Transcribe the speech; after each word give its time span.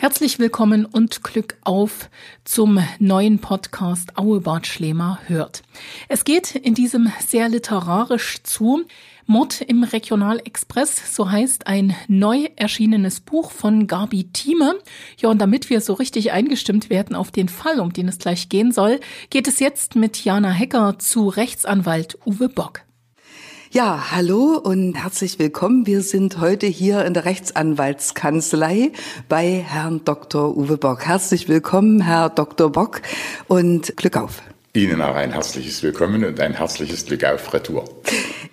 Herzlich 0.00 0.38
willkommen 0.38 0.86
und 0.86 1.22
Glück 1.22 1.58
auf 1.62 2.08
zum 2.44 2.82
neuen 3.00 3.38
Podcast 3.38 4.16
Auebart 4.16 4.66
Schlemer 4.66 5.18
hört. 5.26 5.62
Es 6.08 6.24
geht 6.24 6.54
in 6.54 6.72
diesem 6.72 7.12
sehr 7.18 7.50
literarisch 7.50 8.42
zu. 8.42 8.86
Mord 9.26 9.60
im 9.60 9.84
Regionalexpress, 9.84 11.14
so 11.14 11.30
heißt 11.30 11.66
ein 11.66 11.94
neu 12.08 12.48
erschienenes 12.56 13.20
Buch 13.20 13.50
von 13.50 13.86
Gabi 13.86 14.32
Thieme. 14.32 14.78
Ja, 15.18 15.28
und 15.28 15.38
damit 15.38 15.68
wir 15.68 15.82
so 15.82 15.92
richtig 15.92 16.32
eingestimmt 16.32 16.88
werden 16.88 17.14
auf 17.14 17.30
den 17.30 17.50
Fall, 17.50 17.78
um 17.78 17.92
den 17.92 18.08
es 18.08 18.16
gleich 18.16 18.48
gehen 18.48 18.72
soll, 18.72 19.00
geht 19.28 19.48
es 19.48 19.60
jetzt 19.60 19.96
mit 19.96 20.24
Jana 20.24 20.50
Hecker 20.50 20.98
zu 20.98 21.28
Rechtsanwalt 21.28 22.16
Uwe 22.24 22.48
Bock. 22.48 22.84
Ja, 23.72 24.10
hallo 24.10 24.58
und 24.58 24.94
herzlich 24.94 25.38
willkommen. 25.38 25.86
Wir 25.86 26.02
sind 26.02 26.40
heute 26.40 26.66
hier 26.66 27.04
in 27.04 27.14
der 27.14 27.24
Rechtsanwaltskanzlei 27.24 28.90
bei 29.28 29.64
Herrn 29.64 30.04
Dr. 30.04 30.56
Uwe 30.56 30.76
Bock. 30.76 31.06
Herzlich 31.06 31.48
willkommen, 31.48 32.00
Herr 32.00 32.30
Dr. 32.30 32.72
Bock 32.72 33.00
und 33.46 33.96
Glück 33.96 34.16
auf. 34.16 34.42
Ihnen 34.72 35.02
auch 35.02 35.16
ein 35.16 35.32
herzliches 35.32 35.82
Willkommen 35.82 36.24
und 36.24 36.38
ein 36.38 36.54
herzliches 36.54 37.04
Glück 37.04 37.24
auf 37.24 37.52
Retour. 37.52 37.86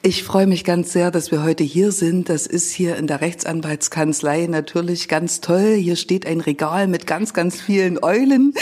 Ich 0.01 0.23
freue 0.23 0.47
mich 0.47 0.63
ganz 0.63 0.91
sehr, 0.91 1.11
dass 1.11 1.29
wir 1.29 1.43
heute 1.43 1.63
hier 1.63 1.91
sind. 1.91 2.29
Das 2.29 2.47
ist 2.47 2.71
hier 2.71 2.95
in 2.95 3.05
der 3.05 3.21
Rechtsanwaltskanzlei 3.21 4.47
natürlich 4.47 5.09
ganz 5.09 5.41
toll. 5.41 5.75
Hier 5.75 5.95
steht 5.95 6.25
ein 6.25 6.41
Regal 6.41 6.87
mit 6.87 7.05
ganz, 7.05 7.35
ganz 7.35 7.61
vielen 7.61 8.03
Eulen. 8.03 8.55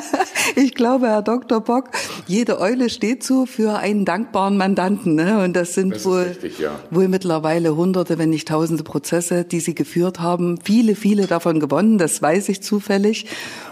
ich 0.56 0.74
glaube, 0.74 1.06
Herr 1.06 1.22
Dr. 1.22 1.62
Bock, 1.62 1.88
jede 2.26 2.60
Eule 2.60 2.90
steht 2.90 3.24
so 3.24 3.46
für 3.46 3.78
einen 3.78 4.04
dankbaren 4.04 4.58
Mandanten. 4.58 5.14
Ne? 5.14 5.42
Und 5.42 5.54
das 5.54 5.72
sind 5.72 5.94
das 5.94 6.04
wohl, 6.04 6.24
richtig, 6.24 6.58
ja. 6.58 6.78
wohl 6.90 7.08
mittlerweile 7.08 7.74
hunderte, 7.74 8.18
wenn 8.18 8.28
nicht 8.28 8.48
tausende 8.48 8.82
Prozesse, 8.82 9.44
die 9.44 9.60
Sie 9.60 9.74
geführt 9.74 10.20
haben. 10.20 10.58
Viele, 10.62 10.94
viele 10.94 11.26
davon 11.26 11.58
gewonnen. 11.58 11.96
Das 11.96 12.20
weiß 12.20 12.50
ich 12.50 12.62
zufällig. 12.62 13.24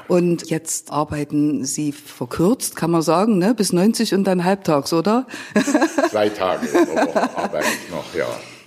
Und 0.08 0.50
jetzt 0.50 0.92
arbeiten 0.92 1.64
Sie 1.64 1.92
verkürzt, 1.92 2.76
kann 2.76 2.90
man 2.90 3.02
sagen, 3.02 3.38
ne? 3.38 3.54
bis 3.54 3.72
90 3.72 4.14
und 4.14 4.24
dann 4.24 4.44
halbtags, 4.44 4.92
oder? 4.92 5.26
Zwei 6.10 6.28
Tage 6.28 6.68
arbeite 7.34 7.66
ich 7.66 7.90
noch, 7.90 8.14
ja. 8.14 8.26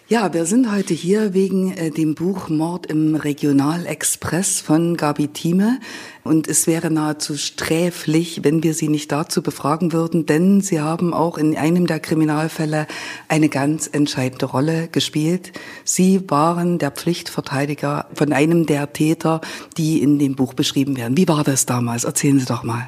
Ja, 0.09 0.33
wir 0.33 0.47
sind 0.47 0.71
heute 0.71 0.95
hier 0.95 1.35
wegen 1.35 1.71
äh, 1.71 1.91
dem 1.91 2.15
Buch 2.15 2.49
Mord 2.49 2.87
im 2.87 3.13
Regionalexpress 3.13 4.59
von 4.59 4.97
Gabi 4.97 5.27
Thieme. 5.27 5.79
Und 6.23 6.47
es 6.47 6.65
wäre 6.65 6.89
nahezu 6.89 7.37
sträflich, 7.37 8.43
wenn 8.43 8.63
wir 8.63 8.73
Sie 8.73 8.87
nicht 8.87 9.11
dazu 9.11 9.43
befragen 9.43 9.93
würden, 9.93 10.25
denn 10.25 10.61
Sie 10.61 10.81
haben 10.81 11.13
auch 11.13 11.37
in 11.37 11.55
einem 11.55 11.85
der 11.85 11.99
Kriminalfälle 11.99 12.87
eine 13.27 13.49
ganz 13.49 13.85
entscheidende 13.85 14.47
Rolle 14.47 14.87
gespielt. 14.87 15.51
Sie 15.83 16.27
waren 16.27 16.79
der 16.79 16.89
Pflichtverteidiger 16.89 18.07
von 18.11 18.33
einem 18.33 18.65
der 18.65 18.91
Täter, 18.91 19.41
die 19.77 20.01
in 20.01 20.17
dem 20.17 20.35
Buch 20.35 20.55
beschrieben 20.55 20.97
werden. 20.97 21.17
Wie 21.17 21.27
war 21.27 21.43
das 21.43 21.67
damals? 21.67 22.03
Erzählen 22.03 22.39
Sie 22.39 22.47
doch 22.47 22.63
mal. 22.63 22.87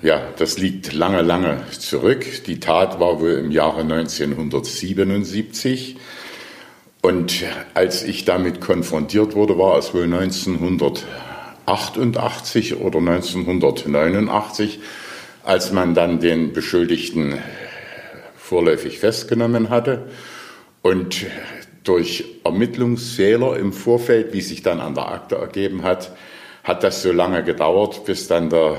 Ja, 0.00 0.28
das 0.36 0.58
liegt 0.58 0.92
lange, 0.92 1.22
lange 1.22 1.60
zurück. 1.76 2.24
Die 2.46 2.60
Tat 2.60 3.00
war 3.00 3.20
wohl 3.20 3.32
im 3.32 3.50
Jahre 3.50 3.80
1977. 3.80 5.96
Und 7.02 7.42
als 7.74 8.04
ich 8.04 8.24
damit 8.24 8.60
konfrontiert 8.60 9.34
wurde, 9.34 9.58
war 9.58 9.76
es 9.76 9.92
wohl 9.94 10.04
1988 10.04 12.76
oder 12.76 12.98
1989, 12.98 14.78
als 15.42 15.72
man 15.72 15.94
dann 15.94 16.20
den 16.20 16.52
Beschuldigten 16.52 17.40
vorläufig 18.36 19.00
festgenommen 19.00 19.68
hatte. 19.68 20.04
Und 20.80 21.26
durch 21.82 22.24
Ermittlungsfehler 22.44 23.56
im 23.56 23.72
Vorfeld, 23.72 24.32
wie 24.32 24.42
sich 24.42 24.62
dann 24.62 24.78
an 24.78 24.94
der 24.94 25.08
Akte 25.08 25.34
ergeben 25.34 25.82
hat, 25.82 26.12
hat 26.62 26.84
das 26.84 27.02
so 27.02 27.10
lange 27.10 27.42
gedauert, 27.42 28.04
bis 28.04 28.28
dann 28.28 28.48
der 28.48 28.76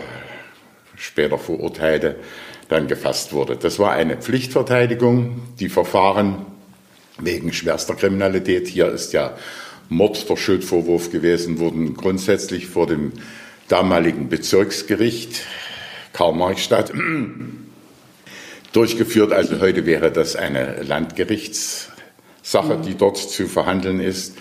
später 0.99 1.39
Verurteilte 1.39 2.17
dann 2.67 2.87
gefasst 2.87 3.33
wurde. 3.33 3.55
Das 3.55 3.79
war 3.79 3.93
eine 3.93 4.17
Pflichtverteidigung. 4.17 5.41
Die 5.59 5.69
Verfahren 5.69 6.45
wegen 7.17 7.51
schwerster 7.51 7.95
Kriminalität, 7.95 8.67
hier 8.67 8.89
ist 8.89 9.13
ja 9.13 9.35
Mord 9.89 10.29
der 10.29 10.37
Schuldvorwurf 10.37 11.11
gewesen, 11.11 11.57
wurden 11.57 11.95
grundsätzlich 11.95 12.67
vor 12.67 12.85
dem 12.85 13.13
damaligen 13.67 14.29
Bezirksgericht 14.29 15.41
Karl-Marx-Stadt 16.13 16.93
durchgeführt. 18.73 19.33
Also 19.33 19.59
heute 19.59 19.85
wäre 19.85 20.11
das 20.11 20.35
eine 20.35 20.83
Landgerichtssache, 20.83 22.77
die 22.85 22.95
dort 22.95 23.17
zu 23.17 23.47
verhandeln 23.47 23.99
ist. 23.99 24.37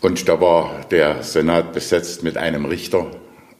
Und 0.00 0.28
da 0.28 0.40
war 0.40 0.84
der 0.90 1.22
Senat 1.22 1.72
besetzt 1.72 2.22
mit 2.22 2.36
einem 2.36 2.66
Richter 2.66 3.10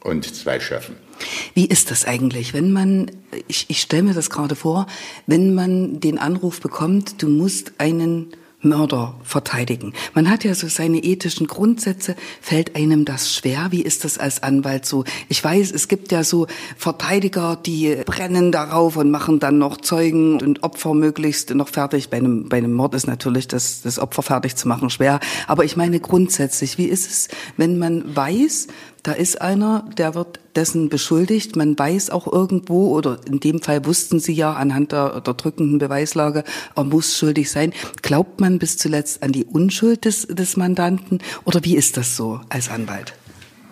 und 0.03 0.35
zwei 0.35 0.59
Chefen. 0.59 1.04
Wie 1.53 1.65
ist 1.65 1.91
das 1.91 2.05
eigentlich, 2.05 2.53
wenn 2.53 2.71
man, 2.71 3.11
ich, 3.47 3.65
ich 3.69 3.81
stelle 3.81 4.03
mir 4.03 4.13
das 4.13 4.29
gerade 4.29 4.55
vor, 4.55 4.87
wenn 5.27 5.53
man 5.53 5.99
den 5.99 6.17
Anruf 6.17 6.61
bekommt, 6.61 7.21
du 7.21 7.29
musst 7.29 7.73
einen 7.77 8.33
Mörder 8.65 9.15
verteidigen. 9.23 9.93
Man 10.13 10.29
hat 10.29 10.43
ja 10.43 10.53
so 10.53 10.67
seine 10.67 11.03
ethischen 11.03 11.47
Grundsätze. 11.47 12.15
Fällt 12.41 12.75
einem 12.75 13.05
das 13.05 13.33
schwer? 13.33 13.67
Wie 13.69 13.81
ist 13.81 14.03
das 14.03 14.17
als 14.17 14.43
Anwalt 14.43 14.85
so? 14.85 15.05
Ich 15.29 15.41
weiß, 15.43 15.71
es 15.71 15.87
gibt 15.87 16.11
ja 16.11 16.23
so 16.23 16.47
Verteidiger, 16.75 17.55
die 17.55 17.95
brennen 18.05 18.51
darauf 18.51 18.97
und 18.97 19.11
machen 19.11 19.39
dann 19.39 19.57
noch 19.57 19.77
Zeugen 19.77 20.41
und 20.41 20.63
Opfer 20.63 20.93
möglichst 20.93 21.53
noch 21.53 21.69
fertig. 21.69 22.09
Bei 22.09 22.17
einem, 22.17 22.49
bei 22.49 22.57
einem 22.57 22.73
Mord 22.73 22.95
ist 22.95 23.07
natürlich 23.07 23.47
das, 23.47 23.81
das 23.81 23.99
Opfer 23.99 24.23
fertig 24.23 24.55
zu 24.55 24.67
machen 24.67 24.89
schwer. 24.89 25.19
Aber 25.47 25.63
ich 25.63 25.77
meine 25.77 25.99
grundsätzlich, 25.99 26.77
wie 26.77 26.85
ist 26.85 27.09
es, 27.09 27.27
wenn 27.57 27.77
man 27.77 28.15
weiß, 28.15 28.67
da 29.05 29.11
ist 29.11 29.39
einer, 29.39 29.87
der 29.99 30.15
wird 30.15 30.39
dessen 30.55 30.89
beschuldigt. 30.89 31.55
Man 31.55 31.77
weiß 31.77 32.09
auch 32.09 32.31
irgendwo, 32.31 32.89
oder 32.89 33.19
in 33.27 33.39
dem 33.39 33.61
Fall 33.61 33.85
wussten 33.85 34.19
sie 34.19 34.33
ja 34.33 34.53
anhand 34.53 34.93
der, 34.93 35.21
der 35.21 35.35
drückenden 35.35 35.77
Beweislage, 35.77 36.43
er 36.75 36.83
muss 36.83 37.15
schuldig 37.15 37.51
sein. 37.51 37.71
Glaubt 38.01 38.41
man 38.41 38.57
bis 38.57 38.77
zuletzt 38.77 39.21
an 39.21 39.31
die 39.31 39.45
Unschuld 39.45 40.05
des, 40.05 40.25
des 40.25 40.57
Mandanten? 40.57 41.19
Oder 41.43 41.63
wie 41.63 41.75
ist 41.75 41.97
das 41.97 42.17
so 42.17 42.41
als 42.49 42.69
Anwalt? 42.69 43.13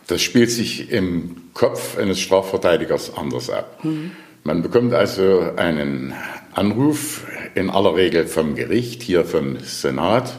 Das 0.06 0.22
spielt 0.22 0.52
sich 0.52 0.92
im 0.92 1.38
Kopf 1.56 1.98
eines 1.98 2.20
Strafverteidigers 2.20 3.18
anders 3.18 3.50
ab. 3.50 3.84
Mhm. 3.84 4.12
Man 4.44 4.62
bekommt 4.62 4.94
also 4.94 5.48
einen 5.56 6.14
Anruf, 6.54 7.24
in 7.56 7.72
aller 7.72 7.96
Regel 7.96 8.28
vom 8.28 8.54
Gericht, 8.54 9.02
hier 9.02 9.26
vom 9.26 9.58
Senat, 9.60 10.38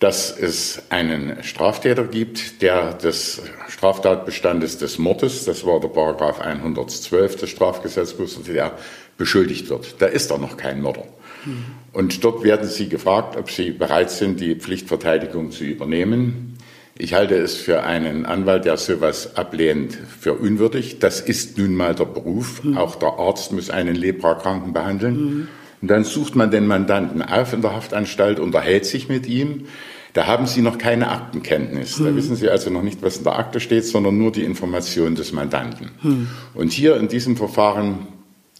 dass 0.00 0.36
es 0.36 0.82
einen 0.88 1.42
Straftäter 1.42 2.04
gibt, 2.04 2.62
der 2.62 2.94
des 2.94 3.42
Straftatbestandes 3.68 4.78
des 4.78 4.98
Mordes, 4.98 5.44
das 5.44 5.64
war 5.66 5.78
der 5.78 5.88
Paragraph 5.88 6.40
112 6.40 7.36
des 7.36 7.50
Strafgesetzbuchs, 7.50 8.40
der 8.44 8.72
beschuldigt 9.18 9.68
wird. 9.68 9.96
Da 9.98 10.06
ist 10.06 10.30
er 10.30 10.38
noch 10.38 10.56
kein 10.56 10.80
Mörder. 10.80 11.04
Mhm. 11.44 11.64
Und 11.92 12.24
dort 12.24 12.42
werden 12.42 12.66
Sie 12.66 12.88
gefragt, 12.88 13.36
ob 13.36 13.50
Sie 13.50 13.72
bereit 13.72 14.10
sind, 14.10 14.40
die 14.40 14.54
Pflichtverteidigung 14.54 15.50
zu 15.50 15.64
übernehmen. 15.64 16.56
Ich 16.96 17.12
halte 17.12 17.34
es 17.34 17.56
für 17.56 17.82
einen 17.82 18.24
Anwalt, 18.24 18.64
der 18.64 18.78
sowas 18.78 19.36
ablehnt, 19.36 19.98
für 20.18 20.32
unwürdig. 20.32 20.98
Das 20.98 21.20
ist 21.20 21.58
nun 21.58 21.74
mal 21.74 21.94
der 21.94 22.06
Beruf. 22.06 22.64
Mhm. 22.64 22.78
Auch 22.78 22.94
der 22.94 23.18
Arzt 23.18 23.52
muss 23.52 23.68
einen 23.68 23.96
Leprakranken 23.96 24.72
behandeln. 24.72 25.14
Mhm. 25.14 25.48
Und 25.82 25.88
dann 25.88 26.04
sucht 26.04 26.36
man 26.36 26.50
den 26.50 26.66
Mandanten 26.66 27.22
auf 27.22 27.52
in 27.52 27.62
der 27.62 27.74
Haftanstalt, 27.74 28.38
unterhält 28.38 28.84
sich 28.84 29.08
mit 29.08 29.26
ihm. 29.26 29.66
Da 30.12 30.26
haben 30.26 30.46
Sie 30.46 30.62
noch 30.62 30.78
keine 30.78 31.10
Aktenkenntnis. 31.10 31.98
Hm. 31.98 32.04
Da 32.04 32.16
wissen 32.16 32.36
Sie 32.36 32.48
also 32.48 32.70
noch 32.70 32.82
nicht, 32.82 33.02
was 33.02 33.18
in 33.18 33.24
der 33.24 33.38
Akte 33.38 33.60
steht, 33.60 33.84
sondern 33.86 34.18
nur 34.18 34.32
die 34.32 34.44
Information 34.44 35.14
des 35.14 35.32
Mandanten. 35.32 35.90
Hm. 36.02 36.28
Und 36.54 36.72
hier 36.72 36.96
in 36.96 37.08
diesem 37.08 37.36
Verfahren 37.36 38.06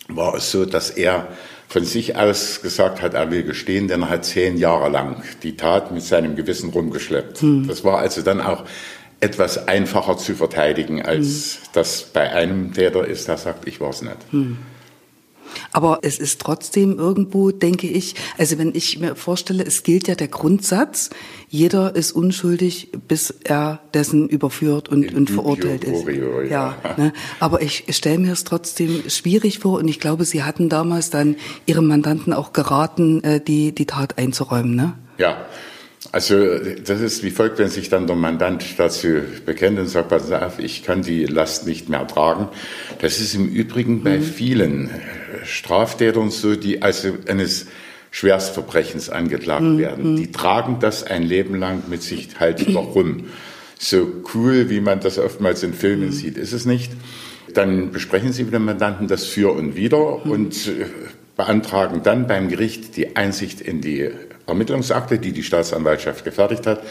war 0.09 0.35
es 0.35 0.51
so, 0.51 0.65
dass 0.65 0.91
er 0.91 1.29
von 1.69 1.85
sich 1.85 2.17
aus 2.17 2.63
gesagt 2.63 3.01
hat, 3.01 3.15
er 3.15 3.31
will 3.31 3.45
gestehen, 3.45 3.87
denn 3.87 4.03
er 4.03 4.11
hat 4.11 4.25
zehn 4.25 4.57
Jahre 4.57 4.89
lang 4.89 5.23
die 5.43 5.57
Tat 5.57 5.93
mit 5.93 6.03
seinem 6.03 6.35
Gewissen 6.37 6.71
rumgeschleppt. 6.71 7.43
Hm. 7.43 7.69
Das 7.69 7.85
war 7.85 7.99
also 7.99 8.23
dann 8.23 8.41
auch 8.41 8.65
etwas 9.21 9.69
einfacher 9.69 10.17
zu 10.17 10.35
verteidigen, 10.35 11.03
als 11.03 11.55
hm. 11.55 11.69
das 11.75 12.03
bei 12.13 12.33
einem 12.33 12.73
Täter 12.73 13.07
ist, 13.07 13.29
der 13.29 13.37
sagt, 13.37 13.67
ich 13.67 13.81
war 13.81 13.91
es 13.91 14.03
nicht. 14.03 14.17
Aber 15.73 16.01
es 16.03 16.19
ist 16.19 16.41
trotzdem 16.41 16.99
irgendwo, 16.99 17.51
denke 17.51 17.87
ich, 17.87 18.15
also 18.39 18.59
wenn 18.59 18.75
ich 18.75 18.99
mir 18.99 19.17
vorstelle, 19.17 19.65
es 19.65 19.83
gilt 19.83 20.09
ja 20.09 20.15
der 20.15 20.29
Grundsatz, 20.29 21.11
jeder 21.49 21.97
ist 21.97 22.13
unschuldig, 22.13 22.93
bis 23.09 23.35
er 23.45 23.81
dessen 23.93 24.29
überführt 24.29 24.89
und, 24.89 25.15
und 25.15 25.31
verurteilt 25.31 25.85
ist. 25.85 26.07
Ja, 26.07 26.45
ja 26.49 26.77
ne? 26.97 27.13
Aber 27.41 27.63
ich 27.63 27.85
stelle 27.91 28.19
mir 28.19 28.33
es 28.33 28.45
trotzdem 28.45 29.03
schwierig 29.09 29.59
vor 29.59 29.79
und 29.79 29.89
ich 29.89 30.01
glaube, 30.01 30.25
Sie 30.25 30.43
hatten 30.43 30.69
damals 30.69 31.11
dann 31.11 31.37
Ihrem 31.67 31.87
Mandanten 31.87 32.33
auch 32.33 32.53
geraten, 32.53 33.23
äh, 33.25 33.41
die, 33.41 33.75
die 33.75 33.87
Tat 33.87 34.19
einzuräumen, 34.19 34.75
ne? 34.77 34.95
Ja. 35.19 35.47
Also 36.13 36.59
das 36.59 37.01
ist 37.01 37.23
wie 37.23 37.31
folgt, 37.31 37.59
wenn 37.59 37.69
sich 37.69 37.89
dann 37.89 38.09
der 38.09 38.17
Mandant 38.17 38.65
dazu 38.79 39.21
bekennt 39.47 39.79
und 39.79 39.87
sagt, 39.87 40.09
pass 40.09 40.31
auf, 40.33 40.59
ich 40.59 40.83
kann 40.83 41.03
die 41.03 41.25
Last 41.25 41.67
nicht 41.67 41.89
mehr 41.89 42.07
tragen. 42.07 42.49
Das 43.01 43.21
ist 43.21 43.35
im 43.35 43.49
Übrigen 43.49 44.03
bei 44.03 44.19
mhm. 44.19 44.23
vielen 44.23 44.91
Straftätern 45.45 46.31
so, 46.31 46.57
die 46.57 46.83
also 46.83 47.13
eines 47.29 47.67
Schwerstverbrechens 48.11 49.09
angeklagt 49.09 49.63
mhm. 49.63 49.79
werden. 49.79 50.17
Die 50.17 50.33
tragen 50.33 50.79
das 50.81 51.05
ein 51.05 51.23
Leben 51.23 51.55
lang 51.55 51.85
mit 51.89 52.03
sich 52.03 52.29
halt 52.41 52.67
rum. 52.75 53.27
so 53.79 54.09
cool, 54.35 54.69
wie 54.69 54.81
man 54.81 54.99
das 54.99 55.17
oftmals 55.17 55.63
in 55.63 55.75
Filmen 55.75 56.07
mhm. 56.07 56.13
sieht, 56.13 56.37
ist 56.37 56.53
es 56.53 56.67
nicht. 56.67 56.91
Dann 57.55 57.93
besprechen 57.93 58.33
Sie 58.33 58.45
mit 58.45 58.53
dem 58.53 58.65
Mandanten 58.65 59.07
das 59.07 59.27
für 59.27 59.53
und 59.53 59.77
wieder 59.77 60.21
mhm. 60.25 60.31
und 60.31 60.67
äh, 60.67 60.87
beantragen 61.37 62.03
dann 62.03 62.27
beim 62.27 62.49
Gericht 62.49 62.97
die 62.97 63.15
Einsicht 63.17 63.61
in 63.61 63.81
die 63.81 64.11
Ermittlungsakte, 64.51 65.19
die 65.19 65.33
die 65.33 65.43
Staatsanwaltschaft 65.43 66.25
gefertigt 66.25 66.67
hat 66.67 66.83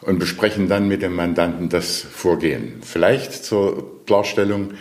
und 0.00 0.18
besprechen 0.18 0.68
dann 0.68 0.88
mit 0.88 1.02
dem 1.02 1.14
Mandanten 1.14 1.68
das 1.68 2.00
Vorgehen. 2.00 2.80
Vielleicht 2.82 3.44
zur 3.44 4.04
Klarstellung, 4.06 4.74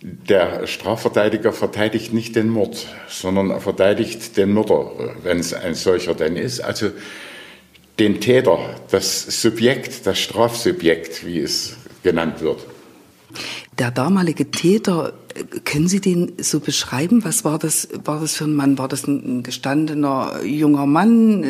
der 0.00 0.66
Strafverteidiger 0.66 1.52
verteidigt 1.52 2.12
nicht 2.12 2.36
den 2.36 2.48
Mord, 2.48 2.86
sondern 3.08 3.50
er 3.50 3.60
verteidigt 3.60 4.36
den 4.36 4.52
Mörder, 4.52 4.90
wenn 5.22 5.38
es 5.38 5.54
ein 5.54 5.74
solcher 5.74 6.14
denn 6.14 6.36
ist. 6.36 6.60
Also 6.60 6.90
den 7.98 8.20
Täter, 8.20 8.58
das 8.90 9.40
Subjekt, 9.40 10.06
das 10.06 10.18
Strafsubjekt, 10.18 11.24
wie 11.26 11.40
es 11.40 11.76
genannt 12.02 12.40
wird. 12.40 12.66
Der 13.78 13.90
damalige 13.90 14.50
Täter, 14.50 15.12
können 15.64 15.88
Sie 15.88 16.00
den 16.00 16.32
so 16.38 16.60
beschreiben? 16.60 17.24
Was 17.24 17.44
war 17.44 17.58
das, 17.58 17.88
war 18.04 18.20
das 18.20 18.36
für 18.36 18.44
ein 18.44 18.54
Mann? 18.54 18.78
War 18.78 18.88
das 18.88 19.06
ein 19.06 19.42
gestandener 19.42 20.42
junger 20.42 20.86
Mann? 20.86 21.44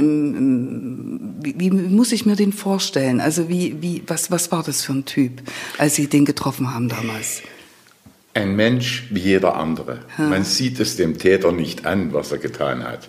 Wie, 1.41 1.55
wie 1.59 1.71
muss 1.71 2.13
ich 2.13 2.27
mir 2.27 2.37
den 2.37 2.53
vorstellen? 2.53 3.21
Also 3.21 3.49
wie, 3.49 3.81
wie, 3.81 4.03
was, 4.07 4.31
was 4.31 4.53
war 4.53 4.63
das 4.63 4.83
für 4.83 4.93
ein 4.93 5.05
Typ, 5.05 5.43
als 5.79 5.95
Sie 5.95 6.07
den 6.09 6.25
getroffen 6.25 6.75
haben 6.75 6.89
damals? 6.89 7.43
Ein 8.35 8.57
Mensch 8.57 9.07
wie 9.11 9.21
jeder 9.21 9.57
andere. 9.57 10.01
Ha. 10.19 10.23
Man 10.25 10.45
sieht 10.45 10.81
es 10.81 10.97
dem 10.97 11.19
Täter 11.19 11.53
nicht 11.53 11.87
an, 11.87 12.13
was 12.13 12.33
er 12.33 12.39
getan 12.39 12.83
hat. 12.83 13.09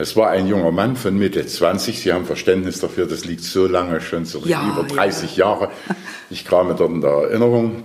Es 0.00 0.14
war 0.14 0.30
ein 0.30 0.46
junger 0.46 0.70
Mann 0.70 0.94
von 0.94 1.18
Mitte 1.18 1.44
20. 1.44 2.00
Sie 2.00 2.12
haben 2.12 2.24
Verständnis 2.24 2.78
dafür, 2.78 3.06
das 3.06 3.24
liegt 3.24 3.42
so 3.42 3.66
lange 3.66 4.00
schon 4.00 4.26
zurück, 4.26 4.48
ja, 4.48 4.70
über 4.70 4.84
30 4.84 5.36
ja. 5.36 5.46
Jahre. 5.46 5.70
Ich 6.30 6.44
kam 6.44 6.68
dort 6.76 6.92
in 6.92 7.00
der 7.00 7.10
Erinnerung. 7.10 7.82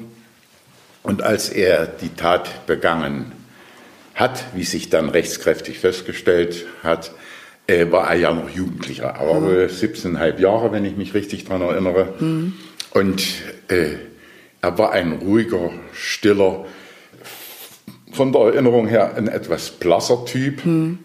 Und 1.03 1.21
als 1.21 1.50
er 1.50 1.85
die 1.85 2.15
Tat 2.15 2.65
begangen 2.65 3.33
hat, 4.15 4.45
wie 4.55 4.63
sich 4.63 4.89
dann 4.89 5.09
rechtskräftig 5.09 5.79
festgestellt 5.79 6.65
hat, 6.81 7.11
äh, 7.67 7.91
war 7.91 8.09
er 8.09 8.15
ja 8.15 8.33
noch 8.33 8.50
Jugendlicher. 8.50 9.15
Er 9.19 9.27
war 9.27 9.39
mhm. 9.39 9.47
17,5 9.47 10.39
Jahre, 10.39 10.71
wenn 10.71 10.85
ich 10.85 10.95
mich 10.95 11.13
richtig 11.13 11.45
daran 11.45 11.61
erinnere. 11.61 12.13
Mhm. 12.19 12.53
Und 12.91 13.23
äh, 13.67 13.95
er 14.61 14.77
war 14.77 14.91
ein 14.91 15.13
ruhiger, 15.13 15.71
stiller, 15.94 16.65
von 18.11 18.31
der 18.31 18.41
Erinnerung 18.41 18.88
her 18.88 19.15
ein 19.15 19.27
etwas 19.27 19.71
blasser 19.71 20.25
Typ. 20.25 20.65
Mhm. 20.65 21.00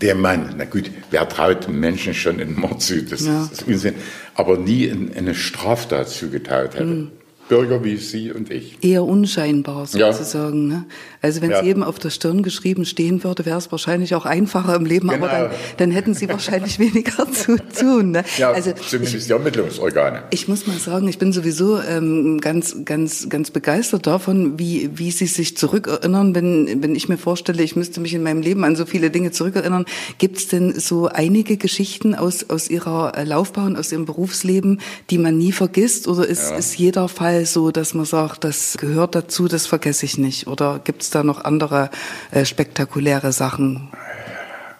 Der 0.00 0.14
Mann, 0.14 0.54
na 0.56 0.64
gut, 0.64 0.90
wer 1.10 1.28
traut 1.28 1.68
Menschen 1.68 2.14
schon 2.14 2.40
in 2.40 2.58
Mord 2.58 2.80
zu? 2.80 3.02
Das 3.02 3.26
ja. 3.26 3.48
ist 3.52 3.66
Unsinn. 3.66 3.94
Aber 4.34 4.56
nie 4.56 4.86
in, 4.86 5.08
in 5.08 5.18
eine 5.18 5.34
Straftat 5.34 6.08
zugeteilt 6.08 6.74
hätte. 6.74 6.84
Mhm. 6.84 7.10
Bürger 7.48 7.84
wie 7.84 7.96
Sie 7.96 8.32
und 8.32 8.50
ich. 8.50 8.78
Eher 8.82 9.04
unscheinbar 9.04 9.86
sozusagen. 9.86 10.70
Ja. 10.70 10.76
Ne? 10.78 10.84
Also 11.20 11.42
wenn 11.42 11.50
es 11.50 11.58
ja. 11.58 11.64
jedem 11.64 11.82
auf 11.82 11.98
der 11.98 12.10
Stirn 12.10 12.42
geschrieben 12.42 12.86
stehen 12.86 13.22
würde, 13.22 13.44
wäre 13.44 13.58
es 13.58 13.70
wahrscheinlich 13.70 14.14
auch 14.14 14.24
einfacher 14.24 14.74
im 14.74 14.86
Leben, 14.86 15.08
genau. 15.08 15.26
aber 15.26 15.32
dann, 15.32 15.50
dann 15.76 15.90
hätten 15.90 16.14
Sie 16.14 16.28
wahrscheinlich 16.28 16.78
weniger 16.78 17.30
zu 17.30 17.56
tun. 17.56 18.12
Ne? 18.12 18.24
Ja, 18.38 18.52
also 18.52 18.72
zumindest 18.72 19.14
ich, 19.14 19.26
die 19.26 19.32
Ermittlungsorgane. 19.32 20.24
Ich 20.30 20.48
muss 20.48 20.66
mal 20.66 20.78
sagen, 20.78 21.06
ich 21.06 21.18
bin 21.18 21.32
sowieso 21.32 21.80
ähm, 21.80 22.40
ganz, 22.40 22.76
ganz, 22.84 23.28
ganz 23.28 23.50
begeistert 23.50 24.06
davon, 24.06 24.58
wie, 24.58 24.90
wie 24.94 25.10
Sie 25.10 25.26
sich 25.26 25.56
zurückerinnern, 25.56 26.34
wenn, 26.34 26.82
wenn 26.82 26.94
ich 26.94 27.08
mir 27.08 27.18
vorstelle, 27.18 27.62
ich 27.62 27.76
müsste 27.76 28.00
mich 28.00 28.14
in 28.14 28.22
meinem 28.22 28.40
Leben 28.40 28.64
an 28.64 28.74
so 28.74 28.86
viele 28.86 29.10
Dinge 29.10 29.32
zurückerinnern. 29.32 29.84
Gibt 30.18 30.38
es 30.38 30.48
denn 30.48 30.78
so 30.78 31.08
einige 31.08 31.58
Geschichten 31.58 32.14
aus, 32.14 32.48
aus 32.48 32.70
Ihrer 32.70 33.16
äh, 33.16 33.24
Laufbahn, 33.24 33.76
aus 33.76 33.92
Ihrem 33.92 34.06
Berufsleben, 34.06 34.80
die 35.10 35.18
man 35.18 35.36
nie 35.36 35.52
vergisst? 35.52 36.08
Oder 36.08 36.26
ist, 36.26 36.50
ja. 36.50 36.56
ist 36.56 36.78
jeder 36.78 37.08
Fall 37.08 37.33
so, 37.42 37.70
dass 37.70 37.94
man 37.94 38.04
sagt, 38.04 38.44
das 38.44 38.76
gehört 38.78 39.14
dazu, 39.14 39.48
das 39.48 39.66
vergesse 39.66 40.06
ich 40.06 40.18
nicht? 40.18 40.46
Oder 40.46 40.80
gibt 40.82 41.02
es 41.02 41.10
da 41.10 41.22
noch 41.22 41.44
andere 41.44 41.90
äh, 42.30 42.44
spektakuläre 42.44 43.32
Sachen? 43.32 43.88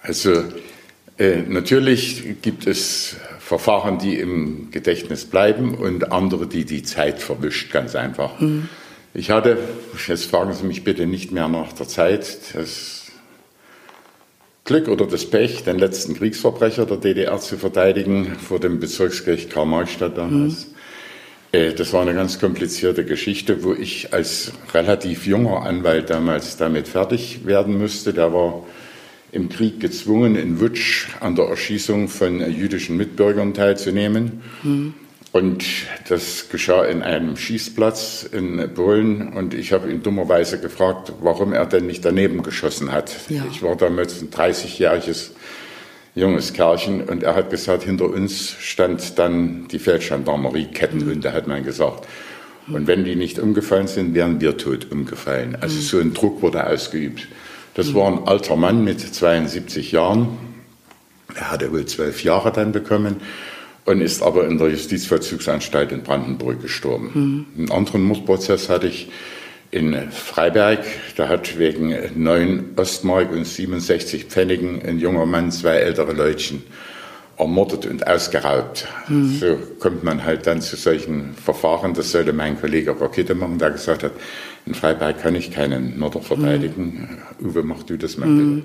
Also 0.02 0.44
äh, 1.18 1.42
natürlich 1.42 2.42
gibt 2.42 2.66
es 2.66 3.16
Verfahren, 3.38 3.98
die 3.98 4.18
im 4.18 4.70
Gedächtnis 4.70 5.26
bleiben 5.26 5.74
und 5.74 6.12
andere, 6.12 6.46
die 6.46 6.64
die 6.64 6.82
Zeit 6.82 7.20
verwischt, 7.20 7.72
ganz 7.72 7.94
einfach. 7.94 8.40
Mhm. 8.40 8.68
Ich 9.12 9.30
hatte, 9.30 9.58
jetzt 10.08 10.24
fragen 10.24 10.52
Sie 10.54 10.64
mich 10.64 10.82
bitte 10.82 11.06
nicht 11.06 11.30
mehr 11.30 11.48
nach 11.48 11.72
der 11.72 11.86
Zeit, 11.86 12.54
das 12.54 13.04
Glück 14.64 14.88
oder 14.88 15.06
das 15.06 15.26
Pech, 15.26 15.62
den 15.62 15.78
letzten 15.78 16.14
Kriegsverbrecher 16.14 16.86
der 16.86 16.96
DDR 16.96 17.38
zu 17.38 17.58
verteidigen 17.58 18.34
vor 18.36 18.58
dem 18.58 18.80
Bezirksgericht 18.80 19.50
Karl-Marx-Stadt 19.50 20.16
damals. 20.16 20.68
Mhm. 20.68 20.73
Äh, 21.54 21.72
das 21.72 21.92
war 21.92 22.02
eine 22.02 22.14
ganz 22.14 22.40
komplizierte 22.40 23.04
Geschichte, 23.04 23.62
wo 23.62 23.72
ich 23.72 24.12
als 24.12 24.52
relativ 24.72 25.26
junger 25.26 25.62
Anwalt 25.62 26.10
damals 26.10 26.56
damit 26.56 26.88
fertig 26.88 27.46
werden 27.46 27.78
musste. 27.78 28.12
Der 28.12 28.32
war 28.32 28.66
im 29.30 29.48
Krieg 29.48 29.80
gezwungen, 29.80 30.36
in 30.36 30.60
Wutsch 30.60 31.08
an 31.20 31.36
der 31.36 31.46
Erschießung 31.46 32.08
von 32.08 32.40
jüdischen 32.52 32.96
Mitbürgern 32.96 33.54
teilzunehmen. 33.54 34.42
Mhm. 34.62 34.94
Und 35.32 35.64
das 36.08 36.48
geschah 36.48 36.84
in 36.84 37.02
einem 37.02 37.36
Schießplatz 37.36 38.28
in 38.30 38.72
Polen. 38.74 39.32
Und 39.32 39.52
ich 39.52 39.72
habe 39.72 39.90
ihn 39.90 40.02
dummerweise 40.02 40.60
gefragt, 40.60 41.12
warum 41.20 41.52
er 41.52 41.66
denn 41.66 41.86
nicht 41.86 42.04
daneben 42.04 42.44
geschossen 42.44 42.92
hat. 42.92 43.16
Ja. 43.28 43.44
Ich 43.50 43.60
war 43.60 43.74
damals 43.74 44.22
ein 44.22 44.30
30-jähriges 44.30 45.30
junges 46.14 46.52
Kerlchen 46.52 47.02
und 47.02 47.22
er 47.22 47.34
hat 47.34 47.50
gesagt, 47.50 47.82
hinter 47.84 48.08
uns 48.08 48.54
stand 48.60 49.18
dann 49.18 49.66
die 49.68 49.78
Feldgendarmerie, 49.78 50.66
Kettenhunde, 50.66 51.32
hat 51.32 51.46
man 51.46 51.64
gesagt. 51.64 52.06
Und 52.68 52.86
wenn 52.86 53.04
die 53.04 53.16
nicht 53.16 53.38
umgefallen 53.38 53.88
sind, 53.88 54.14
wären 54.14 54.40
wir 54.40 54.56
tot 54.56 54.90
umgefallen. 54.90 55.56
Also 55.60 55.80
so 55.80 55.98
ein 55.98 56.14
Druck 56.14 56.40
wurde 56.40 56.66
ausgeübt. 56.66 57.28
Das 57.74 57.92
war 57.92 58.06
ein 58.06 58.26
alter 58.26 58.56
Mann 58.56 58.84
mit 58.84 59.00
72 59.00 59.92
Jahren. 59.92 60.38
Er 61.34 61.50
hatte 61.50 61.72
wohl 61.72 61.84
zwölf 61.86 62.22
Jahre 62.22 62.52
dann 62.52 62.72
bekommen 62.72 63.16
und 63.84 64.00
ist 64.00 64.22
aber 64.22 64.46
in 64.46 64.56
der 64.58 64.70
Justizvollzugsanstalt 64.70 65.92
in 65.92 66.02
Brandenburg 66.02 66.62
gestorben. 66.62 67.10
Mhm. 67.14 67.46
Einen 67.58 67.72
anderen 67.72 68.02
Mordprozess 68.04 68.68
hatte 68.68 68.86
ich 68.86 69.10
in 69.74 70.10
Freiberg. 70.12 70.84
Da 71.16 71.28
hat 71.28 71.58
wegen 71.58 71.92
9 72.14 72.74
Ostmark 72.76 73.32
und 73.32 73.44
67 73.44 74.26
Pfennigen 74.26 74.80
ein 74.86 75.00
junger 75.00 75.26
Mann 75.26 75.50
zwei 75.50 75.74
ältere 75.78 76.12
Leutchen 76.12 76.62
ermordet 77.36 77.84
und 77.86 78.06
ausgeraubt. 78.06 78.86
Mhm. 79.08 79.34
So 79.34 79.58
kommt 79.80 80.04
man 80.04 80.24
halt 80.24 80.46
dann 80.46 80.62
zu 80.62 80.76
solchen 80.76 81.34
Verfahren. 81.34 81.92
Das 81.92 82.12
sollte 82.12 82.32
mein 82.32 82.60
Kollege 82.60 82.98
Rakete 83.00 83.34
machen, 83.34 83.58
der 83.58 83.72
gesagt 83.72 84.04
hat, 84.04 84.12
in 84.64 84.74
Freiberg 84.74 85.20
kann 85.20 85.34
ich 85.34 85.50
keinen 85.50 85.98
Mörder 85.98 86.20
verteidigen. 86.20 87.18
Mhm. 87.40 87.48
Uwe, 87.48 87.64
mach 87.64 87.82
du 87.82 87.96
das 87.96 88.16
mal 88.16 88.28
mhm. 88.28 88.64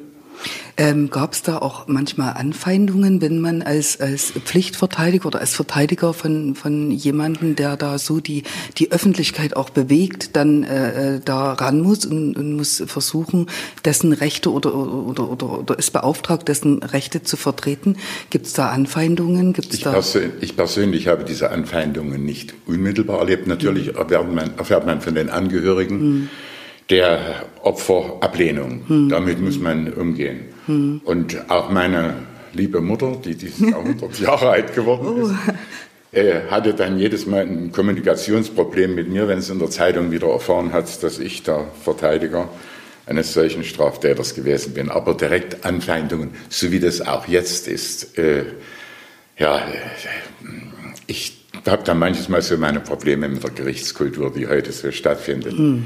Ähm, 0.77 1.09
Gab 1.09 1.33
es 1.33 1.41
da 1.41 1.57
auch 1.57 1.87
manchmal 1.87 2.33
Anfeindungen, 2.33 3.21
wenn 3.21 3.41
man 3.41 3.61
als, 3.61 3.99
als 3.99 4.31
Pflichtverteidiger 4.31 5.25
oder 5.25 5.39
als 5.39 5.53
Verteidiger 5.53 6.13
von, 6.13 6.55
von 6.55 6.91
jemandem, 6.91 7.55
der 7.55 7.75
da 7.75 7.99
so 7.99 8.19
die, 8.19 8.43
die 8.77 8.91
Öffentlichkeit 8.91 9.55
auch 9.55 9.69
bewegt, 9.69 10.35
dann 10.35 10.63
äh, 10.63 11.15
äh 11.15 11.19
da 11.23 11.53
ran 11.53 11.81
muss 11.81 12.05
und, 12.05 12.37
und 12.37 12.53
muss 12.53 12.81
versuchen, 12.87 13.47
dessen 13.83 14.13
Rechte 14.13 14.51
oder, 14.51 14.73
oder, 14.73 15.29
oder, 15.29 15.59
oder 15.59 15.77
ist 15.77 15.91
beauftragt, 15.91 16.47
dessen 16.47 16.81
Rechte 16.81 17.23
zu 17.23 17.35
vertreten? 17.35 17.97
Gibt 18.29 18.47
es 18.47 18.53
da 18.53 18.69
Anfeindungen? 18.69 19.53
Gibt's 19.53 19.75
ich, 19.75 19.83
da 19.83 19.91
persönlich, 19.91 20.41
ich 20.41 20.55
persönlich 20.55 21.07
habe 21.07 21.25
diese 21.25 21.51
Anfeindungen 21.51 22.23
nicht 22.23 22.53
unmittelbar 22.65 23.19
erlebt. 23.19 23.47
Natürlich 23.47 23.87
mhm. 23.87 23.97
erfährt, 23.97 24.33
man, 24.33 24.57
erfährt 24.57 24.85
man 24.85 25.01
von 25.01 25.15
den 25.15 25.29
Angehörigen. 25.29 26.21
Mhm 26.21 26.29
der 26.89 27.45
Opferablehnung. 27.61 28.81
Hm. 28.87 29.09
Damit 29.09 29.39
muss 29.39 29.59
man 29.59 29.93
umgehen. 29.93 30.45
Hm. 30.65 31.01
Und 31.03 31.49
auch 31.49 31.69
meine 31.69 32.15
liebe 32.53 32.81
Mutter, 32.81 33.17
die 33.23 33.35
dieses 33.35 33.59
Jahr 33.59 33.79
100 33.79 34.19
Jahre 34.19 34.49
alt 34.49 34.73
geworden 34.73 35.07
oh. 35.07 35.27
ist, 35.27 35.35
äh, 36.11 36.41
hatte 36.49 36.73
dann 36.73 36.97
jedes 36.97 37.27
Mal 37.27 37.41
ein 37.41 37.71
Kommunikationsproblem 37.71 38.95
mit 38.95 39.09
mir, 39.09 39.27
wenn 39.27 39.41
sie 39.41 39.53
in 39.53 39.59
der 39.59 39.69
Zeitung 39.69 40.11
wieder 40.11 40.27
erfahren 40.27 40.73
hat, 40.73 41.03
dass 41.03 41.19
ich 41.19 41.43
der 41.43 41.67
Verteidiger 41.83 42.49
eines 43.05 43.33
solchen 43.33 43.63
Straftäters 43.63 44.35
gewesen 44.35 44.73
bin. 44.73 44.89
Aber 44.89 45.13
direkt 45.13 45.65
Anfeindungen, 45.65 46.31
so 46.49 46.71
wie 46.71 46.79
das 46.79 47.01
auch 47.01 47.27
jetzt 47.27 47.67
ist, 47.67 48.17
äh, 48.17 48.45
ja, 49.37 49.61
ich 51.07 51.45
habe 51.65 51.83
da 51.83 51.93
manches 51.93 52.29
Mal 52.29 52.41
so 52.41 52.57
meine 52.57 52.79
Probleme 52.79 53.29
mit 53.29 53.43
der 53.43 53.51
Gerichtskultur, 53.51 54.31
die 54.33 54.47
heute 54.47 54.71
so 54.71 54.91
stattfindet. 54.91 55.53
Hm. 55.53 55.85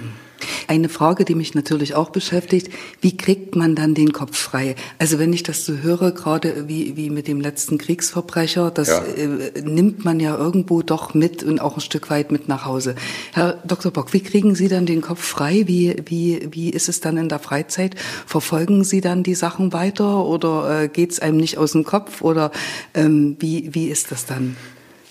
Eine 0.67 0.89
Frage, 0.89 1.25
die 1.25 1.35
mich 1.35 1.55
natürlich 1.55 1.95
auch 1.95 2.09
beschäftigt, 2.09 2.69
wie 3.01 3.17
kriegt 3.17 3.55
man 3.55 3.75
dann 3.75 3.93
den 3.93 4.13
Kopf 4.13 4.37
frei? 4.37 4.75
Also 4.99 5.19
wenn 5.19 5.33
ich 5.33 5.43
das 5.43 5.65
so 5.65 5.77
höre, 5.77 6.11
gerade 6.11 6.67
wie, 6.67 6.95
wie 6.95 7.09
mit 7.09 7.27
dem 7.27 7.41
letzten 7.41 7.77
Kriegsverbrecher, 7.77 8.71
das 8.71 8.87
ja. 8.89 9.03
äh, 9.03 9.61
nimmt 9.61 10.05
man 10.05 10.19
ja 10.19 10.37
irgendwo 10.37 10.81
doch 10.81 11.13
mit 11.13 11.43
und 11.43 11.59
auch 11.59 11.77
ein 11.77 11.81
Stück 11.81 12.09
weit 12.09 12.31
mit 12.31 12.47
nach 12.47 12.65
Hause. 12.65 12.95
Herr 13.33 13.61
Dr. 13.65 13.91
Bock, 13.91 14.13
wie 14.13 14.21
kriegen 14.21 14.55
Sie 14.55 14.67
dann 14.67 14.85
den 14.85 15.01
Kopf 15.01 15.23
frei? 15.23 15.63
Wie, 15.67 15.95
wie, 16.05 16.47
wie 16.51 16.69
ist 16.69 16.89
es 16.89 16.99
dann 16.99 17.17
in 17.17 17.29
der 17.29 17.39
Freizeit? 17.39 17.95
Verfolgen 18.25 18.83
Sie 18.83 19.01
dann 19.01 19.23
die 19.23 19.35
Sachen 19.35 19.73
weiter 19.73 20.25
oder 20.25 20.83
äh, 20.83 20.87
geht 20.87 21.11
es 21.11 21.19
einem 21.19 21.37
nicht 21.37 21.57
aus 21.57 21.73
dem 21.73 21.83
Kopf 21.83 22.21
oder 22.21 22.51
ähm, 22.93 23.35
wie, 23.39 23.73
wie 23.73 23.87
ist 23.87 24.11
das 24.11 24.25
dann? 24.25 24.55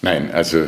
Nein, 0.05 0.33
also 0.33 0.67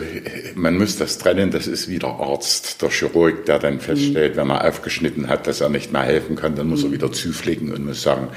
man 0.54 0.78
muss 0.78 0.96
das 0.96 1.18
trennen, 1.18 1.50
das 1.50 1.66
ist 1.66 1.88
wie 1.88 1.98
der 1.98 2.10
Arzt, 2.10 2.80
der 2.80 2.90
Chirurg, 2.90 3.44
der 3.46 3.58
dann 3.58 3.80
feststellt, 3.80 4.34
mhm. 4.34 4.40
wenn 4.40 4.50
er 4.50 4.68
aufgeschnitten 4.68 5.28
hat, 5.28 5.48
dass 5.48 5.60
er 5.60 5.68
nicht 5.68 5.92
mehr 5.92 6.02
helfen 6.02 6.36
kann, 6.36 6.54
dann 6.54 6.68
muss 6.68 6.82
mhm. 6.82 6.90
er 6.90 6.92
wieder 6.92 7.12
zuflicken 7.12 7.72
und 7.72 7.84
muss 7.84 8.02
sagen, 8.02 8.28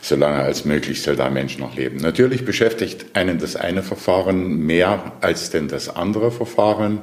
solange 0.00 0.38
als 0.38 0.64
möglich 0.64 1.02
soll 1.02 1.16
der 1.16 1.28
Mensch 1.28 1.58
noch 1.58 1.76
leben. 1.76 1.98
Natürlich 1.98 2.46
beschäftigt 2.46 3.04
einen 3.12 3.38
das 3.38 3.54
eine 3.54 3.82
Verfahren 3.82 4.64
mehr 4.64 5.12
als 5.20 5.50
denn 5.50 5.68
das 5.68 5.94
andere 5.94 6.30
Verfahren, 6.30 7.02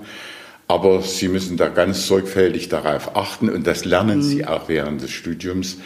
aber 0.67 1.03
Sie 1.03 1.27
müssen 1.27 1.57
da 1.57 1.69
ganz 1.69 2.07
sorgfältig 2.07 2.69
darauf 2.69 3.15
achten 3.15 3.49
und 3.49 3.67
das 3.67 3.85
lernen 3.85 4.17
mhm. 4.17 4.23
Sie 4.23 4.47
auch 4.47 4.67
während 4.67 5.03
des 5.03 5.11
Studiums, 5.11 5.77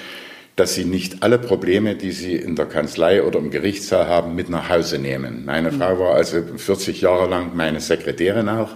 dass 0.55 0.75
Sie 0.75 0.85
nicht 0.85 1.23
alle 1.23 1.39
Probleme, 1.39 1.95
die 1.95 2.11
Sie 2.11 2.35
in 2.35 2.55
der 2.55 2.65
Kanzlei 2.65 3.23
oder 3.23 3.39
im 3.39 3.51
Gerichtssaal 3.51 4.07
haben, 4.07 4.35
mit 4.35 4.49
nach 4.49 4.69
Hause 4.69 4.99
nehmen. 4.99 5.45
Meine 5.45 5.71
mhm. 5.71 5.79
Frau 5.79 5.99
war 5.99 6.15
also 6.15 6.41
40 6.55 7.01
Jahre 7.01 7.29
lang 7.29 7.55
meine 7.55 7.79
Sekretärin 7.79 8.49
auch, 8.49 8.75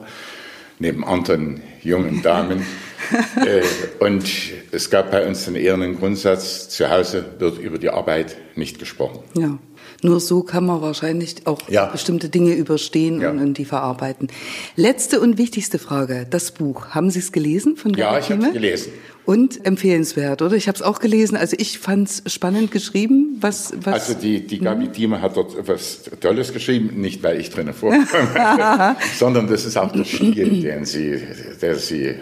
neben 0.80 1.06
anderen 1.06 1.62
jungen 1.84 2.22
Damen. 2.22 2.66
äh, 3.46 3.62
und 4.04 4.26
es 4.72 4.90
gab 4.90 5.12
bei 5.12 5.28
uns 5.28 5.46
den 5.46 5.56
ehernen 5.56 5.98
Grundsatz, 5.98 6.70
zu 6.70 6.90
Hause 6.90 7.26
wird 7.40 7.60
über 7.60 7.78
die 7.78 7.90
Arbeit 7.90 8.36
nicht 8.56 8.80
gesprochen. 8.80 9.20
Ja. 9.38 9.58
Nur 10.02 10.20
so 10.20 10.44
kann 10.44 10.66
man 10.66 10.82
wahrscheinlich 10.82 11.46
auch 11.46 11.70
ja. 11.70 11.86
bestimmte 11.88 12.30
Dinge 12.30 12.54
überstehen 12.54 13.22
ja. 13.22 13.30
und, 13.30 13.40
und, 13.40 13.58
die 13.58 13.66
verarbeiten. 13.66 14.28
Letzte 14.76 15.20
und 15.20 15.38
wichtigste 15.38 15.80
Frage: 15.80 16.28
Das 16.30 16.52
Buch 16.52 16.90
haben 16.90 17.10
Sie 17.10 17.20
es 17.20 17.32
gelesen 17.32 17.78
von 17.78 17.94
Ja, 17.94 18.18
ich 18.20 18.30
habe 18.30 18.46
es 18.46 18.54
gelesen. 18.54 18.92
Und 19.26 19.66
empfehlenswert, 19.66 20.42
oder? 20.42 20.56
Ich 20.56 20.68
habe 20.68 20.76
es 20.76 20.82
auch 20.82 21.00
gelesen. 21.00 21.36
Also 21.36 21.56
ich 21.60 21.80
fand 21.80 22.10
es 22.10 22.34
spannend 22.34 22.72
geschrieben. 22.72 23.38
Was, 23.42 23.74
was? 23.84 24.10
Also 24.10 24.14
die, 24.14 24.46
die 24.46 24.60
Gabi 24.60 24.90
Thieme 24.90 25.22
hat 25.22 25.36
dort 25.36 25.58
etwas 25.58 26.04
Tolles 26.20 26.54
geschrieben, 26.54 27.02
nicht 27.02 27.24
weil 27.24 27.40
ich 27.40 27.50
drinnen 27.50 27.74
vorkomme, 27.74 28.06
sondern 29.18 29.48
das 29.48 29.66
ist 29.66 29.78
auch 29.78 29.92
der 29.92 30.06
Stil, 30.06 30.62
den 30.62 30.86
sie, 30.86 31.20
der 31.62 31.76
sie 31.76 32.16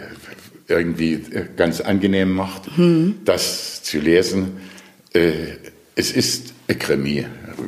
irgendwie 0.68 1.22
ganz 1.58 1.82
angenehm 1.82 2.34
macht, 2.34 2.76
hm. 2.76 3.16
das 3.26 3.84
zu 3.84 4.00
lesen. 4.00 4.58
Äh, 5.14 5.32
es 5.96 6.12
ist 6.12 6.54
ein 6.68 6.80
Krimi, 6.80 7.26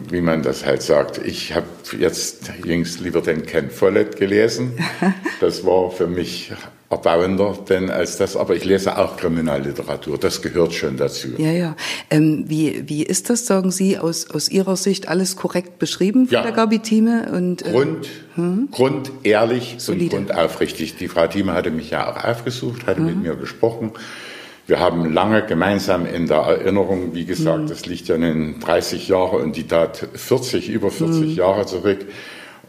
wie 0.10 0.22
man 0.22 0.42
das 0.42 0.66
halt 0.66 0.82
sagt. 0.82 1.20
Ich 1.26 1.54
habe 1.54 1.68
jetzt 2.00 2.52
jüngst 2.66 3.02
lieber 3.02 3.22
den 3.22 3.46
Ken 3.46 3.70
Follett 3.70 4.18
gelesen. 4.18 4.74
Das 5.42 5.66
war 5.66 5.92
für 5.92 6.08
mich 6.08 6.54
erbauender 6.90 7.58
denn 7.68 7.90
als 7.90 8.18
das, 8.18 8.36
aber 8.36 8.56
ich 8.56 8.64
lese 8.64 8.98
auch 8.98 9.18
Kriminalliteratur, 9.18 10.18
das 10.18 10.42
gehört 10.42 10.74
schon 10.74 10.98
dazu. 10.98 11.30
Ja, 11.38 11.52
ja. 11.52 11.76
Ähm, 12.10 12.46
wie, 12.48 12.88
wie 12.88 13.04
ist 13.04 13.30
das, 13.30 13.46
sagen 13.46 13.72
Sie, 13.72 13.98
aus, 13.98 14.30
aus 14.30 14.50
Ihrer 14.50 14.76
Sicht 14.76 15.08
alles 15.08 15.36
korrekt 15.36 15.80
beschrieben 15.80 16.28
von 16.28 16.34
ja. 16.34 16.44
der 16.44 16.52
Gabi 16.52 16.80
Thieme? 16.80 17.32
Und, 17.32 17.66
äh, 17.66 17.72
Grund, 17.72 18.08
hm? 18.36 18.70
Grund 18.72 19.12
ehrlich 19.24 19.76
Solide. 19.80 20.16
und 20.16 20.28
grundaufrichtig. 20.28 20.96
Die 20.98 21.08
Frau 21.08 21.28
Thieme 21.28 21.54
hatte 21.54 21.72
mich 21.72 21.90
ja 21.90 22.12
auch 22.12 22.24
aufgesucht, 22.24 22.86
hatte 22.86 23.00
hm. 23.00 23.06
mit 23.06 23.18
mir 23.18 23.36
gesprochen. 23.36 23.92
Wir 24.68 24.80
haben 24.80 25.14
lange 25.14 25.46
gemeinsam 25.46 26.06
in 26.08 26.28
der 26.28 26.38
Erinnerung, 26.38 27.14
wie 27.14 27.26
gesagt, 27.26 27.64
mhm. 27.64 27.68
das 27.68 27.86
liegt 27.86 28.08
ja 28.08 28.16
in 28.16 28.60
30 28.60 29.08
Jahre 29.08 29.38
und 29.38 29.56
die 29.56 29.68
Tat 29.68 30.08
40, 30.16 30.70
über 30.70 30.90
40 30.90 31.22
mhm. 31.22 31.36
Jahre 31.36 31.68
zurück. 31.68 32.00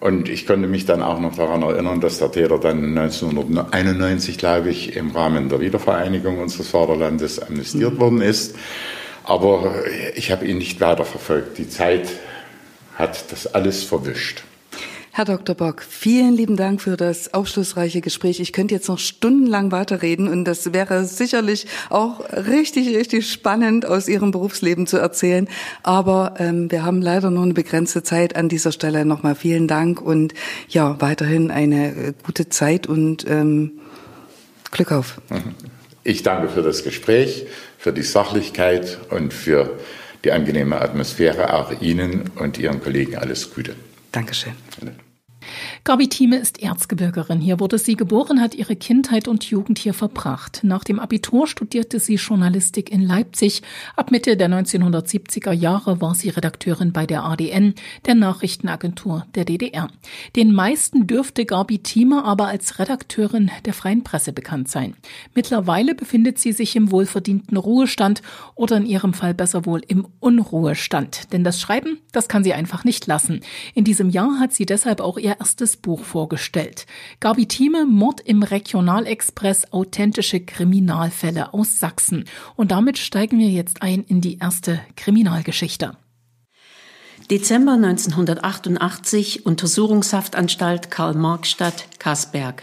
Und 0.00 0.28
ich 0.28 0.46
konnte 0.46 0.68
mich 0.68 0.84
dann 0.84 1.02
auch 1.02 1.20
noch 1.20 1.36
daran 1.36 1.62
erinnern, 1.62 2.00
dass 2.00 2.18
der 2.18 2.30
Täter 2.30 2.58
dann 2.58 2.96
1991, 2.96 4.38
glaube 4.38 4.70
ich, 4.70 4.96
im 4.96 5.10
Rahmen 5.10 5.48
der 5.48 5.60
Wiedervereinigung 5.60 6.38
unseres 6.38 6.68
Vaterlandes 6.68 7.40
amnestiert 7.40 7.94
mhm. 7.94 8.00
worden 8.00 8.20
ist. 8.20 8.56
Aber 9.24 9.74
ich 10.14 10.30
habe 10.30 10.46
ihn 10.46 10.58
nicht 10.58 10.80
weiterverfolgt. 10.80 11.58
Die 11.58 11.68
Zeit 11.68 12.08
hat 12.94 13.32
das 13.32 13.46
alles 13.46 13.82
verwischt. 13.84 14.44
Herr 15.16 15.24
Dr. 15.24 15.54
Bock, 15.54 15.80
vielen 15.80 16.34
lieben 16.34 16.58
Dank 16.58 16.82
für 16.82 16.98
das 16.98 17.32
aufschlussreiche 17.32 18.02
Gespräch. 18.02 18.38
Ich 18.38 18.52
könnte 18.52 18.74
jetzt 18.74 18.86
noch 18.86 18.98
stundenlang 18.98 19.72
weiterreden 19.72 20.28
und 20.28 20.44
das 20.44 20.74
wäre 20.74 21.06
sicherlich 21.06 21.66
auch 21.88 22.20
richtig, 22.32 22.94
richtig 22.94 23.32
spannend 23.32 23.86
aus 23.86 24.08
Ihrem 24.08 24.30
Berufsleben 24.30 24.86
zu 24.86 24.98
erzählen. 24.98 25.48
Aber 25.82 26.34
ähm, 26.36 26.70
wir 26.70 26.84
haben 26.84 27.00
leider 27.00 27.30
nur 27.30 27.44
eine 27.44 27.54
begrenzte 27.54 28.02
Zeit 28.02 28.36
an 28.36 28.50
dieser 28.50 28.72
Stelle. 28.72 29.06
Nochmal 29.06 29.36
vielen 29.36 29.68
Dank 29.68 30.02
und 30.02 30.34
ja, 30.68 31.00
weiterhin 31.00 31.50
eine 31.50 31.94
äh, 31.94 32.12
gute 32.22 32.50
Zeit 32.50 32.86
und 32.86 33.24
ähm, 33.26 33.72
Glück 34.70 34.92
auf. 34.92 35.18
Ich 36.04 36.24
danke 36.24 36.50
für 36.50 36.60
das 36.60 36.84
Gespräch, 36.84 37.46
für 37.78 37.94
die 37.94 38.02
Sachlichkeit 38.02 38.98
und 39.08 39.32
für 39.32 39.78
die 40.24 40.32
angenehme 40.32 40.78
Atmosphäre. 40.78 41.54
Auch 41.54 41.80
Ihnen 41.80 42.32
und 42.36 42.58
Ihren 42.58 42.82
Kollegen 42.82 43.16
alles 43.16 43.54
Gute. 43.54 43.76
Dankeschön. 44.12 44.52
Gabi 45.86 46.08
Thieme 46.08 46.38
ist 46.38 46.60
Erzgebirgerin. 46.60 47.38
Hier 47.38 47.60
wurde 47.60 47.78
sie 47.78 47.94
geboren, 47.94 48.40
hat 48.40 48.56
ihre 48.56 48.74
Kindheit 48.74 49.28
und 49.28 49.44
Jugend 49.44 49.78
hier 49.78 49.94
verbracht. 49.94 50.62
Nach 50.64 50.82
dem 50.82 50.98
Abitur 50.98 51.46
studierte 51.46 52.00
sie 52.00 52.16
Journalistik 52.16 52.90
in 52.90 53.02
Leipzig. 53.02 53.62
Ab 53.94 54.10
Mitte 54.10 54.36
der 54.36 54.48
1970er 54.48 55.52
Jahre 55.52 56.00
war 56.00 56.16
sie 56.16 56.30
Redakteurin 56.30 56.90
bei 56.90 57.06
der 57.06 57.22
ADN, 57.22 57.74
der 58.04 58.16
Nachrichtenagentur 58.16 59.26
der 59.36 59.44
DDR. 59.44 59.86
Den 60.34 60.52
meisten 60.52 61.06
dürfte 61.06 61.44
Gabi 61.44 61.78
Thieme 61.78 62.24
aber 62.24 62.48
als 62.48 62.80
Redakteurin 62.80 63.52
der 63.64 63.72
Freien 63.72 64.02
Presse 64.02 64.32
bekannt 64.32 64.68
sein. 64.68 64.96
Mittlerweile 65.36 65.94
befindet 65.94 66.40
sie 66.40 66.50
sich 66.50 66.74
im 66.74 66.90
wohlverdienten 66.90 67.56
Ruhestand 67.56 68.22
oder 68.56 68.78
in 68.78 68.86
ihrem 68.86 69.14
Fall 69.14 69.34
besser 69.34 69.66
wohl 69.66 69.82
im 69.86 70.08
Unruhestand. 70.18 71.32
Denn 71.32 71.44
das 71.44 71.60
Schreiben, 71.60 72.00
das 72.10 72.26
kann 72.26 72.42
sie 72.42 72.54
einfach 72.54 72.82
nicht 72.82 73.06
lassen. 73.06 73.42
In 73.74 73.84
diesem 73.84 74.10
Jahr 74.10 74.40
hat 74.40 74.52
sie 74.52 74.66
deshalb 74.66 75.00
auch 75.00 75.16
ihr 75.16 75.36
erstes 75.38 75.75
Buch 75.82 76.04
vorgestellt. 76.04 76.86
Gabi 77.20 77.46
Thieme, 77.46 77.86
Mord 77.86 78.20
im 78.20 78.42
Regionalexpress, 78.42 79.72
authentische 79.72 80.40
Kriminalfälle 80.40 81.54
aus 81.54 81.78
Sachsen. 81.78 82.24
Und 82.56 82.70
damit 82.70 82.98
steigen 82.98 83.38
wir 83.38 83.48
jetzt 83.48 83.82
ein 83.82 84.04
in 84.04 84.20
die 84.20 84.38
erste 84.38 84.80
Kriminalgeschichte. 84.96 85.96
Dezember 87.30 87.72
1988, 87.72 89.46
Untersuchungshaftanstalt 89.46 90.90
Karl-Marx-Stadt, 90.90 91.98
Kasberg. 91.98 92.62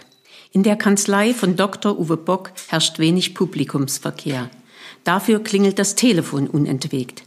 In 0.52 0.64
der 0.64 0.76
Kanzlei 0.76 1.34
von 1.34 1.56
Dr. 1.56 2.00
Uwe 2.00 2.16
Bock 2.16 2.54
herrscht 2.68 3.00
wenig 3.00 3.34
Publikumsverkehr. 3.34 4.50
Dafür 5.04 5.44
klingelt 5.44 5.80
das 5.80 5.96
Telefon 5.96 6.48
unentwegt. 6.48 7.24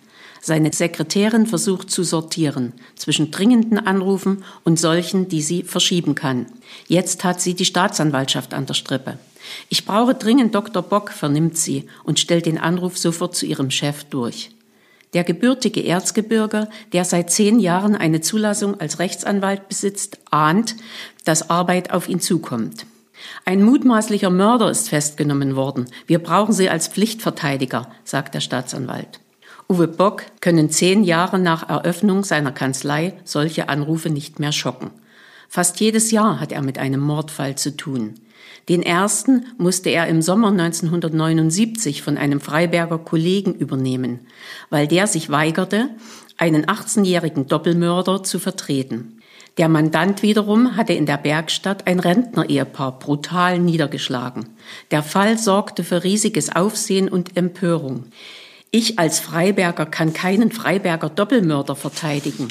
Seine 0.47 0.73
Sekretärin 0.73 1.47
versucht 1.47 1.91
zu 1.91 2.05
sortieren 2.05 2.73
zwischen 2.95 3.33
dringenden 3.33 3.85
Anrufen 3.85 4.45
und 4.63 4.79
solchen, 4.79 5.29
die 5.29 5.43
sie 5.43 5.65
verschieben 5.65 6.15
kann. 6.15 6.47
Jetzt 6.87 7.25
hat 7.25 7.41
sie 7.41 7.55
die 7.55 7.65
Staatsanwaltschaft 7.65 8.55
an 8.55 8.65
der 8.65 8.75
Strippe. 8.75 9.19
Ich 9.71 9.87
brauche 9.87 10.15
dringend 10.15 10.55
Dr. 10.55 10.85
Bock, 10.85 11.11
vernimmt 11.11 11.59
sie 11.59 11.89
und 12.05 12.21
stellt 12.21 12.47
den 12.47 12.59
Anruf 12.59 12.97
sofort 12.97 13.35
zu 13.35 13.45
ihrem 13.45 13.73
Chef 13.73 14.05
durch. 14.05 14.51
Der 15.15 15.25
gebürtige 15.25 15.85
Erzgebirger, 15.85 16.71
der 16.93 17.05
seit 17.05 17.33
zehn 17.33 17.59
Jahren 17.59 17.97
eine 17.97 18.21
Zulassung 18.21 18.81
als 18.81 19.01
Rechtsanwalt 19.01 19.69
besitzt, 19.69 20.21
ahnt, 20.31 20.77
dass 21.25 21.51
Arbeit 21.51 21.91
auf 21.91 22.09
ihn 22.09 22.21
zukommt. 22.21 22.87
Ein 23.45 23.65
mutmaßlicher 23.65 24.31
Mörder 24.31 24.71
ist 24.71 24.91
festgenommen 24.91 25.57
worden. 25.57 25.87
Wir 26.07 26.21
brauchen 26.21 26.53
sie 26.53 26.71
als 26.71 26.87
Pflichtverteidiger, 26.87 27.91
sagt 28.05 28.37
der 28.37 28.41
Staatsanwalt. 28.41 29.19
Uwe 29.69 29.89
Bock 29.89 30.23
können 30.41 30.71
zehn 30.71 31.03
Jahre 31.03 31.39
nach 31.41 31.69
Eröffnung 31.69 32.23
seiner 32.23 32.53
Kanzlei 32.53 33.15
solche 33.25 33.69
Anrufe 33.69 34.11
nicht 34.11 34.39
mehr 34.39 34.53
schocken. 34.53 34.91
Fast 35.49 35.81
jedes 35.81 36.13
Jahr 36.13 36.39
hat 36.41 36.53
er 36.53 36.63
mit 36.63 36.79
einem 36.79 37.01
Mordfall 37.01 37.57
zu 37.57 37.77
tun. 37.77 38.15
Den 38.69 38.83
ersten 38.83 39.47
musste 39.59 39.91
er 39.91 40.09
im 40.09 40.23
Sommer 40.23 40.49
1979 40.49 42.03
von 42.03 42.17
einem 42.17 42.41
Freiberger 42.41 42.99
Kollegen 42.99 43.55
übernehmen, 43.55 44.21
weil 44.71 44.89
der 44.89 45.07
sich 45.07 45.31
weigerte, 45.31 45.91
einen 46.37 46.67
18-jährigen 46.67 47.47
Doppelmörder 47.47 48.23
zu 48.23 48.39
vertreten. 48.39 49.21
Der 49.57 49.69
Mandant 49.69 50.23
wiederum 50.23 50.77
hatte 50.77 50.93
in 50.93 51.07
der 51.07 51.17
Bergstadt 51.17 51.87
ein 51.87 51.99
Rentner-Ehepaar 51.99 52.99
brutal 52.99 53.59
niedergeschlagen. 53.59 54.51
Der 54.91 55.03
Fall 55.03 55.39
sorgte 55.39 55.83
für 55.83 56.05
riesiges 56.05 56.55
Aufsehen 56.55 57.09
und 57.09 57.37
Empörung. 57.37 58.05
Ich 58.79 58.99
als 58.99 59.21
Freiberger 59.21 59.87
kann 59.87 60.13
keinen 60.13 60.53
Freiberger 60.53 61.09
Doppelmörder 61.09 61.75
verteidigen. 61.75 62.49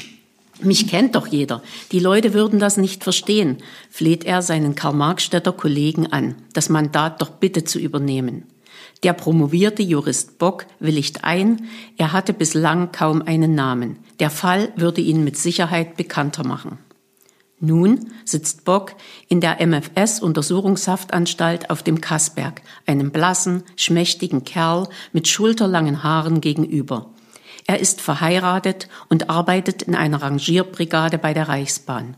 Mich 0.60 0.88
kennt 0.88 1.14
doch 1.14 1.28
jeder. 1.28 1.62
Die 1.92 2.00
Leute 2.00 2.34
würden 2.34 2.58
das 2.58 2.78
nicht 2.78 3.04
verstehen, 3.04 3.58
fleht 3.90 4.24
er 4.24 4.42
seinen 4.42 4.74
Karl-Marxstädter 4.74 5.52
Kollegen 5.52 6.08
an, 6.08 6.34
das 6.52 6.68
Mandat 6.68 7.22
doch 7.22 7.30
bitte 7.30 7.62
zu 7.62 7.78
übernehmen. 7.78 8.42
Der 9.04 9.12
promovierte 9.12 9.84
Jurist 9.84 10.38
Bock 10.38 10.66
willigt 10.80 11.22
ein, 11.22 11.68
er 11.96 12.10
hatte 12.12 12.32
bislang 12.32 12.90
kaum 12.90 13.22
einen 13.22 13.54
Namen. 13.54 14.00
Der 14.18 14.30
Fall 14.30 14.72
würde 14.74 15.02
ihn 15.02 15.22
mit 15.22 15.36
Sicherheit 15.36 15.96
bekannter 15.96 16.44
machen. 16.44 16.78
Nun 17.58 18.10
sitzt 18.24 18.66
Bock 18.66 18.92
in 19.28 19.40
der 19.40 19.66
MFS-Untersuchungshaftanstalt 19.66 21.70
auf 21.70 21.82
dem 21.82 22.02
Kassberg, 22.02 22.60
einem 22.86 23.10
blassen, 23.10 23.62
schmächtigen 23.76 24.44
Kerl 24.44 24.86
mit 25.12 25.26
schulterlangen 25.26 26.02
Haaren 26.02 26.42
gegenüber. 26.42 27.14
Er 27.66 27.80
ist 27.80 28.02
verheiratet 28.02 28.88
und 29.08 29.30
arbeitet 29.30 29.82
in 29.82 29.94
einer 29.94 30.20
Rangierbrigade 30.20 31.18
bei 31.18 31.32
der 31.32 31.48
Reichsbahn. 31.48 32.16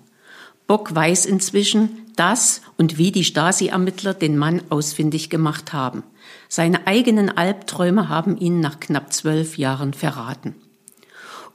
Bock 0.66 0.95
weiß 0.95 1.25
inzwischen, 1.25 1.90
dass 2.16 2.61
und 2.76 2.99
wie 2.99 3.12
die 3.12 3.25
Stasi-Ermittler 3.25 4.14
den 4.14 4.37
Mann 4.37 4.62
ausfindig 4.71 5.30
gemacht 5.30 5.73
haben. 5.73 6.02
Seine 6.49 6.87
eigenen 6.87 7.35
Albträume 7.35 8.09
haben 8.09 8.37
ihn 8.37 8.61
nach 8.61 8.80
knapp 8.80 9.12
zwölf 9.12 9.57
Jahren 9.57 9.95
verraten. 9.95 10.57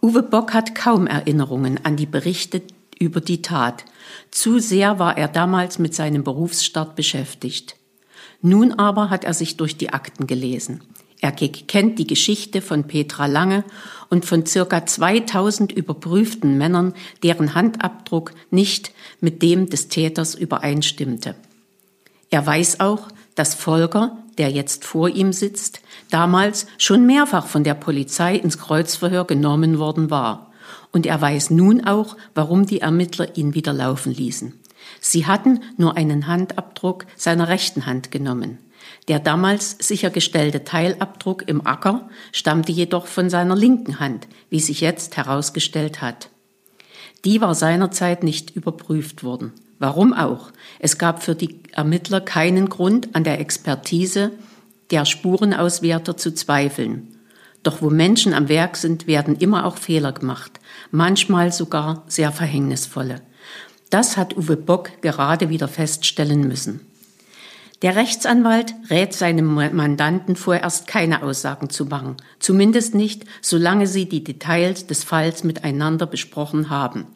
Uwe 0.02 0.24
Bock 0.24 0.54
hat 0.54 0.74
kaum 0.74 1.06
Erinnerungen 1.06 1.80
an 1.84 1.96
die 1.96 2.06
Berichte 2.06 2.62
über 3.04 3.22
die 3.22 3.42
Tat. 3.42 3.86
Zu 4.32 4.60
sehr 4.60 5.00
war 5.00 5.18
er 5.18 5.28
damals 5.28 5.80
mit 5.80 5.94
seinem 5.94 6.24
Berufsstart 6.24 6.96
beschäftigt. 6.96 7.76
Nun 8.42 8.74
aber 8.74 9.10
hat 9.10 9.24
er 9.24 9.34
sich 9.34 9.58
durch 9.58 9.78
die 9.78 9.92
Akten 9.92 10.28
gelesen. 10.28 10.82
Er 11.22 11.32
kennt 11.32 12.00
die 12.00 12.08
Geschichte 12.08 12.62
von 12.62 12.84
Petra 12.84 13.28
Lange 13.28 13.64
und 14.10 14.26
von 14.26 14.46
circa 14.46 14.86
2000 14.86 15.72
überprüften 15.72 16.58
Männern, 16.58 16.94
deren 17.24 17.56
Handabdruck 17.56 18.34
nicht 18.52 18.92
mit 19.22 19.42
dem 19.42 19.70
des 19.70 19.88
Täters 19.88 20.36
übereinstimmte. 20.36 21.36
Er 22.30 22.46
weiß 22.46 22.82
auch, 22.82 23.08
dass 23.36 23.56
Volker, 23.56 24.18
der 24.38 24.50
jetzt 24.50 24.84
vor 24.84 25.08
ihm 25.08 25.32
sitzt, 25.32 25.80
damals 26.10 26.68
schon 26.78 27.06
mehrfach 27.06 27.48
von 27.48 27.64
der 27.64 27.76
Polizei 27.76 28.36
ins 28.36 28.58
Kreuzverhör 28.58 29.26
genommen 29.26 29.80
worden 29.80 30.10
war. 30.10 30.52
Und 30.94 31.06
er 31.06 31.20
weiß 31.20 31.50
nun 31.50 31.84
auch, 31.86 32.16
warum 32.34 32.66
die 32.66 32.80
Ermittler 32.80 33.36
ihn 33.36 33.54
wieder 33.54 33.74
laufen 33.74 34.14
ließen. 34.14 34.54
Sie 35.02 35.26
hatten 35.26 35.60
nur 35.76 35.98
einen 35.98 36.28
Handabdruck 36.28 37.06
seiner 37.18 37.50
rechten 37.50 37.86
Hand 37.86 38.12
genommen. 38.12 38.60
Der 39.08 39.20
damals 39.20 39.76
sichergestellte 39.80 40.64
Teilabdruck 40.64 41.48
im 41.48 41.66
Acker 41.68 42.10
stammte 42.32 42.72
jedoch 42.72 43.08
von 43.08 43.30
seiner 43.30 43.56
linken 43.56 44.00
Hand, 44.00 44.28
wie 44.50 44.62
sich 44.62 44.80
jetzt 44.80 45.18
herausgestellt 45.18 46.02
hat. 46.02 46.30
Die 47.26 47.42
war 47.42 47.56
seinerzeit 47.56 48.24
nicht 48.24 48.56
überprüft 48.56 49.24
worden. 49.24 49.52
Warum 49.80 50.14
auch? 50.14 50.52
Es 50.80 50.98
gab 50.98 51.24
für 51.24 51.36
die 51.36 51.60
Ermittler 51.72 52.22
keinen 52.22 52.70
Grund, 52.70 53.16
an 53.16 53.24
der 53.24 53.40
Expertise 53.40 54.32
der 54.92 55.06
Spurenauswerter 55.06 56.16
zu 56.16 56.34
zweifeln. 56.34 57.18
Doch 57.64 57.82
wo 57.82 57.90
Menschen 57.90 58.34
am 58.34 58.50
Werk 58.50 58.76
sind, 58.78 59.08
werden 59.08 59.38
immer 59.38 59.66
auch 59.66 59.78
Fehler 59.78 60.12
gemacht, 60.12 60.60
manchmal 60.94 61.52
sogar 61.52 62.04
sehr 62.08 62.32
verhängnisvolle. 62.32 63.22
Das 63.90 64.16
hat 64.16 64.38
Uwe 64.38 64.56
Bock 64.56 65.02
gerade 65.02 65.50
wieder 65.50 65.68
feststellen 65.68 66.48
müssen. 66.48 66.82
Der 67.82 67.96
Rechtsanwalt 67.98 68.74
rät 68.90 69.14
seinem 69.14 69.54
Mandanten 69.54 70.36
vorerst 70.36 70.88
keine 70.88 71.24
Aussagen 71.24 71.70
zu 71.70 71.86
machen, 71.86 72.16
zumindest 72.40 72.96
nicht, 72.96 73.26
solange 73.42 73.88
sie 73.88 74.08
die 74.08 74.24
Details 74.24 74.88
des 74.88 75.04
Falls 75.04 75.44
miteinander 75.44 76.06
besprochen 76.06 76.70
haben. 76.70 77.08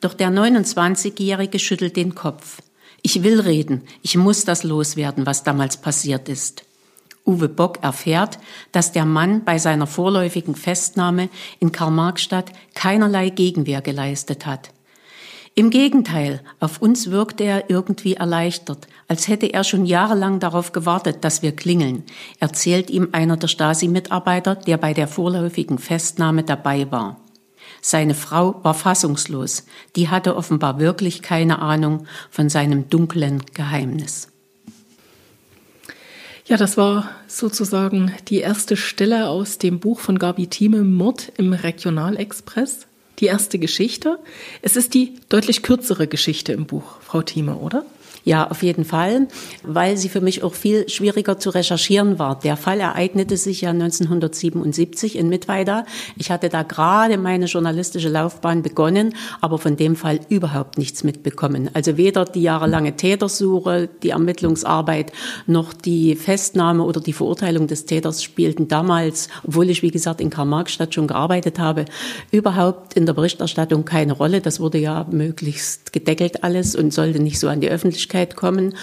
Doch 0.00 0.14
der 0.14 0.30
29-Jährige 0.30 1.58
schüttelt 1.58 1.96
den 1.96 2.14
Kopf. 2.14 2.62
Ich 3.02 3.22
will 3.22 3.38
reden, 3.38 3.82
ich 4.02 4.16
muss 4.16 4.44
das 4.44 4.64
loswerden, 4.64 5.26
was 5.26 5.44
damals 5.44 5.76
passiert 5.76 6.28
ist. 6.28 6.64
Uwe 7.26 7.48
Bock 7.48 7.82
erfährt, 7.82 8.38
dass 8.72 8.92
der 8.92 9.04
Mann 9.04 9.44
bei 9.44 9.58
seiner 9.58 9.86
vorläufigen 9.86 10.54
Festnahme 10.54 11.28
in 11.58 11.72
Karl-Marx-Stadt 11.72 12.52
keinerlei 12.74 13.30
Gegenwehr 13.30 13.82
geleistet 13.82 14.46
hat. 14.46 14.70
Im 15.54 15.70
Gegenteil, 15.70 16.40
auf 16.60 16.80
uns 16.80 17.10
wirkte 17.10 17.44
er 17.44 17.70
irgendwie 17.70 18.14
erleichtert, 18.14 18.86
als 19.08 19.26
hätte 19.26 19.52
er 19.52 19.64
schon 19.64 19.84
jahrelang 19.84 20.38
darauf 20.38 20.72
gewartet, 20.72 21.24
dass 21.24 21.42
wir 21.42 21.54
klingeln, 21.54 22.04
erzählt 22.38 22.88
ihm 22.88 23.08
einer 23.12 23.36
der 23.36 23.48
Stasi-Mitarbeiter, 23.48 24.54
der 24.54 24.76
bei 24.76 24.94
der 24.94 25.08
vorläufigen 25.08 25.78
Festnahme 25.78 26.44
dabei 26.44 26.90
war. 26.90 27.20
Seine 27.82 28.14
Frau 28.14 28.60
war 28.62 28.74
fassungslos, 28.74 29.64
die 29.96 30.08
hatte 30.08 30.36
offenbar 30.36 30.78
wirklich 30.78 31.20
keine 31.20 31.58
Ahnung 31.60 32.06
von 32.30 32.48
seinem 32.48 32.88
dunklen 32.88 33.42
Geheimnis. 33.52 34.29
Ja, 36.50 36.56
das 36.56 36.76
war 36.76 37.08
sozusagen 37.28 38.12
die 38.26 38.38
erste 38.38 38.76
Stelle 38.76 39.28
aus 39.28 39.58
dem 39.58 39.78
Buch 39.78 40.00
von 40.00 40.18
Gabi 40.18 40.48
Thieme 40.48 40.82
Mord 40.82 41.30
im 41.36 41.52
Regionalexpress 41.52 42.88
die 43.20 43.26
erste 43.26 43.60
Geschichte. 43.60 44.18
Es 44.60 44.74
ist 44.74 44.94
die 44.94 45.14
deutlich 45.28 45.62
kürzere 45.62 46.08
Geschichte 46.08 46.52
im 46.52 46.66
Buch, 46.66 47.00
Frau 47.02 47.22
Thieme, 47.22 47.54
oder? 47.54 47.84
Ja, 48.24 48.50
auf 48.50 48.62
jeden 48.62 48.84
Fall, 48.84 49.28
weil 49.62 49.96
sie 49.96 50.10
für 50.10 50.20
mich 50.20 50.42
auch 50.42 50.52
viel 50.52 50.88
schwieriger 50.88 51.38
zu 51.38 51.50
recherchieren 51.50 52.18
war. 52.18 52.38
Der 52.38 52.56
Fall 52.56 52.80
ereignete 52.80 53.36
sich 53.36 53.62
ja 53.62 53.70
1977 53.70 55.16
in 55.16 55.28
Mittweida. 55.28 55.86
Ich 56.16 56.30
hatte 56.30 56.50
da 56.50 56.62
gerade 56.62 57.16
meine 57.16 57.46
journalistische 57.46 58.10
Laufbahn 58.10 58.62
begonnen, 58.62 59.14
aber 59.40 59.58
von 59.58 59.76
dem 59.76 59.96
Fall 59.96 60.20
überhaupt 60.28 60.76
nichts 60.76 61.02
mitbekommen. 61.02 61.70
Also 61.72 61.96
weder 61.96 62.26
die 62.26 62.42
jahrelange 62.42 62.96
Tätersuche, 62.96 63.88
die 64.02 64.10
Ermittlungsarbeit, 64.10 65.12
noch 65.46 65.72
die 65.72 66.14
Festnahme 66.14 66.84
oder 66.84 67.00
die 67.00 67.14
Verurteilung 67.14 67.68
des 67.68 67.86
Täters 67.86 68.22
spielten 68.22 68.68
damals, 68.68 69.28
obwohl 69.46 69.70
ich, 69.70 69.82
wie 69.82 69.90
gesagt, 69.90 70.20
in 70.20 70.28
Karl-Marx-Stadt 70.28 70.94
schon 70.94 71.06
gearbeitet 71.06 71.58
habe, 71.58 71.86
überhaupt 72.30 72.94
in 72.94 73.06
der 73.06 73.14
Berichterstattung 73.14 73.86
keine 73.86 74.12
Rolle. 74.12 74.42
Das 74.42 74.60
wurde 74.60 74.78
ja 74.78 75.06
möglichst 75.10 75.94
gedeckelt 75.94 76.44
alles 76.44 76.76
und 76.76 76.92
sollte 76.92 77.20
nicht 77.20 77.38
so 77.38 77.48
an 77.48 77.62
die 77.62 77.70
Öffentlichkeit 77.70 78.09
Öffentlichkeit 78.10 78.36
kommen. 78.36 78.74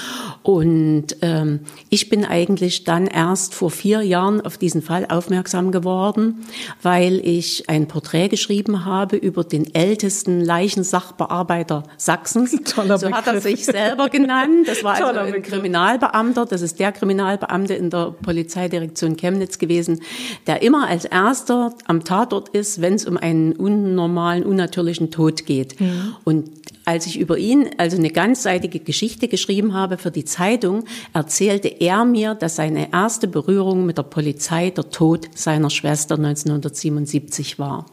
Und 0.43 1.17
ähm, 1.21 1.61
ich 1.89 2.09
bin 2.09 2.25
eigentlich 2.25 2.83
dann 2.83 3.07
erst 3.07 3.53
vor 3.53 3.69
vier 3.69 4.01
Jahren 4.01 4.41
auf 4.41 4.57
diesen 4.57 4.81
Fall 4.81 5.05
aufmerksam 5.09 5.71
geworden, 5.71 6.45
weil 6.81 7.19
ich 7.23 7.69
ein 7.69 7.87
Porträt 7.87 8.29
geschrieben 8.29 8.85
habe 8.85 9.17
über 9.17 9.43
den 9.43 9.73
ältesten 9.73 10.41
Leichensachbearbeiter 10.41 11.83
Sachsens. 11.97 12.51
Toller 12.63 12.97
so 12.97 13.11
hat 13.11 13.27
er 13.27 13.41
sich 13.41 13.65
selber 13.65 14.09
genannt. 14.09 14.67
Das 14.67 14.83
war 14.83 14.95
also 14.95 15.19
ein 15.19 15.41
Kriminalbeamter. 15.41 16.45
Das 16.45 16.61
ist 16.61 16.79
der 16.79 16.91
Kriminalbeamte 16.91 17.73
in 17.73 17.89
der 17.89 18.11
Polizeidirektion 18.21 19.17
Chemnitz 19.17 19.57
gewesen, 19.57 20.01
der 20.47 20.61
immer 20.61 20.87
als 20.87 21.05
erster 21.05 21.73
am 21.85 22.03
Tatort 22.03 22.49
ist, 22.49 22.81
wenn 22.81 22.93
es 22.93 23.05
um 23.05 23.17
einen 23.17 23.53
unnormalen, 23.53 24.43
unnatürlichen 24.43 25.11
Tod 25.11 25.45
geht. 25.45 25.79
Mhm. 25.79 26.15
Und 26.23 26.66
als 26.87 27.05
ich 27.05 27.19
über 27.19 27.37
ihn 27.37 27.69
also 27.77 27.97
eine 27.97 28.09
ganzseitige 28.09 28.79
Geschichte 28.79 29.27
geschrieben 29.27 29.73
habe 29.73 29.97
für 29.97 30.09
die 30.09 30.23
Zeitung, 30.23 30.85
erzählte 31.11 31.67
er 31.67 32.05
mir, 32.05 32.33
dass 32.33 32.55
seine 32.55 32.93
erste 32.93 33.27
Berührung 33.27 33.85
mit 33.85 33.97
der 33.97 34.03
Polizei 34.03 34.69
der 34.69 34.89
Tod 34.89 35.27
seiner 35.35 35.69
Schwester 35.69 36.15
1977 36.15 37.59
war. 37.59 37.87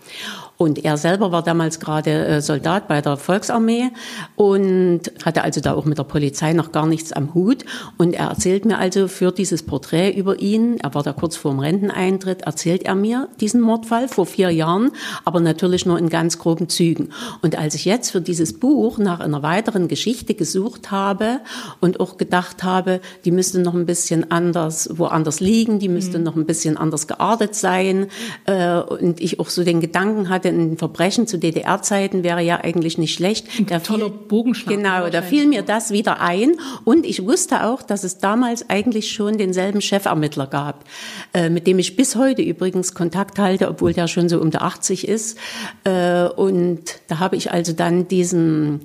Und 0.56 0.84
er 0.84 0.96
selber 0.96 1.32
war 1.32 1.42
damals 1.42 1.80
gerade 1.80 2.26
äh, 2.26 2.40
Soldat 2.40 2.86
bei 2.86 3.00
der 3.00 3.16
Volksarmee 3.16 3.90
und 4.36 5.00
hatte 5.24 5.42
also 5.42 5.60
da 5.60 5.74
auch 5.74 5.84
mit 5.84 5.98
der 5.98 6.04
Polizei 6.04 6.52
noch 6.52 6.70
gar 6.70 6.86
nichts 6.86 7.12
am 7.12 7.34
Hut. 7.34 7.64
Und 7.98 8.14
er 8.14 8.28
erzählt 8.28 8.64
mir 8.64 8.78
also 8.78 9.08
für 9.08 9.32
dieses 9.32 9.64
Porträt 9.64 10.12
über 10.12 10.38
ihn, 10.38 10.78
er 10.78 10.94
war 10.94 11.02
da 11.02 11.12
kurz 11.12 11.36
vor 11.36 11.50
dem 11.50 11.58
Renteneintritt, 11.58 12.42
erzählt 12.42 12.84
er 12.84 12.94
mir 12.94 13.28
diesen 13.40 13.60
Mordfall 13.60 14.06
vor 14.06 14.26
vier 14.26 14.50
Jahren, 14.50 14.92
aber 15.24 15.40
natürlich 15.40 15.86
nur 15.86 15.98
in 15.98 16.08
ganz 16.08 16.38
groben 16.38 16.68
Zügen. 16.68 17.10
Und 17.42 17.58
als 17.58 17.74
ich 17.74 17.84
jetzt 17.84 18.10
für 18.10 18.20
dieses 18.20 18.52
Buch 18.52 18.98
nach 18.98 19.20
einer 19.20 19.42
weiteren 19.42 19.88
Geschichte 19.88 20.34
gesucht 20.34 20.92
habe 20.92 21.40
und 21.80 21.98
auch 21.98 22.16
gedacht 22.16 22.62
habe, 22.62 23.00
die 23.24 23.32
müsste 23.32 23.58
noch 23.58 23.74
ein 23.74 23.86
bisschen 23.86 24.30
anders, 24.30 24.88
woanders 24.92 25.40
liegen, 25.40 25.80
die 25.80 25.88
müsste 25.88 26.18
mhm. 26.18 26.24
noch 26.24 26.36
ein 26.36 26.46
bisschen 26.46 26.76
anders 26.76 27.08
geartet 27.08 27.56
sein, 27.56 28.06
äh, 28.46 28.78
und 28.78 29.20
ich 29.20 29.40
auch 29.40 29.48
so 29.48 29.64
den 29.64 29.80
Gedanken 29.80 30.28
hatte, 30.28 30.43
ein 30.48 30.76
Verbrechen 30.76 31.26
zu 31.26 31.38
DDR-Zeiten 31.38 32.22
wäre 32.22 32.42
ja 32.42 32.60
eigentlich 32.60 32.98
nicht 32.98 33.14
schlecht. 33.14 33.46
Ein 33.58 33.66
da 33.66 33.78
toller 33.80 34.06
fiel, 34.06 34.18
Bogenschlag. 34.28 34.76
Genau, 34.76 35.08
da 35.08 35.22
fiel 35.22 35.46
mir 35.46 35.62
das 35.62 35.90
wieder 35.90 36.20
ein. 36.20 36.56
Und 36.84 37.06
ich 37.06 37.24
wusste 37.24 37.64
auch, 37.64 37.82
dass 37.82 38.04
es 38.04 38.18
damals 38.18 38.68
eigentlich 38.68 39.12
schon 39.12 39.38
denselben 39.38 39.80
Chefermittler 39.80 40.46
gab, 40.46 40.84
äh, 41.32 41.48
mit 41.48 41.66
dem 41.66 41.78
ich 41.78 41.96
bis 41.96 42.16
heute 42.16 42.42
übrigens 42.42 42.94
Kontakt 42.94 43.38
halte, 43.38 43.68
obwohl 43.68 43.92
der 43.92 44.08
schon 44.08 44.28
so 44.28 44.40
um 44.40 44.50
der 44.50 44.62
80 44.62 45.08
ist. 45.08 45.38
Äh, 45.84 46.24
und 46.24 46.80
da 47.08 47.18
habe 47.18 47.36
ich 47.36 47.50
also 47.50 47.72
dann 47.72 48.08
diesen 48.08 48.80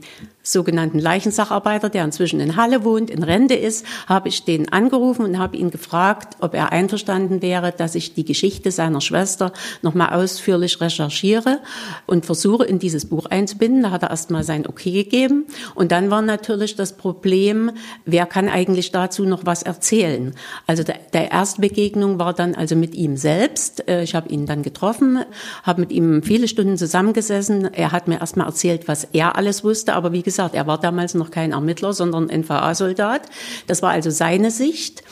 sogenannten 0.51 0.99
Leichensacharbeiter, 0.99 1.89
der 1.89 2.05
inzwischen 2.05 2.39
in 2.39 2.55
Halle 2.55 2.83
wohnt, 2.83 3.09
in 3.09 3.23
Rente 3.23 3.53
ist, 3.53 3.85
habe 4.07 4.29
ich 4.29 4.43
den 4.43 4.71
angerufen 4.71 5.25
und 5.25 5.37
habe 5.37 5.57
ihn 5.57 5.71
gefragt, 5.71 6.37
ob 6.39 6.53
er 6.53 6.71
einverstanden 6.71 7.41
wäre, 7.41 7.71
dass 7.71 7.95
ich 7.95 8.13
die 8.13 8.25
Geschichte 8.25 8.71
seiner 8.71 9.01
Schwester 9.01 9.53
nochmal 9.81 10.09
ausführlich 10.13 10.81
recherchiere 10.81 11.59
und 12.05 12.25
versuche, 12.25 12.65
in 12.65 12.79
dieses 12.79 13.05
Buch 13.05 13.27
einzubinden. 13.27 13.83
Da 13.83 13.91
hat 13.91 14.03
er 14.03 14.09
erstmal 14.09 14.43
sein 14.43 14.67
Okay 14.67 14.91
gegeben. 14.91 15.45
Und 15.75 15.91
dann 15.91 16.09
war 16.09 16.21
natürlich 16.21 16.75
das 16.75 16.97
Problem, 16.97 17.71
wer 18.05 18.25
kann 18.25 18.49
eigentlich 18.49 18.91
dazu 18.91 19.25
noch 19.25 19.45
was 19.45 19.63
erzählen? 19.63 20.33
Also 20.67 20.83
der, 20.83 20.99
der 21.13 21.31
erste 21.31 21.61
Begegnung 21.61 22.19
war 22.19 22.33
dann 22.33 22.55
also 22.55 22.75
mit 22.75 22.95
ihm 22.95 23.17
selbst. 23.17 23.87
Äh, 23.87 24.03
ich 24.03 24.15
habe 24.15 24.29
ihn 24.29 24.45
dann 24.45 24.63
getroffen, 24.63 25.19
habe 25.63 25.81
mit 25.81 25.91
ihm 25.91 26.23
viele 26.23 26.47
Stunden 26.47 26.77
zusammengesessen. 26.77 27.73
Er 27.73 27.91
hat 27.91 28.07
mir 28.07 28.19
erstmal 28.19 28.47
erzählt, 28.47 28.87
was 28.87 29.07
er 29.13 29.35
alles 29.35 29.63
wusste, 29.63 29.93
aber 29.93 30.11
wie 30.11 30.23
gesagt, 30.23 30.38
gesagt, 30.39 30.55
er 30.55 30.67
war 30.67 30.79
damals 30.79 31.15
noch 31.15 31.31
kein 31.31 31.51
Ermittler, 31.51 31.91
sondern 31.91 32.29
NVA-Soldat. 32.29 33.23
Das 33.67 33.81
war 33.81 33.91
also 33.91 34.09
seine 34.09 34.51
Sicht. 34.51 35.03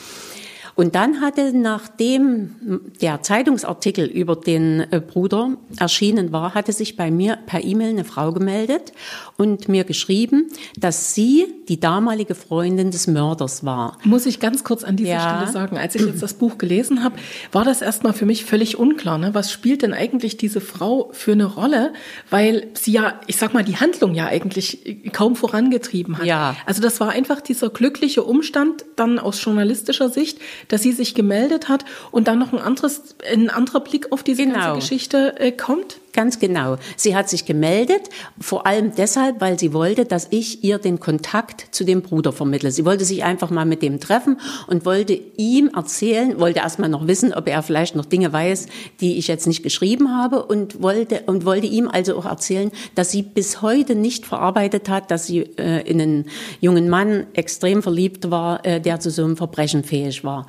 Und 0.78 0.94
dann 0.94 1.20
hatte, 1.20 1.52
nachdem 1.58 2.82
der 3.02 3.20
Zeitungsartikel 3.20 4.06
über 4.06 4.36
den 4.36 4.86
äh, 4.92 5.00
Bruder 5.00 5.56
erschienen 5.76 6.30
war, 6.30 6.54
hatte 6.54 6.72
sich 6.72 6.94
bei 6.94 7.10
mir 7.10 7.36
per 7.46 7.64
E-Mail 7.64 7.90
eine 7.90 8.04
Frau 8.04 8.30
gemeldet 8.30 8.92
und 9.36 9.68
mir 9.68 9.82
geschrieben, 9.82 10.46
dass 10.76 11.16
sie 11.16 11.46
die 11.68 11.80
damalige 11.80 12.36
Freundin 12.36 12.92
des 12.92 13.08
Mörders 13.08 13.64
war. 13.64 13.98
Muss 14.04 14.24
ich 14.24 14.38
ganz 14.38 14.62
kurz 14.62 14.84
an 14.84 14.94
dieser 14.94 15.14
Ja. 15.14 15.38
Stelle 15.38 15.52
sagen, 15.52 15.78
als 15.78 15.96
ich 15.96 16.02
jetzt 16.02 16.22
das 16.22 16.34
Buch 16.34 16.58
gelesen 16.58 17.02
habe, 17.02 17.16
war 17.50 17.64
das 17.64 17.82
erstmal 17.82 18.12
für 18.12 18.24
mich 18.24 18.44
völlig 18.44 18.78
unklar. 18.78 19.18
Ne? 19.18 19.34
Was 19.34 19.50
spielt 19.50 19.82
denn 19.82 19.92
eigentlich 19.92 20.36
diese 20.36 20.60
Frau 20.60 21.10
für 21.12 21.32
eine 21.32 21.46
Rolle? 21.46 21.92
Weil 22.30 22.68
sie 22.74 22.92
ja, 22.92 23.18
ich 23.26 23.36
sag 23.36 23.52
mal, 23.52 23.64
die 23.64 23.78
Handlung 23.78 24.14
ja 24.14 24.26
eigentlich 24.26 25.10
kaum 25.12 25.34
vorangetrieben 25.34 26.18
hat. 26.18 26.24
Ja. 26.24 26.54
Also 26.66 26.80
das 26.80 27.00
war 27.00 27.10
einfach 27.10 27.40
dieser 27.40 27.68
glückliche 27.68 28.22
Umstand 28.22 28.84
dann 28.94 29.18
aus 29.18 29.44
journalistischer 29.44 30.08
Sicht, 30.08 30.38
dass 30.68 30.82
sie 30.82 30.92
sich 30.92 31.14
gemeldet 31.14 31.68
hat 31.68 31.84
und 32.10 32.28
dann 32.28 32.38
noch 32.38 32.52
ein 32.52 32.58
anderes, 32.60 33.16
ein 33.32 33.50
anderer 33.50 33.80
Blick 33.80 34.12
auf 34.12 34.22
diese 34.22 34.44
Genau. 34.44 34.54
ganze 34.58 34.80
Geschichte 34.80 35.34
äh, 35.38 35.52
kommt. 35.52 35.98
Ganz 36.12 36.38
genau. 36.38 36.76
Sie 36.96 37.14
hat 37.14 37.28
sich 37.28 37.44
gemeldet, 37.44 38.08
vor 38.40 38.66
allem 38.66 38.94
deshalb, 38.96 39.40
weil 39.40 39.58
sie 39.58 39.72
wollte, 39.72 40.06
dass 40.06 40.28
ich 40.30 40.64
ihr 40.64 40.78
den 40.78 41.00
Kontakt 41.00 41.66
zu 41.70 41.84
dem 41.84 42.02
Bruder 42.02 42.32
vermittle. 42.32 42.70
Sie 42.70 42.84
wollte 42.84 43.04
sich 43.04 43.24
einfach 43.24 43.50
mal 43.50 43.66
mit 43.66 43.82
dem 43.82 44.00
treffen 44.00 44.40
und 44.66 44.86
wollte 44.86 45.20
ihm 45.36 45.70
erzählen, 45.74 46.40
wollte 46.40 46.60
erstmal 46.60 46.88
noch 46.88 47.06
wissen, 47.06 47.34
ob 47.34 47.46
er 47.46 47.62
vielleicht 47.62 47.94
noch 47.94 48.06
Dinge 48.06 48.32
weiß, 48.32 48.66
die 49.00 49.18
ich 49.18 49.28
jetzt 49.28 49.46
nicht 49.46 49.62
geschrieben 49.62 50.16
habe 50.16 50.44
und 50.44 50.82
wollte, 50.82 51.24
und 51.26 51.44
wollte 51.44 51.66
ihm 51.66 51.88
also 51.88 52.16
auch 52.16 52.24
erzählen, 52.24 52.70
dass 52.94 53.10
sie 53.10 53.22
bis 53.22 53.60
heute 53.60 53.94
nicht 53.94 54.24
verarbeitet 54.24 54.88
hat, 54.88 55.10
dass 55.10 55.26
sie 55.26 55.40
äh, 55.58 55.82
in 55.88 56.00
einen 56.00 56.24
jungen 56.60 56.88
Mann 56.88 57.26
extrem 57.34 57.82
verliebt 57.82 58.30
war, 58.30 58.64
äh, 58.64 58.80
der 58.80 58.98
zu 58.98 59.10
so 59.10 59.24
einem 59.24 59.36
Verbrechen 59.36 59.84
fähig 59.84 60.24
war. 60.24 60.46